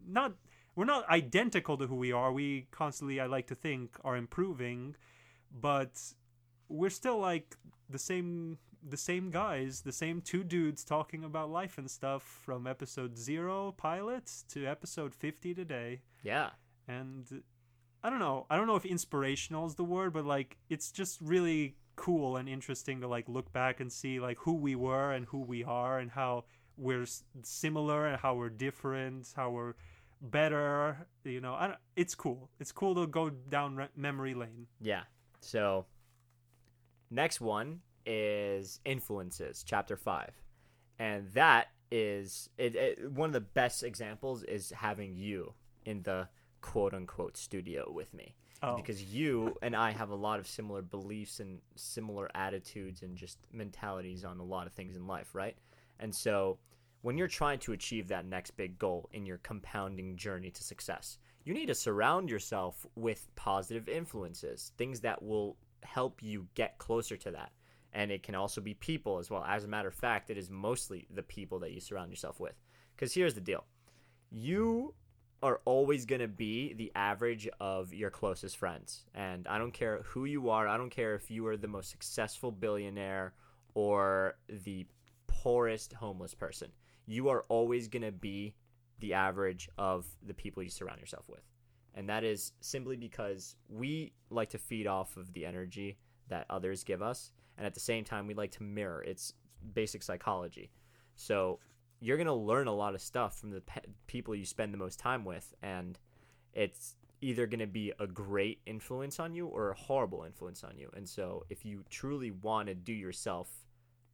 not 0.07 0.35
we're 0.77 0.85
not 0.85 1.09
identical 1.09 1.77
to 1.79 1.87
who 1.87 1.97
we 1.97 2.13
are. 2.13 2.33
We 2.33 2.69
constantly, 2.71 3.21
I 3.21 3.27
like 3.27 3.49
to 3.49 3.55
think, 3.55 3.99
are 4.05 4.17
improving, 4.17 4.95
but 5.61 6.01
we're 6.69 6.91
still 6.91 7.19
like 7.19 7.57
the 7.91 7.99
same 7.99 8.59
the 8.87 8.97
same 8.97 9.31
guys, 9.31 9.83
the 9.83 9.93
same 9.93 10.21
two 10.21 10.45
dudes 10.45 10.85
talking 10.85 11.25
about 11.25 11.51
life 11.51 11.79
and 11.79 11.91
stuff 11.91 12.23
from 12.23 12.67
episode 12.67 13.17
0 13.19 13.75
pilots 13.77 14.45
to 14.49 14.67
episode 14.67 15.15
50 15.15 15.55
today. 15.55 16.01
Yeah. 16.23 16.51
And 16.87 17.43
I 18.03 18.11
don't 18.11 18.19
know. 18.19 18.47
I 18.49 18.57
don't 18.57 18.67
know 18.67 18.77
if 18.77 18.87
inspirational 18.87 19.67
is 19.67 19.75
the 19.75 19.85
word, 19.85 20.13
but 20.13 20.25
like 20.25 20.57
it's 20.69 20.91
just 20.91 21.21
really 21.21 21.77
cool 21.97 22.37
and 22.37 22.49
interesting 22.49 23.01
to 23.01 23.09
like 23.09 23.29
look 23.29 23.53
back 23.53 23.81
and 23.81 23.93
see 23.93 24.21
like 24.21 24.39
who 24.39 24.55
we 24.55 24.77
were 24.77 25.13
and 25.13 25.27
who 25.27 25.41
we 25.41 25.65
are 25.65 25.99
and 25.99 26.11
how 26.11 26.45
we're 26.77 27.07
similar 27.43 28.07
and 28.07 28.21
how 28.21 28.37
we're 28.37 28.51
different, 28.51 29.29
how 29.35 29.51
we're 29.51 29.75
better, 30.21 31.09
you 31.25 31.41
know. 31.41 31.55
I 31.55 31.75
it's 31.97 32.15
cool. 32.15 32.51
It's 32.61 32.73
cool 32.73 32.95
to 32.95 33.07
go 33.07 33.31
down 33.31 33.77
re- 33.77 33.89
memory 33.97 34.35
lane. 34.35 34.69
Yeah. 34.81 35.03
So 35.41 35.87
next 37.11 37.41
one 37.41 37.81
is 38.09 38.81
influences, 38.85 39.63
chapter 39.65 39.97
5. 39.97 40.33
And 40.99 41.29
that 41.35 41.69
is 41.91 42.51
it, 42.59 42.75
it, 42.75 43.13
one 43.13 43.29
of 43.29 43.33
the 43.33 43.41
best 43.41 43.83
examples 43.83 44.43
is 44.43 44.71
having 44.71 45.15
you 45.17 45.55
in 45.85 46.03
the 46.03 46.29
quote 46.61 46.95
unquote 46.95 47.37
studio 47.37 47.91
with 47.91 48.13
me. 48.15 48.35
Oh. 48.63 48.75
Because 48.75 49.03
you 49.03 49.57
and 49.63 49.77
I 49.77 49.93
have 49.93 50.11
a 50.11 50.17
lot 50.17 50.41
of 50.41 50.49
similar 50.49 50.83
beliefs 50.83 51.39
and 51.39 51.61
similar 51.77 52.29
attitudes 52.35 53.03
and 53.03 53.17
just 53.17 53.39
mentalities 53.53 54.25
on 54.25 54.41
a 54.41 54.45
lot 54.45 54.67
of 54.67 54.73
things 54.73 54.97
in 54.97 55.07
life, 55.07 55.35
right? 55.35 55.57
And 56.01 56.13
so 56.13 56.59
when 57.03 57.17
you're 57.17 57.29
trying 57.29 57.61
to 57.61 57.73
achieve 57.73 58.09
that 58.09 58.27
next 58.27 58.53
big 58.57 58.79
goal 58.79 59.09
in 59.13 59.27
your 59.27 59.39
compounding 59.39 60.17
journey 60.17 60.51
to 60.51 60.65
success, 60.65 61.19
you 61.45 61.55
need 61.55 61.67
to 61.67 61.75
surround 61.75 62.29
yourself 62.29 62.85
with 62.97 63.29
positive 63.37 63.89
influences, 63.89 64.73
things 64.77 65.01
that 65.01 65.23
will 65.23 65.57
help 65.85 66.21
you 66.23 66.49
get 66.55 66.79
closer 66.79 67.17
to 67.17 67.31
that. 67.31 67.53
And 67.93 68.11
it 68.11 68.23
can 68.23 68.35
also 68.35 68.61
be 68.61 68.75
people 68.75 69.19
as 69.19 69.31
well. 69.31 69.45
As 69.47 69.65
a 69.65 69.69
matter 69.69 69.89
of 69.89 69.95
fact, 69.95 70.31
it 70.31 70.37
is 70.37 70.51
mostly 70.51 71.07
the 71.11 71.23
people 71.23 71.59
that 71.61 71.73
you 71.73 71.81
surround 71.81 72.11
yourself 72.11 72.39
with. 72.39 72.55
Because 72.95 73.15
here's 73.15 73.35
the 73.35 73.41
deal 73.41 73.65
you 74.31 74.95
are 75.43 75.61
always 75.65 76.05
going 76.05 76.21
to 76.21 76.29
be 76.29 76.75
the 76.75 76.91
average 76.95 77.49
of 77.61 77.95
your 77.95 78.11
closest 78.11 78.57
friends. 78.57 79.05
And 79.15 79.47
I 79.47 79.59
don't 79.59 79.73
care 79.73 80.03
who 80.05 80.25
you 80.25 80.51
are, 80.51 80.67
I 80.67 80.77
don't 80.77 80.91
care 80.91 81.15
if 81.15 81.31
you 81.31 81.47
are 81.47 81.57
the 81.57 81.69
most 81.69 81.91
successful 81.91 82.51
billionaire 82.51 83.35
or 83.75 84.37
the 84.49 84.87
poorest 85.27 85.93
homeless 85.93 86.35
person. 86.35 86.69
You 87.07 87.29
are 87.29 87.45
always 87.49 87.89
going 87.89 88.03
to 88.03 88.13
be 88.13 88.55
the 88.99 89.15
average 89.15 89.69
of 89.79 90.07
the 90.27 90.35
people 90.35 90.63
you 90.63 90.71
surround 90.71 91.01
yourself 91.01 91.29
with. 91.29 91.43
And 91.95 92.09
that 92.09 92.25
is 92.25 92.53
simply 92.61 92.97
because 92.97 93.57
we 93.69 94.13
like 94.31 94.51
to 94.51 94.59
feed 94.59 94.87
off 94.87 95.17
of 95.17 95.33
the 95.33 95.47
energy 95.47 95.99
that 96.29 96.47
others 96.51 96.85
give 96.85 97.03
us. 97.03 97.33
And 97.59 97.67
at 97.67 97.75
the 97.75 97.81
same 97.81 98.05
time, 98.05 98.27
we 98.27 98.35
like 98.35 98.53
to 98.53 98.63
mirror. 98.63 99.03
It's 99.03 99.35
basic 99.75 100.03
psychology. 100.03 100.71
So 101.17 101.59
you're 102.01 102.17
going 102.17 102.29
to 102.29 102.33
learn 102.33 102.69
a 102.69 102.75
lot 102.75 102.95
of 102.95 103.03
stuff 103.03 103.39
from 103.39 103.51
the 103.51 103.61
pe- 103.61 103.81
people 104.07 104.35
you 104.35 104.47
spend 104.47 104.73
the 104.73 104.79
most 104.79 104.99
time 104.99 105.25
with. 105.25 105.53
And 105.63 105.99
it's 106.55 106.95
either 107.21 107.47
going 107.47 107.61
to 107.61 107.67
be 107.67 107.93
a 107.99 108.07
great 108.07 108.61
influence 108.65 109.19
on 109.19 109.35
you 109.35 109.47
or 109.49 109.71
a 109.71 109.77
horrible 109.77 110.23
influence 110.25 110.65
on 110.65 110.79
you. 110.79 110.89
And 110.97 111.07
so 111.07 111.45
if 111.51 111.65
you 111.67 111.85
truly 111.91 112.31
want 112.31 112.69
to 112.69 112.75
do 112.75 112.93
yourself 112.93 113.51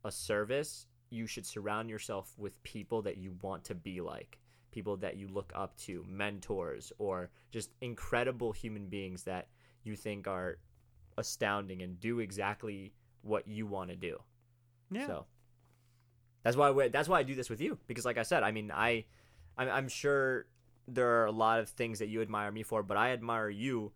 a 0.05 0.11
service, 0.11 0.87
you 1.11 1.27
should 1.27 1.47
surround 1.47 1.91
yourself 1.91 2.35
with 2.39 2.61
people 2.63 3.03
that 3.03 3.19
you 3.19 3.37
want 3.43 3.63
to 3.65 3.75
be 3.75 4.01
like 4.01 4.39
people 4.75 4.97
that 4.97 5.17
you 5.17 5.29
look 5.29 5.53
up 5.55 5.77
to, 5.77 6.05
mentors, 6.09 6.93
or 6.99 7.31
just 7.53 7.71
incredible 7.81 8.51
human 8.51 8.89
beings 8.89 9.23
that 9.23 9.47
you 9.85 9.95
think 9.95 10.27
are 10.27 10.59
astounding 11.17 11.83
and 11.83 12.01
do 12.01 12.19
exactly 12.19 12.93
what 13.25 13.49
you 13.49 13.67
want 13.67 13.91
to 13.91 13.97
do. 13.97 14.21
Yeah. 14.91 15.07
So 15.07 15.27
that's 16.43 16.57
why 16.57 16.71
we, 16.71 16.89
that's 16.89 17.09
why 17.09 17.19
I 17.19 17.23
do 17.23 17.35
this 17.35 17.51
with 17.51 17.61
you 17.61 17.79
because, 17.87 18.05
like 18.05 18.19
I 18.19 18.23
said, 18.23 18.43
I 18.43 18.53
mean, 18.53 18.71
I 18.73 19.05
I'm, 19.57 19.69
I'm 19.69 19.89
sure 19.89 20.47
there 20.87 21.23
are 21.23 21.27
a 21.27 21.33
lot 21.33 21.61
of 21.61 21.69
things 21.71 21.99
that 21.99 22.09
you 22.09 22.21
admire 22.21 22.53
me 22.53 22.63
for, 22.63 22.83
but 22.83 22.97
I 22.97 23.13
admire 23.13 23.49
you 23.49 23.93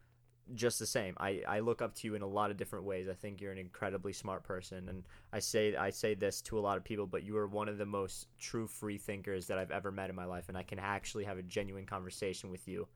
just 0.55 0.79
the 0.79 0.87
same. 0.87 1.15
I, 1.19 1.43
I 1.47 1.61
look 1.61 1.83
up 1.83 1.95
to 1.97 2.07
you 2.07 2.15
in 2.15 2.23
a 2.23 2.27
lot 2.27 2.51
of 2.51 2.57
different 2.57 2.87
ways. 2.87 3.09
I 3.09 3.13
think 3.13 3.41
you're 3.41 3.53
an 3.53 3.59
incredibly 3.59 4.13
smart 4.13 4.45
person, 4.45 4.89
and 4.89 5.05
I 5.33 5.41
say 5.41 5.77
I 5.77 5.91
say 5.91 6.15
this 6.15 6.41
to 6.43 6.59
a 6.59 6.61
lot 6.61 6.79
of 6.79 6.85
people, 6.85 7.07
but 7.07 7.23
you 7.23 7.37
are 7.37 7.47
one 7.47 7.69
of 7.69 7.79
the 7.79 7.87
most 7.87 8.29
true 8.39 8.67
free 8.67 8.99
thinkers 8.99 9.47
that 9.49 9.59
I've 9.59 9.71
ever 9.71 9.93
met 9.93 10.11
in 10.11 10.17
my 10.17 10.25
life, 10.25 10.49
and 10.49 10.57
I 10.57 10.63
can 10.63 10.79
actually 10.79 11.25
have 11.25 11.39
a 11.39 11.43
genuine 11.43 11.87
conversation 11.87 12.51
with 12.51 12.67
you 12.67 12.89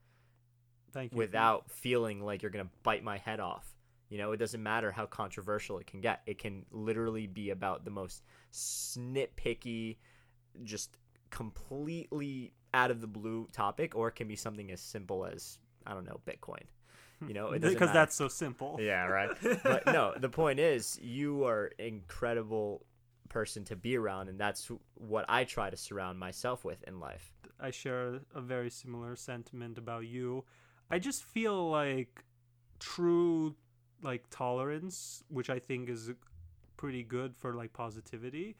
Thank 0.93 1.13
you. 1.13 1.19
without 1.19 1.71
feeling 1.71 2.23
like 2.23 2.43
you're 2.43 2.51
gonna 2.51 2.71
bite 2.83 3.05
my 3.05 3.19
head 3.19 3.41
off. 3.41 3.67
You 4.13 4.19
know, 4.19 4.33
it 4.33 4.37
doesn't 4.37 4.63
matter 4.63 4.93
how 4.93 5.07
controversial 5.07 5.79
it 5.79 5.87
can 5.87 6.03
get. 6.03 6.21
It 6.27 6.37
can 6.37 6.67
literally 6.71 7.27
be 7.27 7.49
about 7.49 7.87
the 7.87 7.91
most 7.91 8.23
snitpicky, 8.53 9.97
just 10.65 10.99
completely 11.31 12.53
out 12.75 12.91
of 12.91 13.01
the 13.01 13.07
blue 13.07 13.49
topic, 13.53 13.97
or 13.97 14.09
it 14.09 14.15
can 14.15 14.29
be 14.29 14.37
something 14.37 14.71
as 14.71 14.83
simple 14.83 15.25
as 15.25 15.59
I 15.87 15.95
don't 15.95 16.05
know, 16.05 16.21
Bitcoin. 16.27 16.65
Hmm. 17.21 17.29
You 17.29 17.33
know, 17.33 17.53
it 17.53 17.63
because 17.63 17.91
that's 17.91 18.15
so 18.15 18.29
simple. 18.29 18.77
Yeah, 18.79 19.07
right. 19.07 19.31
but 19.63 19.87
no, 19.87 20.13
the 20.21 20.29
point 20.29 20.61
is, 20.61 21.01
you 21.01 21.47
are 21.47 21.71
incredible 21.79 22.85
person 23.31 23.65
to 23.65 23.77
be 23.77 23.97
around, 23.97 24.29
and 24.29 24.39
that's 24.39 24.71
what 24.93 25.25
I 25.27 25.45
try 25.45 25.71
to 25.71 25.77
surround 25.79 26.19
myself 26.19 26.67
with 26.67 26.85
in 26.87 27.01
life. 27.01 27.33
I 27.59 27.71
share 27.71 28.21
a 28.35 28.43
very 28.43 28.69
similar 28.69 29.17
sentiment 29.17 29.79
about 29.79 30.05
you. 30.05 30.45
I 30.91 30.99
just 30.99 31.25
feel 31.25 31.71
like 31.71 32.23
true 32.79 33.55
like 34.03 34.25
tolerance, 34.31 35.23
which 35.29 35.51
I 35.51 35.59
think 35.59 35.89
is 35.89 36.11
pretty 36.77 37.03
good 37.03 37.37
for 37.37 37.55
like 37.55 37.73
positivity, 37.73 38.57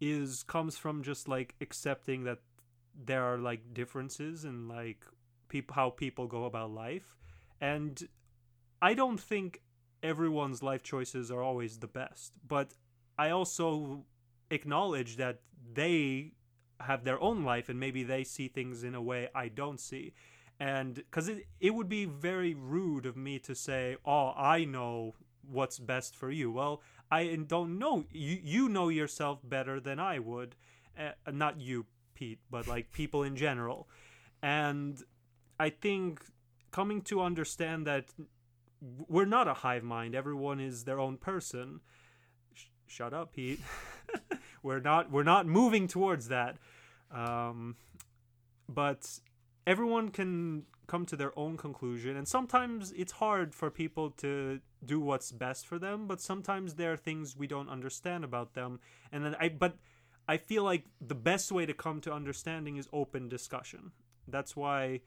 is 0.00 0.42
comes 0.42 0.76
from 0.76 1.02
just 1.02 1.28
like 1.28 1.54
accepting 1.60 2.24
that 2.24 2.38
there 2.94 3.22
are 3.22 3.38
like 3.38 3.72
differences 3.72 4.44
in 4.44 4.68
like 4.68 5.04
people 5.48 5.74
how 5.74 5.90
people 5.90 6.26
go 6.26 6.44
about 6.44 6.70
life. 6.70 7.16
And 7.60 8.08
I 8.80 8.94
don't 8.94 9.20
think 9.20 9.62
everyone's 10.02 10.62
life 10.62 10.82
choices 10.82 11.30
are 11.30 11.42
always 11.42 11.78
the 11.78 11.86
best, 11.86 12.32
but 12.46 12.74
I 13.18 13.30
also 13.30 14.04
acknowledge 14.50 15.16
that 15.16 15.40
they 15.72 16.32
have 16.80 17.04
their 17.04 17.20
own 17.20 17.44
life 17.44 17.68
and 17.68 17.78
maybe 17.78 18.02
they 18.02 18.24
see 18.24 18.48
things 18.48 18.82
in 18.82 18.94
a 18.94 19.02
way 19.02 19.28
I 19.34 19.48
don't 19.48 19.80
see. 19.80 20.14
And 20.62 20.94
because 20.94 21.28
it, 21.28 21.48
it 21.58 21.74
would 21.74 21.88
be 21.88 22.04
very 22.04 22.54
rude 22.54 23.04
of 23.04 23.16
me 23.16 23.40
to 23.40 23.52
say, 23.52 23.96
oh, 24.06 24.32
I 24.36 24.64
know 24.64 25.16
what's 25.50 25.80
best 25.80 26.14
for 26.14 26.30
you. 26.30 26.52
Well, 26.52 26.82
I 27.10 27.34
don't 27.48 27.80
know. 27.80 28.04
You, 28.12 28.38
you 28.40 28.68
know 28.68 28.88
yourself 28.88 29.40
better 29.42 29.80
than 29.80 29.98
I 29.98 30.20
would. 30.20 30.54
Uh, 30.96 31.10
not 31.32 31.60
you, 31.60 31.86
Pete, 32.14 32.38
but 32.48 32.68
like 32.68 32.92
people 32.92 33.24
in 33.24 33.34
general. 33.34 33.88
And 34.40 35.02
I 35.58 35.70
think 35.70 36.22
coming 36.70 37.02
to 37.02 37.22
understand 37.22 37.84
that 37.88 38.10
we're 39.08 39.24
not 39.24 39.48
a 39.48 39.54
hive 39.54 39.82
mind, 39.82 40.14
everyone 40.14 40.60
is 40.60 40.84
their 40.84 41.00
own 41.00 41.16
person. 41.16 41.80
Sh- 42.54 42.66
shut 42.86 43.12
up, 43.12 43.32
Pete. 43.32 43.58
we're 44.62 44.78
not 44.78 45.10
we're 45.10 45.24
not 45.24 45.44
moving 45.44 45.88
towards 45.88 46.28
that. 46.28 46.56
Um, 47.10 47.74
but 48.68 49.18
everyone 49.66 50.08
can 50.10 50.64
come 50.86 51.06
to 51.06 51.16
their 51.16 51.36
own 51.38 51.56
conclusion 51.56 52.16
and 52.16 52.26
sometimes 52.26 52.92
it's 52.92 53.12
hard 53.12 53.54
for 53.54 53.70
people 53.70 54.10
to 54.10 54.60
do 54.84 55.00
what's 55.00 55.30
best 55.30 55.66
for 55.66 55.78
them 55.78 56.06
but 56.06 56.20
sometimes 56.20 56.74
there 56.74 56.92
are 56.92 56.96
things 56.96 57.36
we 57.36 57.46
don't 57.46 57.68
understand 57.68 58.24
about 58.24 58.54
them. 58.54 58.80
And 59.10 59.24
then 59.24 59.36
i 59.40 59.48
but 59.48 59.76
i 60.28 60.36
feel 60.36 60.64
like 60.64 60.84
the 61.00 61.14
best 61.14 61.52
way 61.52 61.66
to 61.66 61.74
come 61.74 62.00
to 62.02 62.12
understanding 62.12 62.76
is 62.76 62.88
open 62.92 63.28
discussion. 63.28 63.92
That's 64.26 64.56
why 64.56 65.00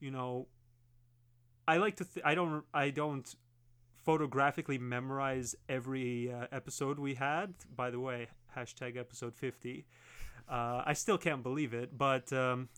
you 0.00 0.10
know 0.10 0.48
i 1.66 1.76
like 1.76 1.96
to 1.96 2.04
th- 2.04 2.24
i 2.24 2.34
don't 2.34 2.64
i 2.74 2.90
don't 2.90 3.36
photographically 4.04 4.78
memorize 4.78 5.54
every 5.68 6.32
uh, 6.32 6.46
episode 6.52 6.98
we 6.98 7.14
had. 7.14 7.54
By 7.74 7.90
the 7.90 8.00
way 8.00 8.28
hashtag 8.56 8.96
episode 8.98 9.34
50 9.34 9.86
uh, 10.48 10.82
I 10.84 10.92
still 10.92 11.18
can't 11.18 11.42
believe 11.42 11.72
it, 11.72 11.96
but 11.96 12.32
um, 12.32 12.68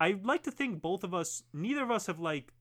I 0.00 0.18
like 0.22 0.44
to 0.44 0.50
think 0.50 0.80
both 0.80 1.02
of 1.02 1.12
us, 1.12 1.42
neither 1.52 1.82
of 1.82 1.90
us 1.90 2.06
have 2.06 2.20
like 2.20 2.52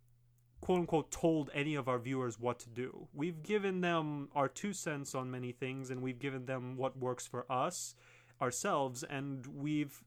quote 0.61 0.79
unquote 0.79 1.11
told 1.11 1.49
any 1.53 1.75
of 1.75 1.87
our 1.87 1.99
viewers 1.99 2.39
what 2.39 2.59
to 2.59 2.69
do. 2.69 3.07
We've 3.13 3.43
given 3.43 3.81
them 3.81 4.29
our 4.35 4.47
two 4.47 4.73
cents 4.73 5.13
on 5.13 5.29
many 5.29 5.51
things, 5.51 5.91
and 5.91 6.01
we've 6.01 6.19
given 6.19 6.45
them 6.45 6.77
what 6.77 6.97
works 6.97 7.27
for 7.27 7.45
us 7.51 7.95
ourselves, 8.41 9.03
and 9.03 9.45
we've 9.47 10.03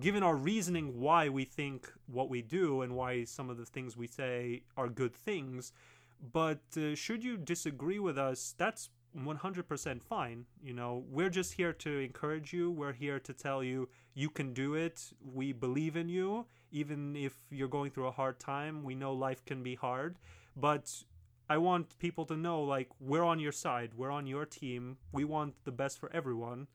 given 0.00 0.22
our 0.22 0.36
reasoning 0.36 0.98
why 0.98 1.28
we 1.28 1.44
think 1.44 1.92
what 2.06 2.28
we 2.28 2.40
do 2.40 2.82
and 2.82 2.94
why 2.94 3.24
some 3.24 3.50
of 3.50 3.58
the 3.58 3.66
things 3.66 3.96
we 3.96 4.06
say 4.06 4.62
are 4.76 4.88
good 4.88 5.14
things. 5.14 5.72
But 6.32 6.62
uh, 6.76 6.94
should 6.94 7.22
you 7.22 7.36
disagree 7.36 7.98
with 7.98 8.16
us, 8.16 8.54
that's 8.56 8.90
100% 9.16 10.02
fine. 10.02 10.46
You 10.62 10.72
know, 10.72 11.04
we're 11.10 11.28
just 11.28 11.54
here 11.54 11.72
to 11.74 11.98
encourage 11.98 12.52
you. 12.52 12.70
We're 12.70 12.92
here 12.92 13.18
to 13.20 13.32
tell 13.32 13.62
you 13.62 13.88
you 14.14 14.30
can 14.30 14.54
do 14.54 14.74
it. 14.74 15.12
We 15.22 15.52
believe 15.52 15.96
in 15.96 16.08
you. 16.08 16.46
Even 16.72 17.14
if 17.14 17.34
you're 17.50 17.68
going 17.68 17.90
through 17.90 18.08
a 18.08 18.12
hard 18.12 18.40
time, 18.40 18.82
we 18.82 18.94
know 18.94 19.12
life 19.12 19.44
can 19.44 19.62
be 19.62 19.74
hard. 19.76 20.16
But 20.56 20.92
I 21.48 21.58
want 21.58 21.98
people 21.98 22.24
to 22.26 22.36
know 22.36 22.62
like 22.62 22.88
we're 22.98 23.24
on 23.24 23.38
your 23.38 23.52
side. 23.52 23.92
We're 23.96 24.10
on 24.10 24.26
your 24.26 24.46
team. 24.46 24.96
We 25.12 25.24
want 25.24 25.54
the 25.64 25.72
best 25.72 25.98
for 26.00 26.10
everyone. 26.12 26.66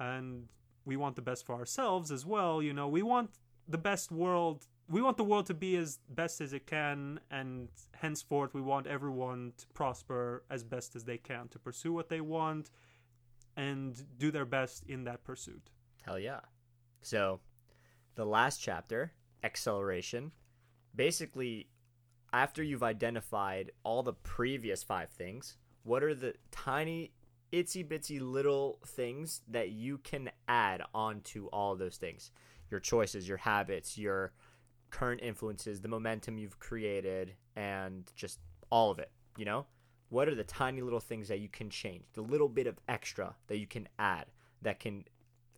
And 0.00 0.48
we 0.84 0.96
want 0.96 1.16
the 1.16 1.22
best 1.22 1.46
for 1.46 1.54
ourselves 1.54 2.10
as 2.10 2.26
well. 2.26 2.62
You 2.62 2.72
know, 2.72 2.88
we 2.88 3.02
want 3.02 3.30
the 3.68 3.78
best 3.78 4.10
world. 4.10 4.66
We 4.88 5.00
want 5.00 5.16
the 5.16 5.24
world 5.24 5.46
to 5.46 5.54
be 5.54 5.76
as 5.76 5.98
best 6.08 6.40
as 6.40 6.52
it 6.52 6.66
can, 6.66 7.20
and 7.30 7.68
henceforth, 7.94 8.52
we 8.52 8.60
want 8.60 8.86
everyone 8.86 9.52
to 9.58 9.66
prosper 9.68 10.42
as 10.50 10.64
best 10.64 10.96
as 10.96 11.04
they 11.04 11.18
can, 11.18 11.48
to 11.48 11.58
pursue 11.58 11.92
what 11.92 12.08
they 12.08 12.20
want, 12.20 12.70
and 13.56 14.02
do 14.18 14.30
their 14.30 14.44
best 14.44 14.82
in 14.88 15.04
that 15.04 15.24
pursuit. 15.24 15.70
Hell 16.02 16.18
yeah. 16.18 16.40
So, 17.00 17.40
the 18.14 18.26
last 18.26 18.58
chapter, 18.58 19.12
acceleration, 19.42 20.32
basically, 20.94 21.68
after 22.32 22.62
you've 22.62 22.82
identified 22.82 23.72
all 23.84 24.02
the 24.02 24.12
previous 24.12 24.82
five 24.82 25.10
things, 25.10 25.56
what 25.82 26.02
are 26.02 26.14
the 26.14 26.34
tiny 26.50 27.12
itsy 27.52 27.86
bitsy 27.86 28.20
little 28.20 28.78
things 28.86 29.42
that 29.48 29.70
you 29.70 29.98
can 29.98 30.30
add 30.48 30.82
onto 30.94 31.46
all 31.48 31.76
those 31.76 31.96
things 31.96 32.30
your 32.70 32.80
choices, 32.80 33.28
your 33.28 33.36
habits, 33.36 33.98
your 33.98 34.32
current 34.88 35.20
influences, 35.22 35.82
the 35.82 35.88
momentum 35.88 36.38
you've 36.38 36.58
created, 36.58 37.34
and 37.54 38.10
just 38.16 38.38
all 38.70 38.90
of 38.90 38.98
it. 38.98 39.10
You 39.36 39.44
know, 39.44 39.66
what 40.08 40.26
are 40.26 40.34
the 40.34 40.44
tiny 40.44 40.80
little 40.80 41.00
things 41.00 41.28
that 41.28 41.40
you 41.40 41.50
can 41.50 41.68
change, 41.68 42.04
the 42.14 42.22
little 42.22 42.48
bit 42.48 42.66
of 42.66 42.78
extra 42.88 43.34
that 43.48 43.58
you 43.58 43.66
can 43.66 43.88
add 43.98 44.26
that 44.62 44.80
can 44.80 45.04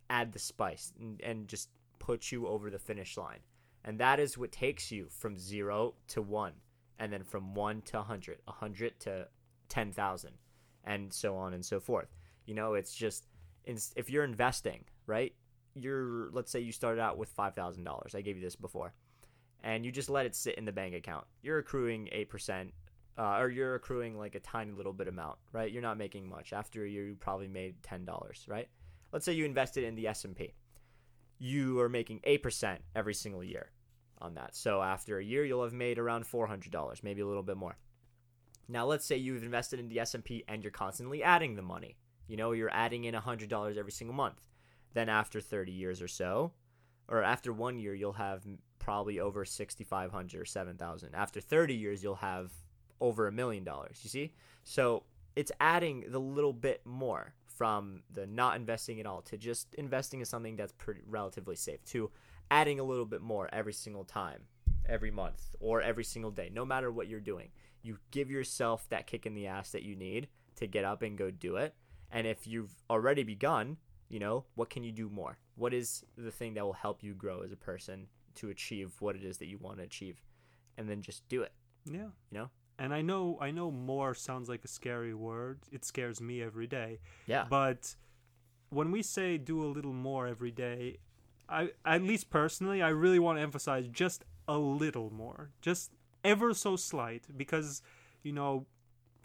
add 0.09 0.33
the 0.33 0.39
spice 0.39 0.91
and, 0.99 1.21
and 1.21 1.47
just 1.47 1.69
put 1.99 2.31
you 2.31 2.47
over 2.47 2.69
the 2.69 2.79
finish 2.79 3.17
line? 3.17 3.39
And 3.83 3.99
that 3.99 4.19
is 4.19 4.37
what 4.37 4.51
takes 4.51 4.91
you 4.91 5.07
from 5.09 5.37
zero 5.37 5.93
to 6.07 6.21
one, 6.21 6.53
and 6.97 7.13
then 7.13 7.23
from 7.23 7.53
one 7.53 7.81
to 7.83 7.97
100, 7.97 8.39
100 8.45 8.99
to 9.01 9.27
10,000 9.69 10.31
and 10.85 11.11
so 11.11 11.35
on 11.35 11.53
and 11.53 11.65
so 11.65 11.79
forth. 11.79 12.07
You 12.45 12.53
know, 12.53 12.75
it's 12.75 12.93
just 12.93 13.25
if 13.65 14.09
you're 14.09 14.23
investing, 14.23 14.83
right? 15.07 15.33
You're 15.73 16.29
let's 16.31 16.51
say 16.51 16.59
you 16.59 16.71
started 16.71 17.01
out 17.01 17.17
with 17.17 17.29
five 17.29 17.55
thousand 17.55 17.83
dollars. 17.83 18.15
I 18.15 18.21
gave 18.21 18.37
you 18.37 18.43
this 18.43 18.55
before, 18.55 18.93
and 19.63 19.85
you 19.85 19.91
just 19.91 20.09
let 20.09 20.25
it 20.25 20.35
sit 20.35 20.55
in 20.55 20.65
the 20.65 20.71
bank 20.71 20.95
account. 20.95 21.25
You're 21.41 21.57
accruing 21.57 22.07
eight 22.11 22.29
percent, 22.29 22.71
uh, 23.17 23.37
or 23.39 23.49
you're 23.49 23.75
accruing 23.75 24.17
like 24.17 24.35
a 24.35 24.39
tiny 24.39 24.71
little 24.71 24.93
bit 24.93 25.07
amount, 25.07 25.37
right? 25.51 25.71
You're 25.71 25.81
not 25.81 25.97
making 25.97 26.29
much. 26.29 26.53
After 26.53 26.85
a 26.85 26.89
year, 26.89 27.05
you 27.05 27.15
probably 27.15 27.47
made 27.47 27.81
ten 27.83 28.05
dollars, 28.05 28.45
right? 28.47 28.69
Let's 29.11 29.25
say 29.25 29.33
you 29.33 29.45
invested 29.45 29.83
in 29.83 29.95
the 29.95 30.07
S 30.07 30.23
and 30.23 30.35
P. 30.35 30.53
You 31.37 31.79
are 31.79 31.89
making 31.89 32.21
eight 32.23 32.43
percent 32.43 32.81
every 32.95 33.13
single 33.13 33.43
year 33.43 33.71
on 34.21 34.35
that. 34.35 34.55
So 34.55 34.81
after 34.81 35.17
a 35.17 35.23
year, 35.23 35.43
you'll 35.43 35.63
have 35.63 35.73
made 35.73 35.99
around 35.99 36.25
four 36.25 36.47
hundred 36.47 36.71
dollars, 36.71 37.03
maybe 37.03 37.21
a 37.21 37.27
little 37.27 37.43
bit 37.43 37.57
more. 37.57 37.77
Now, 38.67 38.85
let's 38.85 39.05
say 39.05 39.17
you've 39.17 39.43
invested 39.43 39.79
in 39.79 39.89
the 39.89 39.99
S&P 39.99 40.43
and 40.47 40.63
you're 40.63 40.71
constantly 40.71 41.21
adding 41.21 41.55
the 41.55 41.61
money. 41.61 41.97
You 42.27 42.37
know, 42.37 42.51
you're 42.51 42.73
adding 42.73 43.03
in 43.03 43.13
$100 43.13 43.77
every 43.77 43.91
single 43.91 44.15
month. 44.15 44.41
Then 44.93 45.09
after 45.09 45.39
30 45.39 45.71
years 45.71 46.01
or 46.01 46.07
so, 46.07 46.53
or 47.07 47.21
after 47.21 47.53
1 47.53 47.77
year, 47.77 47.93
you'll 47.93 48.13
have 48.13 48.43
probably 48.79 49.19
over 49.19 49.45
6500 49.45 50.41
or 50.41 50.45
7000. 50.45 51.13
After 51.13 51.39
30 51.39 51.75
years, 51.75 52.01
you'll 52.01 52.15
have 52.15 52.51
over 52.99 53.27
a 53.27 53.31
million 53.31 53.63
dollars, 53.63 53.99
you 54.03 54.09
see? 54.09 54.33
So, 54.63 55.03
it's 55.35 55.51
adding 55.59 56.05
the 56.07 56.19
little 56.19 56.53
bit 56.53 56.81
more 56.85 57.33
from 57.55 58.03
the 58.13 58.25
not 58.25 58.55
investing 58.55 58.99
at 58.99 59.05
all 59.05 59.21
to 59.23 59.37
just 59.37 59.73
investing 59.75 60.19
in 60.19 60.25
something 60.25 60.55
that's 60.55 60.73
pretty 60.73 61.01
relatively 61.07 61.55
safe 61.55 61.83
to 61.85 62.11
adding 62.51 62.79
a 62.79 62.83
little 62.83 63.05
bit 63.05 63.21
more 63.21 63.49
every 63.51 63.73
single 63.73 64.03
time, 64.03 64.41
every 64.87 65.11
month, 65.11 65.55
or 65.59 65.81
every 65.81 66.03
single 66.03 66.31
day, 66.31 66.49
no 66.53 66.65
matter 66.65 66.91
what 66.91 67.07
you're 67.07 67.19
doing 67.19 67.49
you 67.85 67.99
give 68.09 68.31
yourself 68.31 68.89
that 68.89 69.05
kick 69.05 69.27
in 69.27 69.35
the 69.35 69.45
ass 69.45 69.69
that 69.69 69.83
you 69.83 69.95
need 69.95 70.27
to 70.55 70.65
get 70.65 70.83
up 70.83 71.03
and 71.03 71.17
go 71.17 71.29
do 71.29 71.57
it. 71.57 71.75
And 72.11 72.25
if 72.25 72.47
you've 72.47 72.73
already 72.89 73.23
begun, 73.23 73.77
you 74.09 74.19
know, 74.19 74.45
what 74.55 74.71
can 74.71 74.83
you 74.83 74.91
do 74.91 75.07
more? 75.07 75.37
What 75.55 75.73
is 75.73 76.03
the 76.17 76.31
thing 76.31 76.55
that 76.55 76.65
will 76.65 76.73
help 76.73 77.03
you 77.03 77.13
grow 77.13 77.41
as 77.41 77.51
a 77.51 77.57
person 77.57 78.07
to 78.35 78.49
achieve 78.49 78.93
what 78.99 79.15
it 79.15 79.23
is 79.23 79.37
that 79.37 79.47
you 79.47 79.59
want 79.59 79.77
to 79.77 79.83
achieve? 79.83 80.23
And 80.77 80.89
then 80.89 81.01
just 81.01 81.27
do 81.29 81.43
it. 81.43 81.53
Yeah. 81.85 82.09
You 82.31 82.39
know? 82.39 82.49
And 82.77 82.93
I 82.93 83.01
know 83.01 83.37
I 83.39 83.51
know 83.51 83.71
more 83.71 84.13
sounds 84.13 84.49
like 84.49 84.63
a 84.65 84.67
scary 84.67 85.13
word. 85.13 85.59
It 85.71 85.85
scares 85.85 86.19
me 86.19 86.41
every 86.41 86.67
day. 86.67 86.99
Yeah. 87.25 87.45
But 87.49 87.95
when 88.69 88.91
we 88.91 89.01
say 89.01 89.37
do 89.37 89.63
a 89.63 89.67
little 89.67 89.93
more 89.93 90.27
every 90.27 90.51
day, 90.51 90.97
I 91.47 91.69
at 91.85 92.01
least 92.01 92.29
personally, 92.29 92.81
I 92.81 92.89
really 92.89 93.19
want 93.19 93.37
to 93.37 93.41
emphasize 93.41 93.87
just 93.87 94.25
a 94.47 94.57
little 94.57 95.11
more. 95.11 95.51
Just 95.61 95.91
ever 96.25 96.53
so 96.53 96.75
slight 96.75 97.23
because 97.37 97.81
you 98.23 98.33
know 98.33 98.65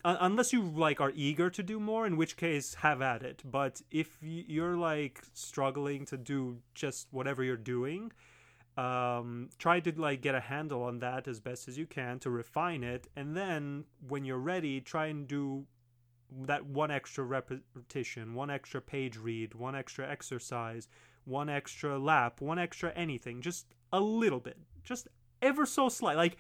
unless 0.04 0.52
you 0.52 0.62
like 0.62 1.00
are 1.00 1.12
eager 1.14 1.50
to 1.50 1.62
do 1.62 1.80
more 1.80 2.06
in 2.06 2.16
which 2.16 2.36
case 2.36 2.74
have 2.74 3.02
at 3.02 3.22
it 3.22 3.42
but 3.44 3.80
if 3.90 4.18
you're 4.20 4.76
like 4.76 5.22
struggling 5.32 6.04
to 6.04 6.16
do 6.16 6.58
just 6.74 7.08
whatever 7.10 7.42
you're 7.42 7.56
doing 7.56 8.12
um, 8.80 9.50
try 9.58 9.78
to 9.78 9.92
like 10.00 10.22
get 10.22 10.34
a 10.34 10.40
handle 10.40 10.82
on 10.82 11.00
that 11.00 11.28
as 11.28 11.38
best 11.38 11.68
as 11.68 11.76
you 11.76 11.86
can 11.86 12.18
to 12.20 12.30
refine 12.30 12.82
it 12.82 13.08
and 13.14 13.36
then 13.36 13.84
when 14.08 14.24
you're 14.24 14.38
ready 14.38 14.80
try 14.80 15.06
and 15.06 15.28
do 15.28 15.66
that 16.46 16.64
one 16.64 16.90
extra 16.90 17.22
repetition 17.24 18.34
one 18.34 18.48
extra 18.48 18.80
page 18.80 19.18
read 19.18 19.54
one 19.54 19.74
extra 19.74 20.08
exercise 20.08 20.88
one 21.24 21.50
extra 21.50 21.98
lap 21.98 22.40
one 22.40 22.58
extra 22.58 22.90
anything 22.94 23.42
just 23.42 23.66
a 23.92 24.00
little 24.00 24.40
bit 24.40 24.56
just 24.82 25.08
ever 25.42 25.66
so 25.66 25.88
slight 25.88 26.16
like 26.16 26.38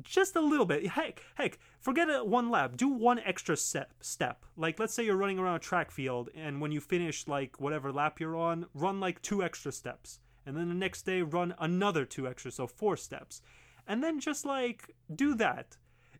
just 0.00 0.36
a 0.36 0.40
little 0.40 0.64
bit. 0.64 0.86
Heck, 0.86 1.22
heck, 1.34 1.58
forget 1.78 2.08
it 2.08 2.26
one 2.26 2.50
lap. 2.50 2.76
Do 2.76 2.88
one 2.88 3.18
extra 3.18 3.58
step. 3.58 3.92
Step. 4.00 4.44
Like 4.56 4.78
let's 4.78 4.94
say 4.94 5.04
you're 5.04 5.16
running 5.16 5.38
around 5.38 5.56
a 5.56 5.58
track 5.58 5.90
field, 5.90 6.30
and 6.34 6.60
when 6.60 6.72
you 6.72 6.80
finish 6.80 7.28
like 7.28 7.60
whatever 7.60 7.92
lap 7.92 8.18
you're 8.18 8.36
on, 8.36 8.66
run 8.72 9.00
like 9.00 9.20
two 9.20 9.42
extra 9.42 9.70
steps, 9.70 10.20
and 10.46 10.56
then 10.56 10.68
the 10.68 10.74
next 10.74 11.02
day 11.02 11.22
run 11.22 11.54
another 11.58 12.04
two 12.04 12.26
extra, 12.26 12.50
so 12.50 12.66
four 12.66 12.96
steps, 12.96 13.42
and 13.86 14.02
then 14.02 14.20
just 14.20 14.44
like 14.44 14.94
do 15.14 15.34
that, 15.34 15.76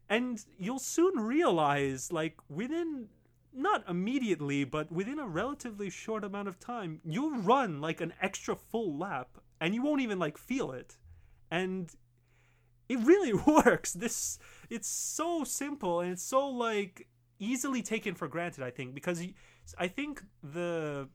and 0.09 0.45
you'll 0.59 0.79
soon 0.79 1.19
realize 1.19 2.13
like 2.13 2.39
within 2.49 3.09
not 3.55 3.87
immediately, 3.89 4.65
but 4.65 4.91
within 4.91 5.19
a 5.19 5.27
relatively 5.27 5.91
short 5.91 6.25
amount 6.25 6.49
of 6.49 6.59
time, 6.59 7.01
you'll 7.05 7.37
run 7.39 7.81
like 7.81 8.01
an 8.01 8.15
extra 8.21 8.57
full 8.57 8.97
lap, 8.97 9.39
and 9.61 9.75
you 9.75 9.83
won't 9.83 10.01
even 10.01 10.19
like 10.19 10.39
feel 10.39 10.73
it, 10.73 10.97
and 11.51 11.95
it 12.89 12.99
really 12.99 13.33
works. 13.65 13.93
This 13.93 14.39
it's 14.71 14.89
so 14.89 15.45
simple 15.45 16.01
and 16.01 16.13
it's 16.13 16.23
so 16.23 16.49
like 16.49 17.09
easily 17.39 17.83
taken 17.83 18.15
for 18.15 18.29
granted. 18.29 18.63
I 18.63 18.71
think 18.71 18.95
because 18.95 19.23
I 19.79 19.89
think 19.89 20.23
the 20.43 21.09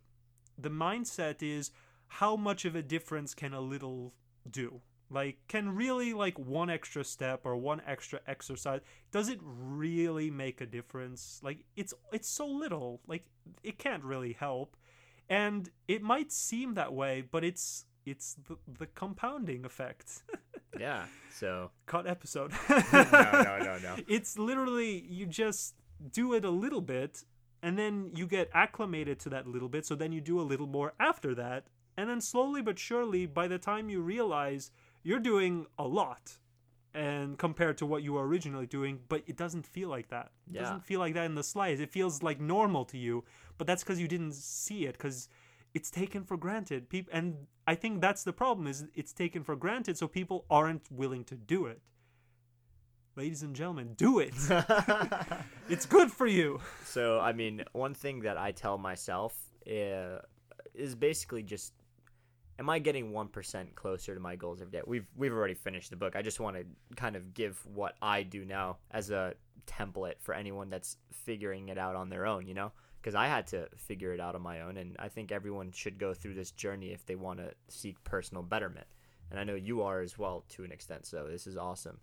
the 0.57 0.69
mindset 0.69 1.41
is 1.41 1.71
how 2.07 2.35
much 2.35 2.65
of 2.65 2.75
a 2.75 2.81
difference 2.81 3.33
can 3.33 3.53
a 3.53 3.61
little 3.61 4.13
do 4.49 4.81
like 5.09 5.37
can 5.47 5.73
really 5.75 6.13
like 6.13 6.37
one 6.37 6.69
extra 6.69 7.03
step 7.03 7.41
or 7.45 7.55
one 7.55 7.81
extra 7.87 8.19
exercise 8.27 8.81
does 9.11 9.29
it 9.29 9.39
really 9.41 10.29
make 10.29 10.59
a 10.59 10.65
difference 10.65 11.39
like 11.43 11.59
it's 11.75 11.93
it's 12.11 12.27
so 12.27 12.45
little 12.45 12.99
like 13.07 13.25
it 13.63 13.77
can't 13.77 14.03
really 14.03 14.33
help 14.33 14.75
and 15.29 15.69
it 15.87 16.01
might 16.01 16.31
seem 16.31 16.73
that 16.73 16.93
way 16.93 17.21
but 17.21 17.43
it's 17.43 17.85
it's 18.05 18.35
the, 18.47 18.57
the 18.79 18.85
compounding 18.87 19.65
effect 19.65 20.23
yeah. 20.79 21.05
So 21.31 21.71
cut 21.85 22.07
episode. 22.07 22.51
no, 22.69 22.81
no, 22.91 23.59
no, 23.59 23.77
no. 23.81 23.95
It's 24.07 24.37
literally 24.37 25.05
you 25.07 25.25
just 25.25 25.75
do 26.11 26.33
it 26.33 26.45
a 26.45 26.49
little 26.49 26.81
bit 26.81 27.23
and 27.61 27.77
then 27.77 28.11
you 28.15 28.27
get 28.27 28.49
acclimated 28.53 29.19
to 29.19 29.29
that 29.29 29.47
little 29.47 29.69
bit 29.69 29.85
so 29.85 29.95
then 29.95 30.11
you 30.11 30.21
do 30.21 30.39
a 30.39 30.43
little 30.43 30.67
more 30.67 30.93
after 30.99 31.33
that 31.35 31.67
and 31.97 32.09
then 32.09 32.21
slowly 32.21 32.61
but 32.61 32.79
surely 32.79 33.25
by 33.25 33.47
the 33.47 33.57
time 33.57 33.89
you 33.89 34.01
realize 34.01 34.71
you're 35.03 35.19
doing 35.19 35.65
a 35.77 35.87
lot 35.87 36.37
and 36.93 37.37
compared 37.37 37.77
to 37.77 37.85
what 37.85 38.03
you 38.03 38.13
were 38.13 38.25
originally 38.25 38.65
doing 38.65 38.99
but 39.09 39.23
it 39.27 39.35
doesn't 39.35 39.65
feel 39.65 39.89
like 39.89 40.07
that 40.09 40.31
it 40.47 40.55
yeah. 40.55 40.61
doesn't 40.61 40.83
feel 40.83 40.99
like 40.99 41.13
that 41.13 41.25
in 41.25 41.35
the 41.35 41.43
slides 41.43 41.81
it 41.81 41.91
feels 41.91 42.23
like 42.23 42.39
normal 42.39 42.85
to 42.85 42.97
you 42.97 43.23
but 43.57 43.67
that's 43.67 43.83
because 43.83 43.99
you 43.99 44.07
didn't 44.07 44.33
see 44.33 44.85
it 44.85 44.93
because 44.93 45.27
it's 45.77 45.91
taken 45.91 46.23
for 46.23 46.37
granted. 46.37 46.89
People, 46.89 47.13
and 47.13 47.47
I 47.67 47.75
think 47.75 48.01
that's 48.01 48.23
the 48.23 48.33
problem 48.33 48.65
is 48.65 48.85
it's 48.95 49.13
taken 49.13 49.43
for 49.43 49.55
granted, 49.55 49.95
so 49.95 50.07
people 50.07 50.45
aren't 50.49 50.91
willing 50.91 51.23
to 51.25 51.35
do 51.35 51.67
it. 51.67 51.81
Ladies 53.15 53.43
and 53.43 53.55
gentlemen, 53.55 53.93
do 53.95 54.17
it. 54.17 54.33
it's 55.69 55.85
good 55.85 56.11
for 56.11 56.25
you. 56.25 56.59
So, 56.83 57.19
I 57.19 57.31
mean, 57.33 57.63
one 57.73 57.93
thing 57.93 58.21
that 58.21 58.37
I 58.37 58.51
tell 58.51 58.79
myself 58.79 59.35
uh, 59.67 60.19
is 60.73 60.95
basically 60.95 61.43
just 61.43 61.73
am 62.59 62.69
I 62.69 62.79
getting 62.79 63.11
1% 63.11 63.75
closer 63.75 64.13
to 64.13 64.19
my 64.19 64.35
goals 64.35 64.61
every 64.61 64.71
day? 64.71 64.81
We've 64.85 65.07
we've 65.15 65.33
already 65.33 65.53
finished 65.53 65.89
the 65.89 65.95
book. 65.95 66.15
I 66.15 66.21
just 66.21 66.39
want 66.39 66.57
to 66.57 66.65
kind 66.95 67.15
of 67.15 67.33
give 67.33 67.59
what 67.65 67.95
I 68.01 68.23
do 68.23 68.45
now 68.45 68.77
as 68.91 69.11
a 69.11 69.33
template 69.67 70.19
for 70.19 70.33
anyone 70.33 70.69
that's 70.69 70.97
figuring 71.11 71.69
it 71.69 71.77
out 71.77 71.95
on 71.95 72.09
their 72.09 72.25
own, 72.25 72.47
you 72.47 72.53
know? 72.53 72.71
Because 73.01 73.15
I 73.15 73.27
had 73.27 73.47
to 73.47 73.67
figure 73.77 74.13
it 74.13 74.19
out 74.19 74.35
on 74.35 74.41
my 74.41 74.61
own, 74.61 74.77
and 74.77 74.95
I 74.99 75.07
think 75.07 75.31
everyone 75.31 75.71
should 75.71 75.97
go 75.97 76.13
through 76.13 76.33
this 76.33 76.51
journey 76.51 76.87
if 76.87 77.05
they 77.05 77.15
want 77.15 77.39
to 77.39 77.51
seek 77.69 78.03
personal 78.03 78.43
betterment. 78.43 78.87
And 79.29 79.39
I 79.39 79.43
know 79.43 79.55
you 79.55 79.83
are 79.83 80.01
as 80.01 80.17
well 80.17 80.45
to 80.49 80.63
an 80.63 80.71
extent, 80.71 81.05
so 81.05 81.27
this 81.29 81.47
is 81.47 81.57
awesome. 81.57 81.99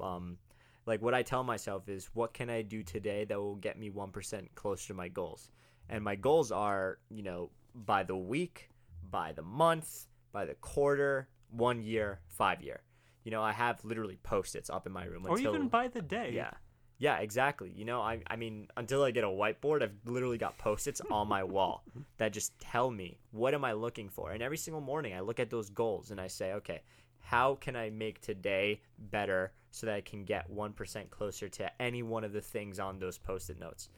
Um, 0.00 0.38
like 0.86 1.02
what 1.02 1.14
I 1.14 1.22
tell 1.22 1.42
myself 1.42 1.88
is, 1.88 2.10
what 2.14 2.32
can 2.32 2.48
I 2.48 2.62
do 2.62 2.82
today 2.82 3.24
that 3.24 3.38
will 3.38 3.56
get 3.56 3.78
me 3.78 3.90
1% 3.90 4.48
closer 4.54 4.88
to 4.88 4.94
my 4.94 5.08
goals? 5.08 5.50
And 5.88 6.02
my 6.02 6.14
goals 6.14 6.52
are, 6.52 6.98
you 7.10 7.22
know, 7.22 7.50
by 7.74 8.02
the 8.02 8.16
week, 8.16 8.70
by 9.10 9.32
the 9.32 9.42
month, 9.42 10.06
by 10.32 10.44
the 10.44 10.54
quarter, 10.54 11.28
one 11.50 11.82
year, 11.82 12.20
five 12.28 12.62
year. 12.62 12.80
You 13.24 13.30
know, 13.30 13.42
I 13.42 13.52
have 13.52 13.84
literally 13.84 14.18
post-its 14.22 14.70
up 14.70 14.86
in 14.86 14.92
my 14.92 15.04
room. 15.04 15.26
Or 15.28 15.38
even 15.38 15.68
by 15.68 15.88
the 15.88 16.02
day. 16.02 16.30
Yeah. 16.32 16.52
Yeah, 16.98 17.18
exactly. 17.18 17.70
You 17.74 17.84
know, 17.84 18.00
I, 18.00 18.22
I 18.26 18.36
mean, 18.36 18.68
until 18.76 19.02
I 19.02 19.10
get 19.10 19.24
a 19.24 19.28
whiteboard, 19.28 19.82
I've 19.82 19.94
literally 20.06 20.38
got 20.38 20.56
post-its 20.56 21.02
on 21.10 21.28
my 21.28 21.44
wall 21.44 21.84
that 22.18 22.32
just 22.32 22.58
tell 22.58 22.90
me 22.90 23.18
what 23.32 23.52
am 23.52 23.64
I 23.64 23.72
looking 23.72 24.08
for. 24.08 24.30
And 24.30 24.42
every 24.42 24.56
single 24.56 24.80
morning, 24.80 25.12
I 25.12 25.20
look 25.20 25.38
at 25.38 25.50
those 25.50 25.68
goals 25.68 26.10
and 26.10 26.20
I 26.20 26.28
say, 26.28 26.52
okay, 26.54 26.82
how 27.18 27.56
can 27.56 27.76
I 27.76 27.90
make 27.90 28.20
today 28.20 28.80
better 28.98 29.52
so 29.70 29.86
that 29.86 29.94
I 29.96 30.00
can 30.00 30.24
get 30.24 30.48
one 30.48 30.72
percent 30.72 31.10
closer 31.10 31.48
to 31.48 31.82
any 31.82 32.02
one 32.02 32.24
of 32.24 32.32
the 32.32 32.40
things 32.40 32.78
on 32.78 32.98
those 32.98 33.18
post-it 33.18 33.58
notes? 33.58 33.88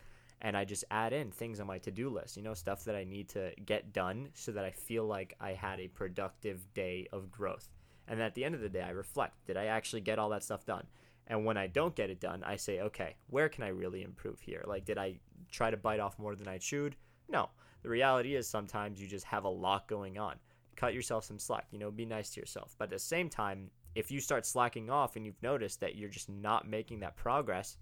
And 0.41 0.57
I 0.57 0.65
just 0.65 0.85
add 0.91 1.13
in 1.13 1.31
things 1.33 1.59
on 1.59 1.67
my 1.67 1.79
to-do 1.79 2.09
list, 2.09 2.37
you 2.37 2.43
know, 2.43 2.55
stuff 2.55 2.85
that 2.85 2.95
I 2.95 3.05
need 3.05 3.29
to 3.31 3.53
get 3.65 3.93
done 3.93 4.29
so 4.35 4.53
that 4.53 4.65
I 4.65 4.71
feel 4.71 5.05
like 5.05 5.35
I 5.41 5.53
had 5.53 5.81
a 5.81 5.89
productive 5.89 6.73
day 6.75 7.09
of 7.13 7.31
growth. 7.31 7.69
And 8.07 8.23
at 8.23 8.35
the 8.35 8.45
end 8.45 8.55
of 8.55 8.61
the 8.61 8.69
day, 8.69 8.83
I 8.83 8.91
reflect: 8.91 9.47
Did 9.47 9.57
I 9.57 9.67
actually 9.67 10.01
get 10.01 10.19
all 10.19 10.31
that 10.31 10.45
stuff 10.45 10.65
done? 10.65 10.87
And 11.29 11.45
when 11.45 11.59
I 11.59 11.67
don't 11.67 11.95
get 11.95 12.11
it 12.11 12.21
done, 12.21 12.43
I 12.43 12.57
say, 12.57 12.81
okay, 12.81 13.15
where 13.29 13.51
can 13.51 13.63
I 13.63 13.69
really 13.69 14.03
improve 14.03 14.41
here? 14.41 14.65
Like, 14.67 14.87
did 14.87 14.97
I 14.97 15.21
try 15.53 15.71
to 15.71 15.77
bite 15.77 16.01
off 16.01 16.19
more 16.19 16.35
than 16.35 16.49
I 16.49 16.57
chewed? 16.57 16.97
No. 17.29 17.51
The 17.83 17.91
reality 17.91 18.35
is 18.35 18.49
sometimes 18.49 19.01
you 19.01 19.07
just 19.07 19.27
have 19.27 19.45
a 19.45 19.49
lot 19.49 19.89
going 19.89 20.19
on. 20.19 20.37
Cut 20.75 20.95
yourself 20.95 21.25
some 21.25 21.39
slack, 21.39 21.67
you 21.71 21.79
know, 21.79 21.91
be 21.91 22.07
nice 22.07 22.31
to 22.31 22.41
yourself. 22.41 22.75
But 22.79 22.85
at 22.85 22.91
the 22.91 22.99
same 22.99 23.29
time, 23.29 23.71
if 23.95 24.11
you 24.11 24.21
start 24.21 24.47
slacking 24.47 24.91
off 24.91 25.17
and 25.17 25.27
you've 25.27 25.43
noticed 25.43 25.81
that 25.81 25.97
you're 25.97 26.09
just 26.09 26.31
not 26.31 26.69
making 26.69 27.01
that 27.01 27.17
progress, 27.17 27.77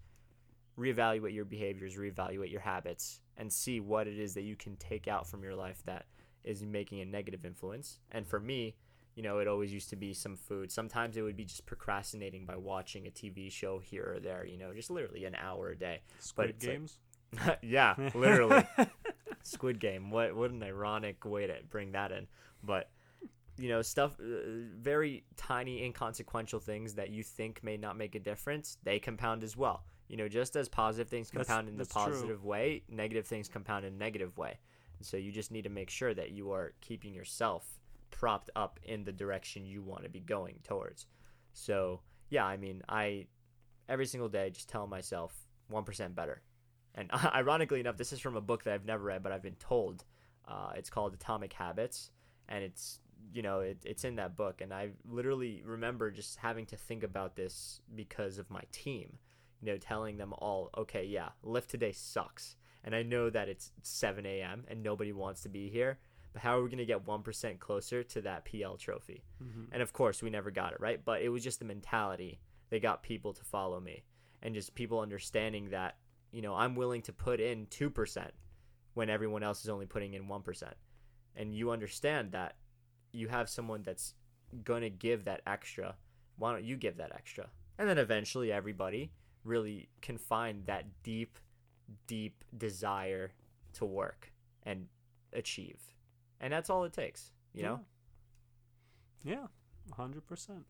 reevaluate 0.78 1.34
your 1.34 1.44
behaviors, 1.44 1.96
reevaluate 1.96 2.50
your 2.50 2.60
habits, 2.60 3.20
and 3.36 3.52
see 3.52 3.80
what 3.80 4.06
it 4.06 4.18
is 4.18 4.34
that 4.34 4.42
you 4.42 4.56
can 4.56 4.76
take 4.76 5.08
out 5.08 5.26
from 5.26 5.42
your 5.42 5.54
life 5.54 5.82
that 5.86 6.06
is 6.44 6.62
making 6.62 7.00
a 7.00 7.04
negative 7.04 7.44
influence. 7.44 7.98
And 8.12 8.26
for 8.26 8.38
me, 8.38 8.76
you 9.14 9.22
know, 9.22 9.38
it 9.38 9.48
always 9.48 9.72
used 9.72 9.88
to 9.90 9.96
be 9.96 10.12
some 10.12 10.36
food. 10.36 10.70
Sometimes 10.70 11.16
it 11.16 11.22
would 11.22 11.36
be 11.36 11.44
just 11.44 11.64
procrastinating 11.64 12.44
by 12.44 12.56
watching 12.56 13.06
a 13.06 13.10
TV 13.10 13.50
show 13.50 13.78
here 13.78 14.14
or 14.16 14.20
there, 14.20 14.44
you 14.44 14.58
know, 14.58 14.74
just 14.74 14.90
literally 14.90 15.24
an 15.24 15.34
hour 15.34 15.70
a 15.70 15.76
day. 15.76 16.02
Squid 16.18 16.58
Games? 16.58 16.98
Like, 17.46 17.58
yeah, 17.62 17.94
literally. 18.14 18.64
Squid 19.42 19.80
Game. 19.80 20.10
What 20.10 20.36
what 20.36 20.50
an 20.50 20.62
ironic 20.62 21.24
way 21.24 21.46
to 21.46 21.54
bring 21.70 21.92
that 21.92 22.12
in. 22.12 22.26
But 22.62 22.90
you 23.58 23.70
know, 23.70 23.80
stuff 23.80 24.18
uh, 24.20 24.24
very 24.76 25.24
tiny 25.36 25.82
inconsequential 25.82 26.60
things 26.60 26.94
that 26.94 27.10
you 27.10 27.22
think 27.22 27.64
may 27.64 27.76
not 27.76 27.96
make 27.96 28.14
a 28.14 28.20
difference, 28.20 28.76
they 28.82 28.98
compound 28.98 29.42
as 29.42 29.56
well. 29.56 29.84
You 30.08 30.16
know, 30.16 30.28
just 30.28 30.56
as 30.56 30.68
positive 30.68 31.08
things 31.08 31.30
compound 31.30 31.68
in 31.68 31.76
the 31.76 31.84
positive 31.84 32.40
true. 32.40 32.48
way, 32.48 32.82
negative 32.88 33.26
things 33.26 33.48
compound 33.48 33.84
in 33.84 33.94
a 33.94 33.96
negative 33.96 34.36
way. 34.38 34.58
And 34.98 35.06
so 35.06 35.16
you 35.16 35.32
just 35.32 35.50
need 35.50 35.64
to 35.64 35.70
make 35.70 35.90
sure 35.90 36.14
that 36.14 36.30
you 36.30 36.52
are 36.52 36.72
keeping 36.80 37.12
yourself 37.12 37.80
propped 38.10 38.50
up 38.56 38.80
in 38.82 39.04
the 39.04 39.12
direction 39.12 39.66
you 39.66 39.82
want 39.82 40.04
to 40.04 40.08
be 40.08 40.20
going 40.20 40.60
towards. 40.62 41.06
So, 41.52 42.00
yeah, 42.30 42.44
I 42.44 42.56
mean, 42.56 42.82
I 42.88 43.26
every 43.88 44.06
single 44.06 44.28
day 44.28 44.50
just 44.50 44.68
tell 44.68 44.86
myself 44.86 45.34
1% 45.72 46.14
better. 46.14 46.42
And 46.94 47.10
ironically 47.34 47.80
enough, 47.80 47.96
this 47.96 48.12
is 48.12 48.20
from 48.20 48.36
a 48.36 48.40
book 48.40 48.64
that 48.64 48.74
I've 48.74 48.86
never 48.86 49.04
read, 49.04 49.22
but 49.22 49.32
I've 49.32 49.42
been 49.42 49.56
told. 49.56 50.04
Uh, 50.46 50.70
it's 50.76 50.90
called 50.90 51.12
Atomic 51.12 51.52
Habits, 51.52 52.10
and 52.48 52.62
it's 52.62 53.00
you 53.32 53.42
know 53.42 53.60
it, 53.60 53.78
it's 53.84 54.04
in 54.04 54.16
that 54.16 54.36
book. 54.36 54.60
And 54.60 54.72
I 54.72 54.90
literally 55.08 55.62
remember 55.64 56.10
just 56.10 56.36
having 56.36 56.66
to 56.66 56.76
think 56.76 57.02
about 57.02 57.34
this 57.34 57.80
because 57.94 58.38
of 58.38 58.48
my 58.48 58.62
team. 58.70 59.18
You 59.62 59.72
know, 59.72 59.78
telling 59.78 60.18
them 60.18 60.34
all, 60.34 60.70
okay, 60.76 61.04
yeah, 61.04 61.30
lift 61.42 61.70
today 61.70 61.92
sucks, 61.92 62.56
and 62.84 62.94
I 62.94 63.02
know 63.02 63.30
that 63.30 63.48
it's 63.48 63.72
7 63.82 64.24
a.m. 64.24 64.64
and 64.68 64.82
nobody 64.82 65.12
wants 65.12 65.42
to 65.42 65.48
be 65.48 65.68
here, 65.68 65.98
but 66.32 66.42
how 66.42 66.58
are 66.58 66.62
we 66.62 66.68
going 66.68 66.78
to 66.78 66.84
get 66.84 67.06
1% 67.06 67.58
closer 67.58 68.02
to 68.02 68.20
that 68.20 68.44
PL 68.44 68.76
trophy? 68.76 69.24
Mm-hmm. 69.42 69.72
And 69.72 69.82
of 69.82 69.92
course, 69.92 70.22
we 70.22 70.30
never 70.30 70.50
got 70.50 70.72
it, 70.72 70.80
right? 70.80 71.02
But 71.02 71.22
it 71.22 71.30
was 71.30 71.42
just 71.42 71.58
the 71.58 71.64
mentality 71.64 72.38
that 72.70 72.82
got 72.82 73.02
people 73.02 73.32
to 73.32 73.42
follow 73.42 73.80
me 73.80 74.04
and 74.42 74.54
just 74.54 74.74
people 74.74 75.00
understanding 75.00 75.70
that, 75.70 75.96
you 76.32 76.42
know, 76.42 76.54
I'm 76.54 76.74
willing 76.74 77.02
to 77.02 77.12
put 77.12 77.40
in 77.40 77.66
2% 77.66 78.30
when 78.94 79.10
everyone 79.10 79.42
else 79.42 79.62
is 79.62 79.70
only 79.70 79.86
putting 79.86 80.14
in 80.14 80.28
1%. 80.28 80.62
And 81.34 81.54
you 81.54 81.70
understand 81.70 82.32
that 82.32 82.56
you 83.12 83.28
have 83.28 83.48
someone 83.48 83.82
that's 83.82 84.14
going 84.62 84.82
to 84.82 84.90
give 84.90 85.24
that 85.24 85.40
extra. 85.46 85.96
Why 86.36 86.52
don't 86.52 86.64
you 86.64 86.76
give 86.76 86.98
that 86.98 87.12
extra? 87.14 87.48
And 87.78 87.88
then 87.88 87.98
eventually 87.98 88.52
everybody 88.52 89.10
really 89.46 89.88
can 90.02 90.18
find 90.18 90.66
that 90.66 90.84
deep, 91.02 91.38
deep 92.06 92.44
desire 92.56 93.32
to 93.74 93.84
work 93.84 94.32
and 94.64 94.86
achieve 95.32 95.78
and 96.40 96.52
that's 96.52 96.70
all 96.70 96.84
it 96.84 96.92
takes. 96.92 97.30
You 97.54 97.62
know. 97.62 97.80
Yeah, 99.24 99.46
hundred 99.96 100.26
percent. 100.26 100.64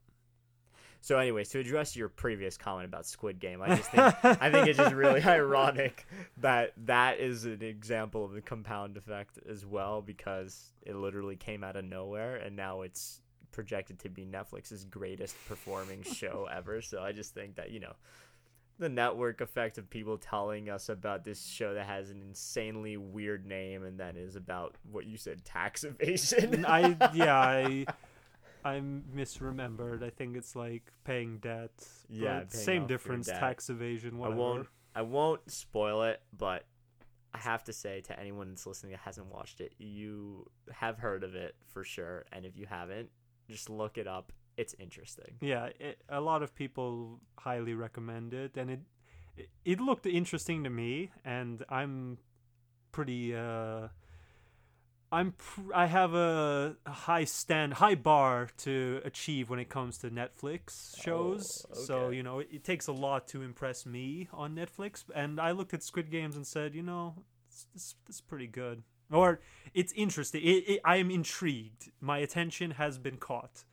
So, 1.01 1.18
anyways, 1.18 1.51
to 1.51 1.61
address 1.61 1.95
your 1.95 2.09
previous 2.09 2.57
comment 2.57 2.87
about 2.87 3.07
Squid 3.07 3.39
Game, 3.39 3.61
I 3.62 3.77
just 3.77 3.91
think 3.91 4.03
I 4.24 4.51
think 4.51 4.68
it's 4.68 4.79
just 4.79 4.95
really 4.95 5.22
ironic 5.22 6.07
that 6.39 6.72
that 6.87 7.20
is 7.20 7.45
an 7.45 7.62
example 7.62 8.24
of 8.24 8.33
the 8.33 8.41
compound 8.41 8.97
effect 8.97 9.39
as 9.49 9.66
well, 9.66 10.03
because 10.03 10.72
it 10.83 10.97
literally 10.97 11.37
came 11.37 11.62
out 11.62 11.77
of 11.77 11.85
nowhere, 11.85 12.37
and 12.37 12.57
now 12.57 12.83
it's 12.83 13.20
projected 13.53 13.99
to 14.01 14.09
be 14.09 14.24
Netflix's 14.24 14.85
greatest 14.85 15.37
performing 15.49 16.03
show 16.03 16.49
ever. 16.55 16.81
So, 16.81 17.03
I 17.03 17.12
just 17.12 17.35
think 17.35 17.57
that 17.57 17.70
you 17.70 17.81
know 17.81 17.95
the 18.79 18.89
network 18.89 19.41
effect 19.41 19.79
of 19.79 19.89
people 19.89 20.18
telling 20.18 20.68
us 20.68 20.89
about 20.89 21.24
this 21.24 21.47
show 21.47 21.74
that 21.74 21.87
has 21.87 22.11
an 22.11 22.20
insanely 22.20 22.97
weird 22.97 23.47
name 23.47 23.85
and 23.85 24.01
that 24.01 24.16
is 24.16 24.37
about 24.37 24.77
what 24.91 25.07
you 25.07 25.16
said 25.16 25.45
tax 25.45 25.85
evasion. 25.85 26.64
I 26.66 26.97
yeah, 27.14 27.37
I 27.37 27.87
I 28.64 28.81
misremembered. 29.14 30.03
I 30.03 30.11
think 30.11 30.37
it's 30.37 30.57
like 30.57 30.93
paying 31.05 31.39
debt. 31.39 31.70
Yeah, 32.09 32.45
same 32.49 32.87
difference. 32.87 33.27
Tax 33.27 33.70
evasion. 33.70 34.18
Whatever. 34.18 34.37
I 34.37 34.39
won't. 34.39 34.68
I 34.95 35.03
won't 35.03 35.51
spoil 35.51 36.03
it, 36.05 36.20
but 36.37 36.64
I 37.35 37.39
have 37.39 37.64
to 37.64 37.72
say 37.72 38.01
to 38.03 38.18
anyone 38.18 38.49
that's 38.49 38.66
listening 38.66 38.93
that 38.93 39.01
hasn't 39.01 39.27
watched 39.27 39.61
it, 39.61 39.74
you 39.79 40.51
have 40.72 40.99
heard 40.99 41.22
of 41.22 41.35
it 41.35 41.55
for 41.66 41.85
sure, 41.85 42.24
and 42.33 42.47
if 42.47 42.57
you 42.57 42.66
haven't, 42.66 43.11
just 43.49 43.68
look 43.68 43.99
it 43.99 44.07
up 44.07 44.33
it's 44.57 44.74
interesting. 44.78 45.36
Yeah, 45.40 45.70
it, 45.78 45.98
a 46.09 46.20
lot 46.20 46.42
of 46.42 46.54
people 46.54 47.20
highly 47.38 47.74
recommend 47.74 48.34
it, 48.34 48.57
and 48.57 48.70
it 48.70 48.80
it 49.64 49.80
looked 49.80 50.07
interesting 50.07 50.64
to 50.64 50.70
me, 50.70 51.11
and 51.24 51.64
I'm 51.68 52.18
pretty. 52.92 53.34
Uh, 53.34 53.88
I'm 55.12 55.32
pr- 55.32 55.74
I 55.74 55.86
have 55.86 56.14
a 56.14 56.76
high 56.86 57.24
stand, 57.24 57.74
high 57.74 57.94
bar 57.94 58.48
to 58.59 59.00
achieve 59.04 59.48
when 59.50 59.61
it 59.61 59.68
comes 59.68 59.98
to 59.98 60.11
Netflix 60.11 61.00
shows. 61.00 61.64
Oh, 61.68 61.72
okay. 61.72 61.84
So 61.84 62.09
you 62.11 62.22
know, 62.22 62.40
it, 62.40 62.48
it, 62.50 62.64
takes 62.64 62.88
a 62.88 62.92
lot 62.92 63.28
to 63.28 63.42
impress 63.42 63.86
me 63.86 64.28
on 64.32 64.57
Netflix. 64.57 65.04
And 65.14 65.40
I 65.40 65.52
looked 65.52 65.74
at 65.74 65.82
Squid 65.82 66.11
Games 66.11 66.34
and 66.34 66.46
said, 66.46 66.74
you 66.74 66.82
know, 66.82 67.14
it's, 67.48 67.66
it's, 67.74 67.94
it's 68.09 68.20
pretty 68.20 68.48
good, 68.48 68.82
or 69.12 69.40
it's 69.74 69.92
interesting. 69.92 70.42
It, 70.42 70.64
it, 70.68 70.80
I 70.84 70.96
am 70.96 71.11
intrigued. 71.11 71.92
My 72.00 72.18
attention 72.18 72.72
has 72.72 72.98
been 72.98 73.16
caught. 73.16 73.64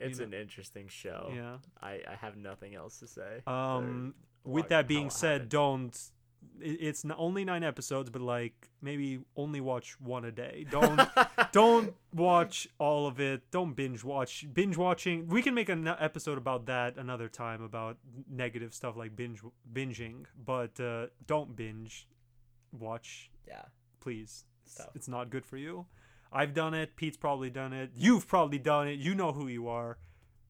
It's 0.00 0.20
an 0.20 0.32
interesting 0.32 0.88
show. 0.88 1.32
Yeah. 1.34 1.56
I, 1.82 2.00
I 2.08 2.14
have 2.20 2.36
nothing 2.36 2.74
else 2.74 2.98
to 3.00 3.06
say. 3.06 3.42
Um, 3.46 4.14
with 4.44 4.68
that 4.68 4.88
being 4.88 5.10
said, 5.10 5.48
don't. 5.48 5.96
It's 6.60 7.04
only 7.16 7.44
nine 7.44 7.64
episodes, 7.64 8.10
but 8.10 8.22
like 8.22 8.68
maybe 8.80 9.20
only 9.36 9.60
watch 9.60 10.00
one 10.00 10.24
a 10.24 10.30
day. 10.32 10.66
Don't 10.70 11.00
don't 11.52 11.94
watch 12.14 12.68
all 12.78 13.06
of 13.06 13.20
it. 13.20 13.42
Don't 13.50 13.74
binge 13.74 14.04
watch. 14.04 14.46
Binge 14.52 14.76
watching. 14.76 15.28
We 15.28 15.42
can 15.42 15.54
make 15.54 15.68
an 15.68 15.88
episode 15.88 16.38
about 16.38 16.66
that 16.66 16.96
another 16.96 17.28
time 17.28 17.62
about 17.62 17.98
negative 18.30 18.72
stuff 18.72 18.96
like 18.96 19.16
binge 19.16 19.40
binging. 19.72 20.26
But 20.44 20.78
uh, 20.80 21.06
don't 21.26 21.56
binge 21.56 22.06
watch. 22.72 23.30
Yeah. 23.46 23.62
Please. 24.00 24.44
It's, 24.64 24.80
it's 24.94 25.08
not 25.08 25.30
good 25.30 25.44
for 25.44 25.56
you. 25.56 25.86
I've 26.32 26.54
done 26.54 26.74
it. 26.74 26.96
Pete's 26.96 27.16
probably 27.16 27.50
done 27.50 27.72
it. 27.72 27.90
You've 27.96 28.26
probably 28.28 28.58
done 28.58 28.88
it. 28.88 28.98
You 28.98 29.14
know 29.14 29.32
who 29.32 29.48
you 29.48 29.68
are. 29.68 29.98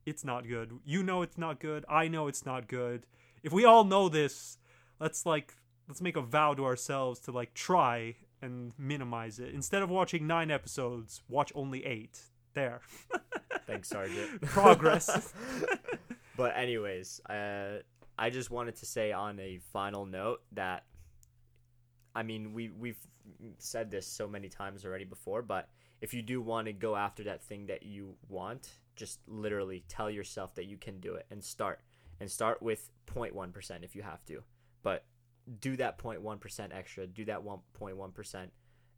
It's 0.07 0.24
not 0.24 0.49
good. 0.49 0.72
You 0.85 1.03
know 1.03 1.22
it's 1.22 1.39
not 1.39 1.61
good. 1.61 1.85
I 1.89 2.09
know 2.09 2.29
it's 2.29 2.47
not 2.47 2.66
good. 2.68 3.07
If 3.43 3.53
we 3.53 3.64
all 3.64 3.85
know 3.85 4.09
this, 4.09 4.59
let's 4.99 5.26
like 5.26 5.55
let's 5.87 6.01
make 6.01 6.16
a 6.16 6.22
vow 6.22 6.55
to 6.55 6.64
ourselves 6.64 7.20
to 7.20 7.33
like 7.33 7.55
try 7.55 8.16
and 8.43 8.72
minimize 8.79 9.39
it. 9.39 9.55
Instead 9.55 9.83
of 9.83 9.91
watching 9.91 10.26
9 10.26 10.51
episodes, 10.51 11.22
watch 11.29 11.53
only 11.55 11.85
8. 11.85 12.20
there. 12.55 12.81
Thanks, 13.66 13.89
Sergeant. 13.89 14.41
Progress. 14.43 15.33
but 16.37 16.57
anyways, 16.57 17.20
uh, 17.29 17.79
I 18.18 18.31
just 18.31 18.51
wanted 18.51 18.76
to 18.76 18.87
say 18.87 19.12
on 19.12 19.39
a 19.41 19.59
final 19.72 20.07
note 20.07 20.41
that, 20.53 20.85
I 22.15 22.23
mean, 22.23 22.53
we 22.53 22.71
we've 22.71 22.99
said 23.59 23.91
this 23.91 24.07
so 24.07 24.27
many 24.27 24.49
times 24.49 24.85
already 24.85 25.05
before, 25.05 25.43
but 25.43 25.69
if 26.01 26.15
you 26.15 26.23
do 26.23 26.41
want 26.41 26.67
to 26.67 26.73
go 26.73 26.97
after 26.97 27.25
that 27.25 27.43
thing 27.43 27.67
that 27.67 27.83
you 27.83 28.15
want, 28.29 28.71
just 28.97 29.21
literally 29.27 29.85
tell 29.89 30.11
yourself 30.11 30.55
that 30.55 30.67
you 30.67 30.77
can 30.77 31.01
do 31.01 31.15
it 31.15 31.27
and 31.31 31.43
start. 31.43 31.81
And 32.21 32.29
start 32.29 32.61
with 32.61 32.91
0.1% 33.07 33.85
if 33.85 33.95
you 33.95 34.03
have 34.03 34.25
to. 34.25 34.43
But 34.83 35.05
do 35.61 35.77
that 35.77 35.99
0.1% 35.99 36.75
extra, 36.75 37.07
do 37.07 37.25
that 37.27 37.45
1.1% 37.45 38.49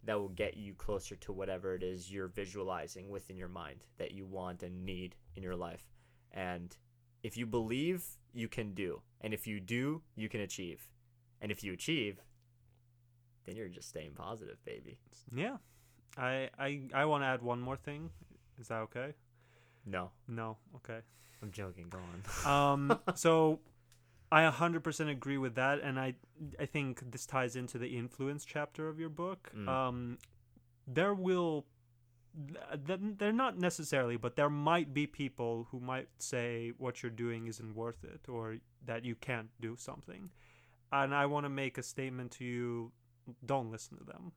that 0.04 0.18
will 0.18 0.28
get 0.28 0.56
you 0.56 0.74
closer 0.74 1.16
to 1.16 1.32
whatever 1.32 1.74
it 1.74 1.82
is 1.82 2.10
you're 2.10 2.28
visualizing 2.28 3.10
within 3.10 3.36
your 3.36 3.48
mind 3.48 3.86
that 3.98 4.12
you 4.12 4.24
want 4.24 4.62
and 4.62 4.84
need 4.84 5.16
in 5.36 5.42
your 5.42 5.56
life. 5.56 5.84
And 6.32 6.74
if 7.22 7.36
you 7.36 7.44
believe, 7.44 8.04
you 8.32 8.48
can 8.48 8.72
do. 8.72 9.02
And 9.20 9.34
if 9.34 9.46
you 9.46 9.60
do, 9.60 10.02
you 10.16 10.28
can 10.28 10.40
achieve. 10.40 10.88
And 11.42 11.52
if 11.52 11.62
you 11.62 11.72
achieve, 11.72 12.22
then 13.50 13.56
you're 13.56 13.68
just 13.68 13.88
staying 13.88 14.12
positive, 14.12 14.64
baby. 14.64 14.98
Yeah. 15.34 15.56
I 16.16 16.50
I 16.58 16.82
I 16.94 17.04
want 17.04 17.22
to 17.22 17.26
add 17.26 17.42
one 17.42 17.60
more 17.60 17.76
thing. 17.76 18.10
Is 18.60 18.68
that 18.68 18.80
okay? 18.82 19.14
No, 19.84 20.12
No. 20.28 20.58
Okay. 20.76 21.00
I'm 21.42 21.50
joking. 21.50 21.88
Go 21.88 21.98
on. 21.98 22.22
Um 22.62 22.98
so 23.14 23.60
I 24.32 24.48
100% 24.48 25.10
agree 25.10 25.38
with 25.38 25.56
that 25.56 25.80
and 25.80 25.98
I 25.98 26.14
I 26.60 26.66
think 26.66 27.10
this 27.10 27.26
ties 27.26 27.56
into 27.56 27.78
the 27.78 27.96
influence 27.98 28.44
chapter 28.44 28.88
of 28.88 29.00
your 29.00 29.08
book. 29.08 29.50
Mm. 29.56 29.68
Um 29.68 30.18
there 30.86 31.14
will 31.14 31.66
th- 32.86 33.00
they're 33.18 33.32
not 33.32 33.58
necessarily, 33.58 34.16
but 34.16 34.36
there 34.36 34.50
might 34.50 34.94
be 34.94 35.06
people 35.06 35.66
who 35.70 35.80
might 35.80 36.08
say 36.18 36.72
what 36.78 37.02
you're 37.02 37.10
doing 37.10 37.46
isn't 37.48 37.74
worth 37.74 38.04
it 38.04 38.28
or 38.28 38.58
that 38.86 39.04
you 39.04 39.14
can't 39.14 39.48
do 39.60 39.76
something. 39.76 40.30
And 40.92 41.14
I 41.14 41.26
want 41.26 41.44
to 41.44 41.50
make 41.50 41.78
a 41.78 41.82
statement 41.82 42.32
to 42.32 42.44
you, 42.44 42.92
don't 43.44 43.70
listen 43.70 43.96
to 43.98 44.04
them. 44.04 44.32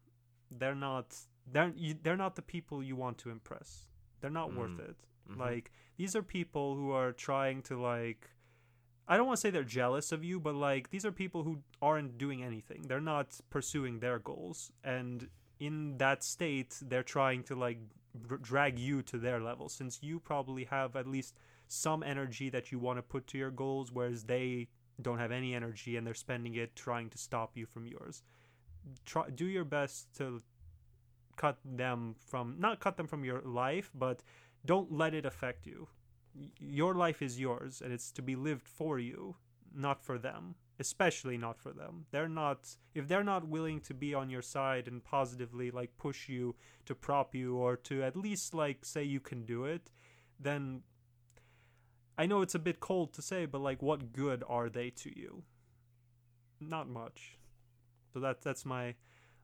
They're 0.51 0.75
not 0.75 1.15
they're 1.51 1.73
they're 2.03 2.17
not 2.17 2.35
the 2.35 2.41
people 2.41 2.83
you 2.83 2.95
want 2.95 3.17
to 3.19 3.29
impress. 3.29 3.87
They're 4.21 4.29
not 4.29 4.53
worth 4.55 4.71
Mm. 4.77 4.89
it. 4.89 4.97
Mhm. 5.29 5.37
Like 5.37 5.71
these 5.97 6.15
are 6.15 6.23
people 6.23 6.75
who 6.75 6.91
are 6.91 7.11
trying 7.11 7.61
to 7.63 7.79
like 7.81 8.29
I 9.07 9.17
don't 9.17 9.27
want 9.27 9.35
to 9.37 9.41
say 9.41 9.49
they're 9.49 9.63
jealous 9.65 10.11
of 10.13 10.23
you, 10.23 10.39
but 10.39 10.55
like 10.55 10.89
these 10.91 11.05
are 11.05 11.11
people 11.11 11.43
who 11.43 11.61
aren't 11.81 12.17
doing 12.17 12.41
anything. 12.41 12.83
They're 12.83 13.01
not 13.01 13.39
pursuing 13.49 13.99
their 13.99 14.17
goals, 14.19 14.71
and 14.83 15.29
in 15.59 15.97
that 15.97 16.23
state, 16.23 16.79
they're 16.81 17.03
trying 17.03 17.43
to 17.43 17.55
like 17.55 17.79
dr- 18.27 18.41
drag 18.41 18.79
you 18.79 19.01
to 19.03 19.17
their 19.17 19.41
level. 19.41 19.67
Since 19.67 20.01
you 20.01 20.19
probably 20.19 20.63
have 20.65 20.95
at 20.95 21.05
least 21.07 21.35
some 21.67 22.01
energy 22.03 22.49
that 22.49 22.71
you 22.71 22.79
want 22.79 22.97
to 22.97 23.03
put 23.03 23.27
to 23.27 23.37
your 23.37 23.51
goals, 23.51 23.91
whereas 23.91 24.23
they 24.23 24.69
don't 25.01 25.17
have 25.19 25.31
any 25.31 25.53
energy 25.53 25.97
and 25.97 26.05
they're 26.07 26.13
spending 26.13 26.55
it 26.55 26.75
trying 26.75 27.09
to 27.09 27.17
stop 27.17 27.57
you 27.57 27.65
from 27.65 27.85
yours. 27.87 28.23
Try 29.05 29.29
do 29.29 29.45
your 29.45 29.65
best 29.65 30.13
to 30.17 30.41
cut 31.35 31.57
them 31.65 32.15
from 32.19 32.55
not 32.59 32.79
cut 32.79 32.97
them 32.97 33.07
from 33.07 33.23
your 33.23 33.41
life, 33.41 33.91
but 33.93 34.23
don't 34.65 34.91
let 34.91 35.13
it 35.13 35.25
affect 35.25 35.65
you. 35.65 35.87
Your 36.59 36.93
life 36.95 37.21
is 37.21 37.39
yours 37.39 37.81
and 37.81 37.93
it's 37.93 38.11
to 38.13 38.21
be 38.21 38.35
lived 38.35 38.67
for 38.67 38.99
you 38.99 39.35
not 39.75 40.03
for 40.03 40.17
them 40.17 40.55
especially 40.79 41.37
not 41.37 41.59
for 41.59 41.71
them. 41.71 42.05
They're 42.11 42.29
not 42.29 42.75
if 42.93 43.07
they're 43.07 43.23
not 43.23 43.47
willing 43.47 43.79
to 43.81 43.93
be 43.93 44.13
on 44.13 44.29
your 44.29 44.41
side 44.41 44.87
and 44.87 45.03
positively 45.03 45.71
like 45.71 45.97
push 45.97 46.27
you 46.27 46.55
to 46.85 46.95
prop 46.95 47.35
you 47.35 47.55
or 47.57 47.75
to 47.77 48.03
at 48.03 48.15
least 48.15 48.53
like 48.53 48.85
say 48.85 49.03
you 49.03 49.19
can 49.19 49.45
do 49.45 49.65
it 49.65 49.91
then 50.39 50.81
i 52.17 52.25
know 52.25 52.41
it's 52.41 52.55
a 52.55 52.59
bit 52.59 52.79
cold 52.79 53.13
to 53.13 53.21
say 53.21 53.45
but 53.45 53.61
like 53.61 53.81
what 53.81 54.13
good 54.13 54.43
are 54.47 54.69
they 54.69 54.89
to 54.89 55.17
you? 55.17 55.43
Not 56.59 56.89
much 56.89 57.37
so 58.13 58.19
that 58.19 58.41
that's 58.41 58.65
my 58.65 58.93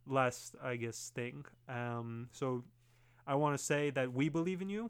last 0.07 0.55
i 0.63 0.75
guess 0.75 1.11
thing 1.13 1.45
um 1.67 2.27
so 2.31 2.63
i 3.27 3.35
want 3.35 3.57
to 3.57 3.63
say 3.63 3.89
that 3.89 4.11
we 4.13 4.29
believe 4.29 4.61
in 4.61 4.69
you 4.69 4.89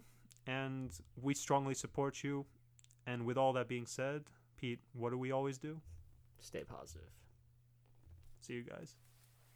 and 0.49 0.91
we 1.21 1.33
strongly 1.33 1.73
support 1.73 2.23
you. 2.23 2.45
And 3.05 3.25
with 3.25 3.37
all 3.37 3.53
that 3.53 3.67
being 3.67 3.85
said, 3.85 4.23
Pete, 4.57 4.79
what 4.93 5.11
do 5.11 5.17
we 5.17 5.31
always 5.31 5.57
do? 5.57 5.79
Stay 6.39 6.63
positive. 6.63 7.09
See 8.41 8.53
you 8.53 8.63
guys. 8.63 8.95